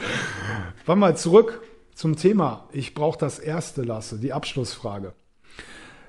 [0.86, 1.60] Wann mal zurück
[1.94, 2.68] zum Thema.
[2.72, 5.12] Ich brauche das Erste, Lasse, die Abschlussfrage.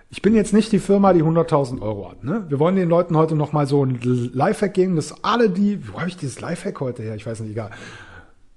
[0.09, 2.23] Ich bin jetzt nicht die Firma, die 100.000 Euro hat.
[2.23, 2.45] Ne?
[2.47, 5.99] Wir wollen den Leuten heute noch mal so ein Lifehack geben, dass alle die, wo
[5.99, 7.15] habe ich dieses Lifehack heute her?
[7.15, 7.71] Ich weiß nicht, egal.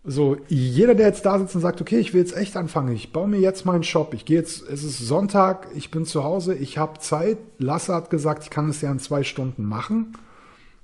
[0.09, 3.13] So, jeder, der jetzt da sitzt und sagt, okay, ich will jetzt echt anfangen, ich
[3.13, 6.55] baue mir jetzt meinen Shop, ich gehe jetzt, es ist Sonntag, ich bin zu Hause,
[6.55, 7.39] ich habe Zeit.
[7.59, 10.13] Lasse hat gesagt, ich kann es ja in zwei Stunden machen.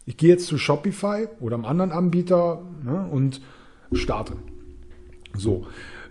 [0.06, 3.40] Ich gehe jetzt zu Shopify oder einem anderen Anbieter ne, und
[3.92, 4.32] starte.
[5.36, 5.68] So,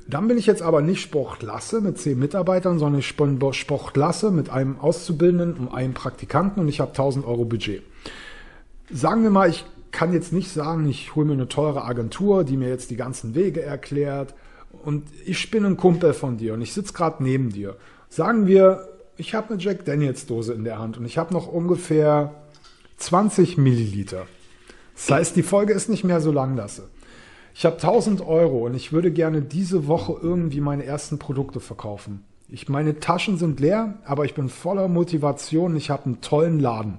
[0.08, 4.50] dann bin ich jetzt aber nicht Sportklasse mit zehn Mitarbeitern, sondern ich bin Sportklasse mit
[4.50, 7.84] einem Auszubildenden und einem Praktikanten und ich habe 1000 Euro Budget.
[8.90, 12.58] Sagen wir mal, ich kann jetzt nicht sagen, ich hole mir eine teure Agentur, die
[12.58, 14.34] mir jetzt die ganzen Wege erklärt
[14.84, 17.76] und ich bin ein Kumpel von dir und ich sitze gerade neben dir.
[18.10, 18.88] Sagen wir,
[19.18, 22.34] ich habe eine Jack Daniels Dose in der Hand und ich habe noch ungefähr
[22.98, 24.26] 20 Milliliter.
[24.96, 26.90] Das heißt, die Folge ist nicht mehr so lang, Lasse.
[27.54, 32.24] Ich habe 1000 Euro und ich würde gerne diese Woche irgendwie meine ersten Produkte verkaufen.
[32.48, 35.76] Ich, meine Taschen sind leer, aber ich bin voller Motivation.
[35.76, 36.98] Ich habe einen tollen Laden.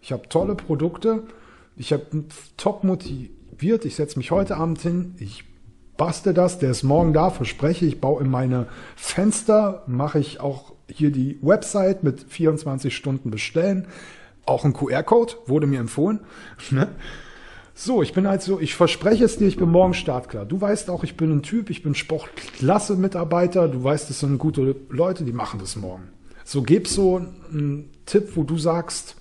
[0.00, 1.24] Ich habe tolle Produkte.
[1.76, 2.24] Ich habe
[2.56, 3.84] top motiviert.
[3.84, 5.14] Ich setze mich heute Abend hin.
[5.18, 5.44] Ich
[5.96, 6.58] baste das.
[6.58, 7.86] Der ist morgen da, verspreche.
[7.86, 8.66] Ich baue in meine
[8.96, 13.86] Fenster, mache ich auch hier die Website mit 24 Stunden bestellen.
[14.46, 16.20] Auch ein QR-Code wurde mir empfohlen.
[16.70, 16.88] Ne?
[17.76, 20.44] So, ich bin halt so, ich verspreche es dir, ich bin morgen startklar.
[20.44, 24.76] Du weißt auch, ich bin ein Typ, ich bin Sportklasse-Mitarbeiter, du weißt, es sind gute
[24.90, 26.04] Leute, die machen das morgen.
[26.44, 29.16] So, gib so einen Tipp, wo du sagst,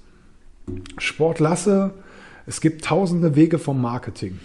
[1.00, 1.96] Sportlasse,
[2.46, 4.40] es gibt tausende Wege vom Marketing.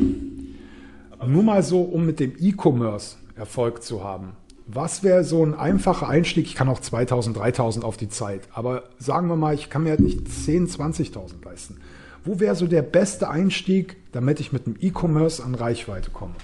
[1.27, 4.37] Nur mal so, um mit dem E-Commerce Erfolg zu haben.
[4.67, 6.47] Was wäre so ein einfacher Einstieg?
[6.47, 9.91] Ich kann auch 2000, 3000 auf die Zeit, aber sagen wir mal, ich kann mir
[9.91, 11.81] halt nicht 10, 20.000 leisten.
[12.25, 16.35] Wo wäre so der beste Einstieg, damit ich mit dem E-Commerce an Reichweite komme?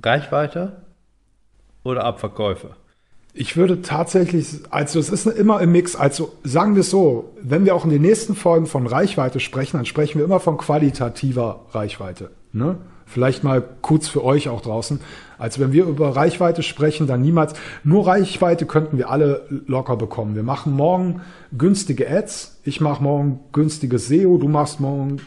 [0.00, 0.82] Reichweite
[1.82, 2.76] oder Abverkäufe?
[3.38, 7.66] Ich würde tatsächlich, also es ist immer im Mix, also sagen wir es so, wenn
[7.66, 11.66] wir auch in den nächsten Folgen von Reichweite sprechen, dann sprechen wir immer von qualitativer
[11.72, 12.30] Reichweite.
[12.52, 12.78] Ne?
[13.04, 15.00] Vielleicht mal kurz für euch auch draußen.
[15.36, 17.52] Also wenn wir über Reichweite sprechen, dann niemals,
[17.84, 20.34] nur Reichweite könnten wir alle locker bekommen.
[20.34, 21.20] Wir machen morgen
[21.56, 25.18] günstige Ads, ich mache morgen günstiges SEO, du machst morgen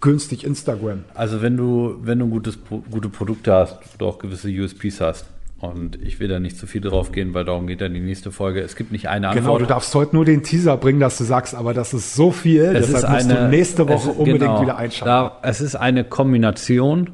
[0.00, 1.04] günstig Instagram.
[1.14, 2.56] Also wenn du, wenn du gutes,
[2.88, 5.26] gute Produkte hast, du auch gewisse USPs hast.
[5.62, 8.32] Und ich will da nicht zu viel drauf gehen, weil darum geht dann die nächste
[8.32, 8.60] Folge.
[8.62, 9.44] Es gibt nicht eine Antwort.
[9.44, 12.32] Genau, du darfst heute nur den Teaser bringen, dass du sagst, aber das ist so
[12.32, 15.06] viel, Es deshalb ist musst eine, du nächste Woche ist- unbedingt genau, wieder einschalten.
[15.06, 17.10] Da, es ist eine Kombination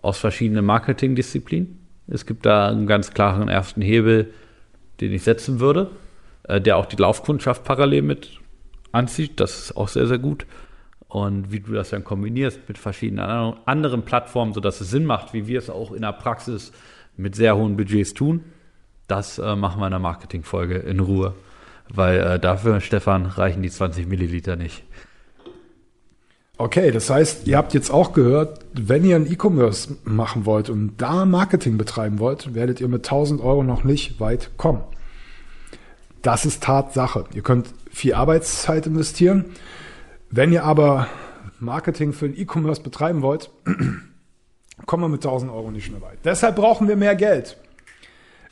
[0.00, 1.76] aus verschiedenen Marketingdisziplinen.
[2.06, 4.32] Es gibt da einen ganz klaren ersten Hebel,
[5.00, 5.90] den ich setzen würde,
[6.44, 8.38] äh, der auch die Laufkundschaft parallel mit
[8.92, 9.40] anzieht.
[9.40, 10.46] Das ist auch sehr, sehr gut.
[11.08, 15.32] Und wie du das dann kombinierst mit verschiedenen anderen- anderen Plattformen, sodass es Sinn macht,
[15.34, 16.70] wie wir es auch in der Praxis
[17.18, 18.44] mit sehr hohen Budgets tun,
[19.08, 21.34] das äh, machen wir in der Marketingfolge in Ruhe.
[21.90, 24.84] Weil äh, dafür, Stefan, reichen die 20 Milliliter nicht.
[26.58, 30.96] Okay, das heißt, ihr habt jetzt auch gehört, wenn ihr ein E-Commerce machen wollt und
[30.98, 34.82] da Marketing betreiben wollt, werdet ihr mit 1000 Euro noch nicht weit kommen.
[36.20, 37.24] Das ist Tatsache.
[37.32, 39.44] Ihr könnt viel Arbeitszeit investieren.
[40.30, 41.06] Wenn ihr aber
[41.60, 43.50] Marketing für ein E-Commerce betreiben wollt,
[44.86, 46.18] kommen wir mit 1000 Euro nicht mehr weit.
[46.24, 47.56] Deshalb brauchen wir mehr Geld.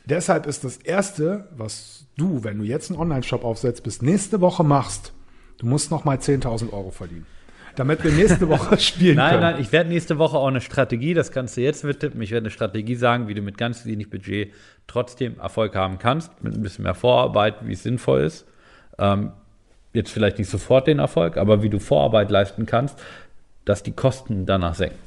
[0.05, 4.63] Deshalb ist das Erste, was du, wenn du jetzt einen Online-Shop aufsetzt, bis nächste Woche
[4.63, 5.13] machst,
[5.59, 7.27] du musst noch mal 10.000 Euro verdienen.
[7.75, 9.43] Damit wir nächste Woche spielen Nein, können.
[9.43, 12.23] nein, ich werde nächste Woche auch eine Strategie, das kannst du jetzt mittippen.
[12.23, 14.53] Ich werde eine Strategie sagen, wie du mit ganz wenig Budget
[14.87, 18.47] trotzdem Erfolg haben kannst, mit ein bisschen mehr Vorarbeit, wie es sinnvoll ist.
[18.99, 19.33] Ähm,
[19.93, 22.99] jetzt vielleicht nicht sofort den Erfolg, aber wie du Vorarbeit leisten kannst,
[23.65, 25.06] dass die Kosten danach senken.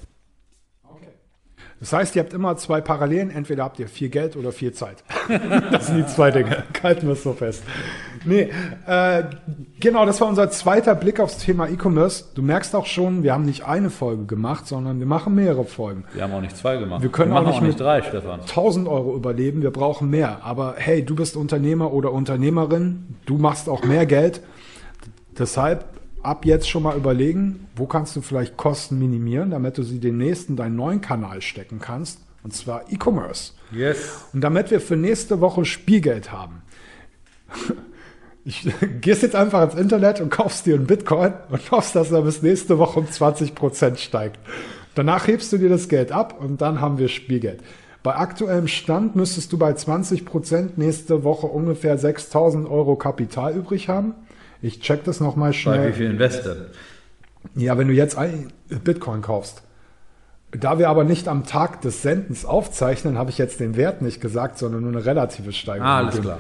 [1.80, 3.32] Das heißt, ihr habt immer zwei Parallelen.
[3.32, 5.04] Entweder habt ihr viel Geld oder viel Zeit.
[5.72, 6.64] das sind die zwei Dinge.
[6.84, 7.64] Halten wir es so fest.
[8.26, 8.50] Nee,
[8.86, 9.24] äh,
[9.80, 12.26] genau, das war unser zweiter Blick aufs Thema E-Commerce.
[12.36, 16.04] Du merkst auch schon, wir haben nicht eine Folge gemacht, sondern wir machen mehrere Folgen.
[16.14, 17.02] Wir haben auch nicht zwei gemacht.
[17.02, 18.42] Wir können machen auch nicht mit- drei, Stefan.
[18.42, 20.40] 1000 Euro überleben, wir brauchen mehr.
[20.44, 24.42] Aber hey, du bist Unternehmer oder Unternehmerin, du machst auch mehr Geld.
[25.38, 25.86] Deshalb
[26.24, 30.50] ab jetzt schon mal überlegen, wo kannst du vielleicht Kosten minimieren, damit du sie demnächst
[30.50, 33.54] in deinen neuen Kanal stecken kannst, und zwar E-Commerce.
[33.72, 34.26] Yes.
[34.34, 36.62] Und damit wir für nächste Woche Spielgeld haben,
[38.46, 38.68] ich
[39.02, 42.42] gehst jetzt einfach ins Internet und kaufst dir einen Bitcoin und hoffst, dass er bis
[42.42, 44.40] nächste Woche um 20% steigt.
[44.96, 47.62] Danach hebst du dir das Geld ab und dann haben wir Spielgeld.
[48.02, 54.16] Bei aktuellem Stand müsstest du bei 20% nächste Woche ungefähr 6000 Euro Kapital übrig haben.
[54.62, 55.90] Ich check das nochmal Bei schnell.
[55.90, 56.56] wie viel Investor?
[57.56, 58.52] Ja, wenn du jetzt ein
[58.84, 59.64] Bitcoin kaufst.
[60.52, 64.20] Da wir aber nicht am Tag des Sendens aufzeichnen, habe ich jetzt den Wert nicht
[64.20, 65.88] gesagt, sondern nur eine relative Steigerung.
[65.88, 66.40] Ah, alles klar.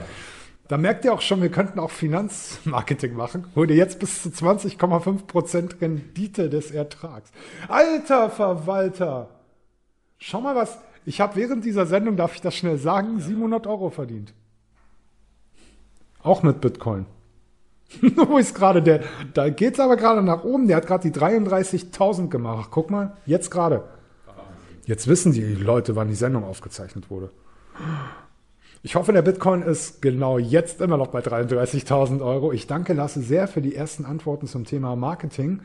[0.67, 3.45] Da merkt ihr auch schon, wir könnten auch Finanzmarketing machen.
[3.55, 7.31] Hol dir jetzt bis zu 20,5% Rendite des Ertrags.
[7.67, 9.29] Alter Verwalter!
[10.17, 10.77] Schau mal was.
[11.05, 14.33] Ich habe während dieser Sendung, darf ich das schnell sagen, 700 Euro verdient.
[16.21, 17.05] Auch mit Bitcoin.
[18.15, 19.01] Wo ist gerade der?
[19.33, 20.67] Da geht's aber gerade nach oben.
[20.67, 22.69] Der hat gerade die 33.000 gemacht.
[22.71, 23.83] Guck mal, jetzt gerade.
[24.85, 27.29] Jetzt wissen die Leute, wann die Sendung aufgezeichnet wurde.
[28.81, 32.53] Ich hoffe, der Bitcoin ist genau jetzt immer noch bei 33.000 Euro.
[32.53, 35.59] Ich danke Lasse sehr für die ersten Antworten zum Thema Marketing.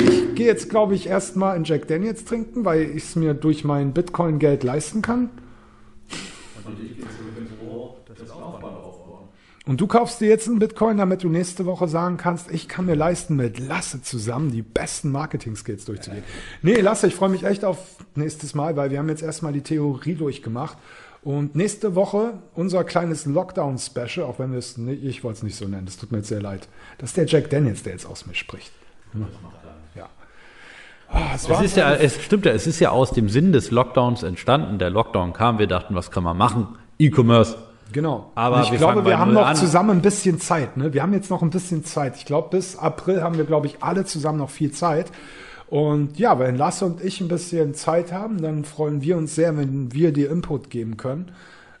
[0.00, 3.64] Ich gehe jetzt, glaube ich, erstmal in Jack Daniels trinken, weil ich es mir durch
[3.64, 5.28] mein Bitcoin-Geld leisten kann.
[6.64, 6.78] Und
[9.66, 12.94] du kaufst dir jetzt einen Bitcoin, damit du nächste Woche sagen kannst, ich kann mir
[12.94, 16.22] leisten, mit Lasse zusammen die besten Marketing-Skills durchzugehen.
[16.62, 17.78] Nee, Lasse, ich freue mich echt auf
[18.14, 20.78] nächstes Mal, weil wir haben jetzt erstmal die Theorie durchgemacht.
[21.24, 25.56] Und nächste Woche unser kleines Lockdown-Special, auch wenn wir es nicht, ich wollte es nicht
[25.56, 26.68] so nennen, das tut mir jetzt sehr leid.
[26.98, 28.70] Das ist der Jack Daniels, der jetzt aus mir spricht.
[29.96, 30.08] Ja.
[31.08, 33.72] Ah, es Es ist ja, es stimmt ja, es ist ja aus dem Sinn des
[33.72, 34.78] Lockdowns entstanden.
[34.78, 36.76] Der Lockdown kam, wir dachten, was kann man machen?
[37.00, 37.56] E-Commerce.
[37.96, 38.30] Genau.
[38.34, 39.56] Aber Und ich wir glaube, wir haben noch an.
[39.56, 40.76] zusammen ein bisschen Zeit.
[40.76, 40.92] Ne?
[40.92, 42.16] Wir haben jetzt noch ein bisschen Zeit.
[42.18, 45.10] Ich glaube, bis April haben wir, glaube ich, alle zusammen noch viel Zeit.
[45.68, 49.56] Und ja, wenn Lasse und ich ein bisschen Zeit haben, dann freuen wir uns sehr,
[49.56, 51.32] wenn wir dir Input geben können.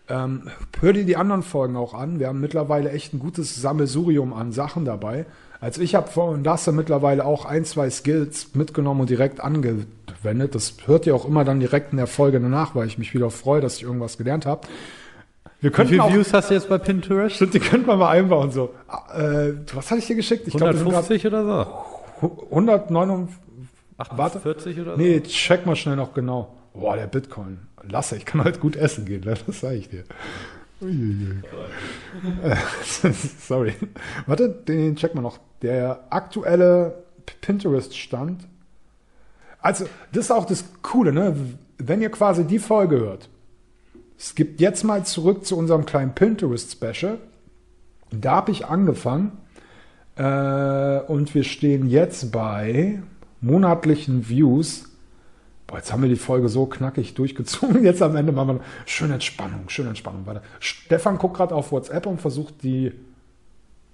[0.08, 0.48] Ähm,
[0.80, 2.18] hör dir die anderen Folgen auch an.
[2.18, 5.26] Wir haben mittlerweile echt ein gutes Sammelsurium an Sachen dabei.
[5.60, 10.54] Also ich habe von Lasse mittlerweile auch ein, zwei Skills mitgenommen und direkt angewendet.
[10.54, 13.28] Das hört ihr auch immer dann direkt in der Folge danach, weil ich mich wieder
[13.28, 14.66] freue, dass ich irgendwas gelernt habe.
[15.66, 17.34] Wir Wie könnten viele auch, Views hast du jetzt bei Pinterest?
[17.34, 18.72] Stimmt, die könnte man mal einbauen so.
[19.12, 20.46] Äh, was hatte ich dir geschickt?
[20.46, 21.44] Ich glaube, wir sind gerade 150 oder
[22.20, 22.46] so?
[22.52, 23.36] 149.
[23.96, 24.38] Warte.
[24.38, 24.96] 48 oder so?
[24.96, 26.54] Nee, check mal schnell noch genau.
[26.72, 27.58] Boah, der Bitcoin.
[27.82, 29.34] Lasse, ich kann heute gut essen gehen, ne?
[29.44, 30.04] das sage ich dir.
[33.40, 33.74] Sorry.
[34.28, 35.40] Warte, den check mal noch.
[35.62, 37.02] Der aktuelle
[37.40, 38.46] Pinterest-Stand.
[39.58, 41.34] Also, das ist auch das Coole, ne?
[41.78, 43.28] Wenn ihr quasi die Folge hört.
[44.18, 47.18] Es gibt jetzt mal zurück zu unserem kleinen Pinterest-Special.
[48.10, 49.32] Da habe ich angefangen.
[50.16, 53.02] Äh, und wir stehen jetzt bei
[53.40, 54.88] monatlichen Views.
[55.66, 57.82] Boah, jetzt haben wir die Folge so knackig durchgezogen.
[57.84, 60.22] Jetzt am Ende machen wir schöne Entspannung, schöne Entspannung.
[60.24, 60.42] Warte.
[60.60, 62.92] Stefan guckt gerade auf WhatsApp und versucht die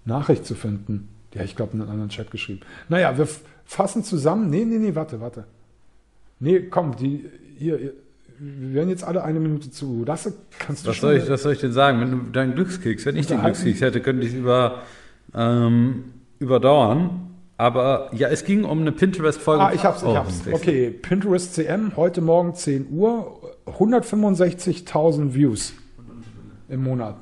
[0.04, 1.08] Nachricht zu finden.
[1.32, 2.60] Die habe ich glaube in einen anderen Chat geschrieben.
[2.90, 3.26] Naja, wir
[3.64, 4.50] fassen zusammen.
[4.50, 5.44] Nee, nee, nee, warte, warte.
[6.40, 7.24] Nee, komm, die
[7.56, 7.92] hier, ihr-
[8.44, 10.02] wir werden jetzt alle eine Minute zu.
[10.04, 12.00] Lasse, kannst du Was schon soll, ich, was soll ich denn sagen?
[12.00, 13.40] Wenn du deinen Glückskeks, wenn ich den.
[13.40, 14.82] Glückskeks hätte, könnte ich es über,
[15.34, 16.04] ähm,
[16.40, 17.28] überdauern.
[17.58, 19.62] Aber ja, es ging um eine Pinterest-Folge.
[19.62, 20.40] Ah, ich hab's, ich Oh, hab's.
[20.50, 25.72] Okay, Pinterest CM, heute Morgen 10 Uhr, 165.000 Views
[26.68, 27.16] im Monat.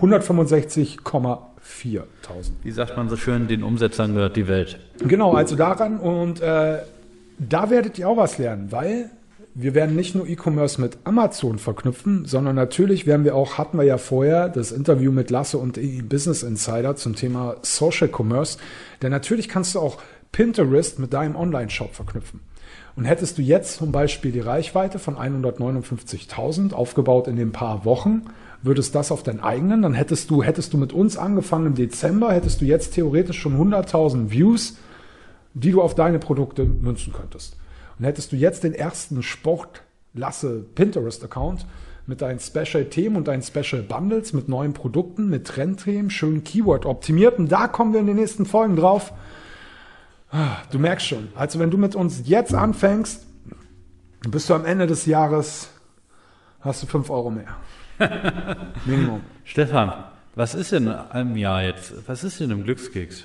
[0.00, 2.02] 165,4.000.
[2.62, 4.78] Wie sagt man so schön, den Umsetzern gehört die Welt.
[4.98, 6.78] Genau, also daran und äh,
[7.38, 9.10] da werdet ihr auch was lernen, weil
[9.58, 13.84] wir werden nicht nur E-Commerce mit Amazon verknüpfen, sondern natürlich werden wir auch, hatten wir
[13.84, 18.58] ja vorher das Interview mit Lasse und dem Business Insider zum Thema Social Commerce.
[19.00, 19.96] Denn natürlich kannst du auch
[20.30, 22.40] Pinterest mit deinem Online-Shop verknüpfen.
[22.96, 28.26] Und hättest du jetzt zum Beispiel die Reichweite von 159.000 aufgebaut in den paar Wochen,
[28.60, 32.30] würdest das auf deinen eigenen, dann hättest du, hättest du mit uns angefangen im Dezember,
[32.30, 34.76] hättest du jetzt theoretisch schon 100.000 Views,
[35.54, 37.56] die du auf deine Produkte münzen könntest.
[37.98, 41.66] Und hättest du jetzt den ersten Sportlasse Pinterest-Account
[42.06, 47.92] mit deinen Special-Themen und deinen Special-Bundles, mit neuen Produkten, mit Trendthemen, schön Keyword-optimierten, da kommen
[47.92, 49.12] wir in den nächsten Folgen drauf.
[50.30, 53.24] Ah, Du merkst schon, also wenn du mit uns jetzt anfängst,
[54.28, 55.70] bist du am Ende des Jahres,
[56.60, 57.56] hast du 5 Euro mehr.
[58.84, 59.22] Minimum.
[59.44, 59.92] Stefan,
[60.34, 61.94] was ist denn im Jahr jetzt?
[62.06, 63.24] Was ist denn im Glückskeks?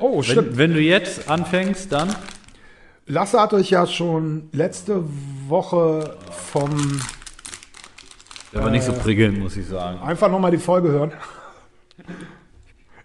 [0.00, 0.56] Oh, stimmt.
[0.56, 2.14] Wenn, wenn du jetzt anfängst, dann
[3.08, 5.02] Lasse hat euch ja schon letzte
[5.48, 7.00] Woche vom
[8.54, 9.98] aber nicht so prickelnd, muss ich sagen.
[10.00, 11.12] Einfach nochmal die Folge hören.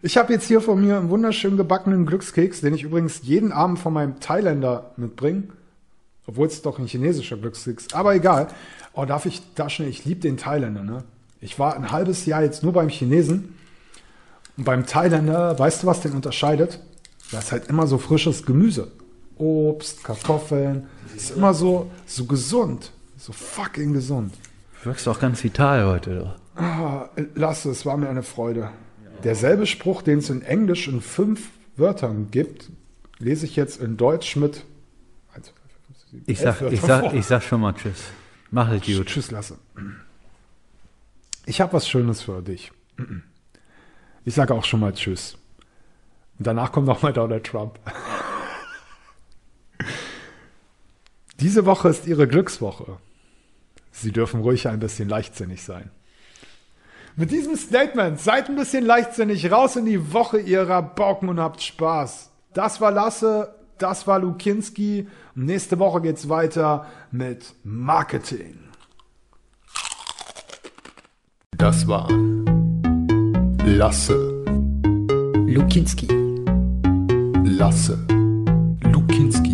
[0.02, 3.80] Ich habe jetzt hier von mir einen wunderschön gebackenen Glückskeks, den ich übrigens jeden Abend
[3.80, 5.44] von meinem Thailänder mitbringe.
[6.26, 7.96] Obwohl es doch ein chinesischer Glückskeks ist.
[7.96, 8.48] Aber egal.
[8.94, 9.90] Oh, darf ich da schnell?
[9.90, 11.04] Ich liebe den Thailänder, ne?
[11.42, 13.56] Ich war ein halbes Jahr jetzt nur beim Chinesen.
[14.56, 16.80] Und beim Thailänder, weißt du, was den unterscheidet?
[17.32, 18.92] Da ist halt immer so frisches Gemüse.
[19.38, 20.88] Obst, Kartoffeln.
[21.16, 22.92] Ist immer so, so gesund.
[23.18, 24.34] So fucking gesund.
[24.82, 26.36] Du wirkst auch ganz vital heute.
[26.56, 28.70] Ah, Lasse, es war mir eine Freude.
[29.24, 32.70] Derselbe Spruch, den es in Englisch in fünf Wörtern gibt,
[33.18, 34.66] lese ich jetzt in Deutsch mit.
[36.28, 38.04] Ich sag, ich, sag, ich sag schon mal Tschüss.
[38.52, 39.08] Mach es gut.
[39.08, 39.58] Tschüss, Lasse.
[41.46, 42.72] Ich habe was Schönes für dich.
[44.24, 45.38] Ich sage auch schon mal Tschüss.
[46.38, 47.80] Und danach kommt noch mal Donald Trump.
[51.40, 52.98] Diese Woche ist Ihre Glückswoche.
[53.92, 55.92] Sie dürfen ruhig ein bisschen leichtsinnig sein.
[57.16, 61.62] Mit diesem Statement seid ein bisschen leichtsinnig raus in die Woche Ihrer Bocken und habt
[61.62, 62.32] Spaß.
[62.54, 65.08] Das war Lasse, das war Lukinski.
[65.36, 68.58] Und nächste Woche geht's weiter mit Marketing.
[71.58, 72.10] Das war
[73.64, 74.44] Lasse,
[75.46, 76.08] Lukinski.
[77.44, 78.00] Lasse,
[78.92, 79.53] Lukinski,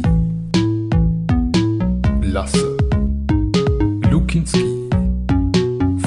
[2.32, 2.64] Lasse,
[4.12, 4.64] Lukinski,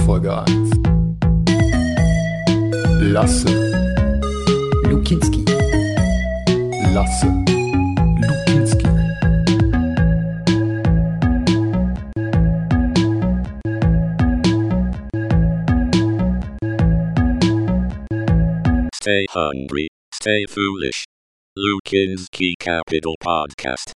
[0.04, 0.46] Folge 1.
[3.12, 3.46] Lasse,
[4.88, 5.44] Lukinski.
[6.94, 7.26] Lasse,
[8.22, 8.86] Lukinski.
[18.94, 21.04] Stay hungry, stay foolish.
[21.58, 23.92] Lukinski Capital Podcast.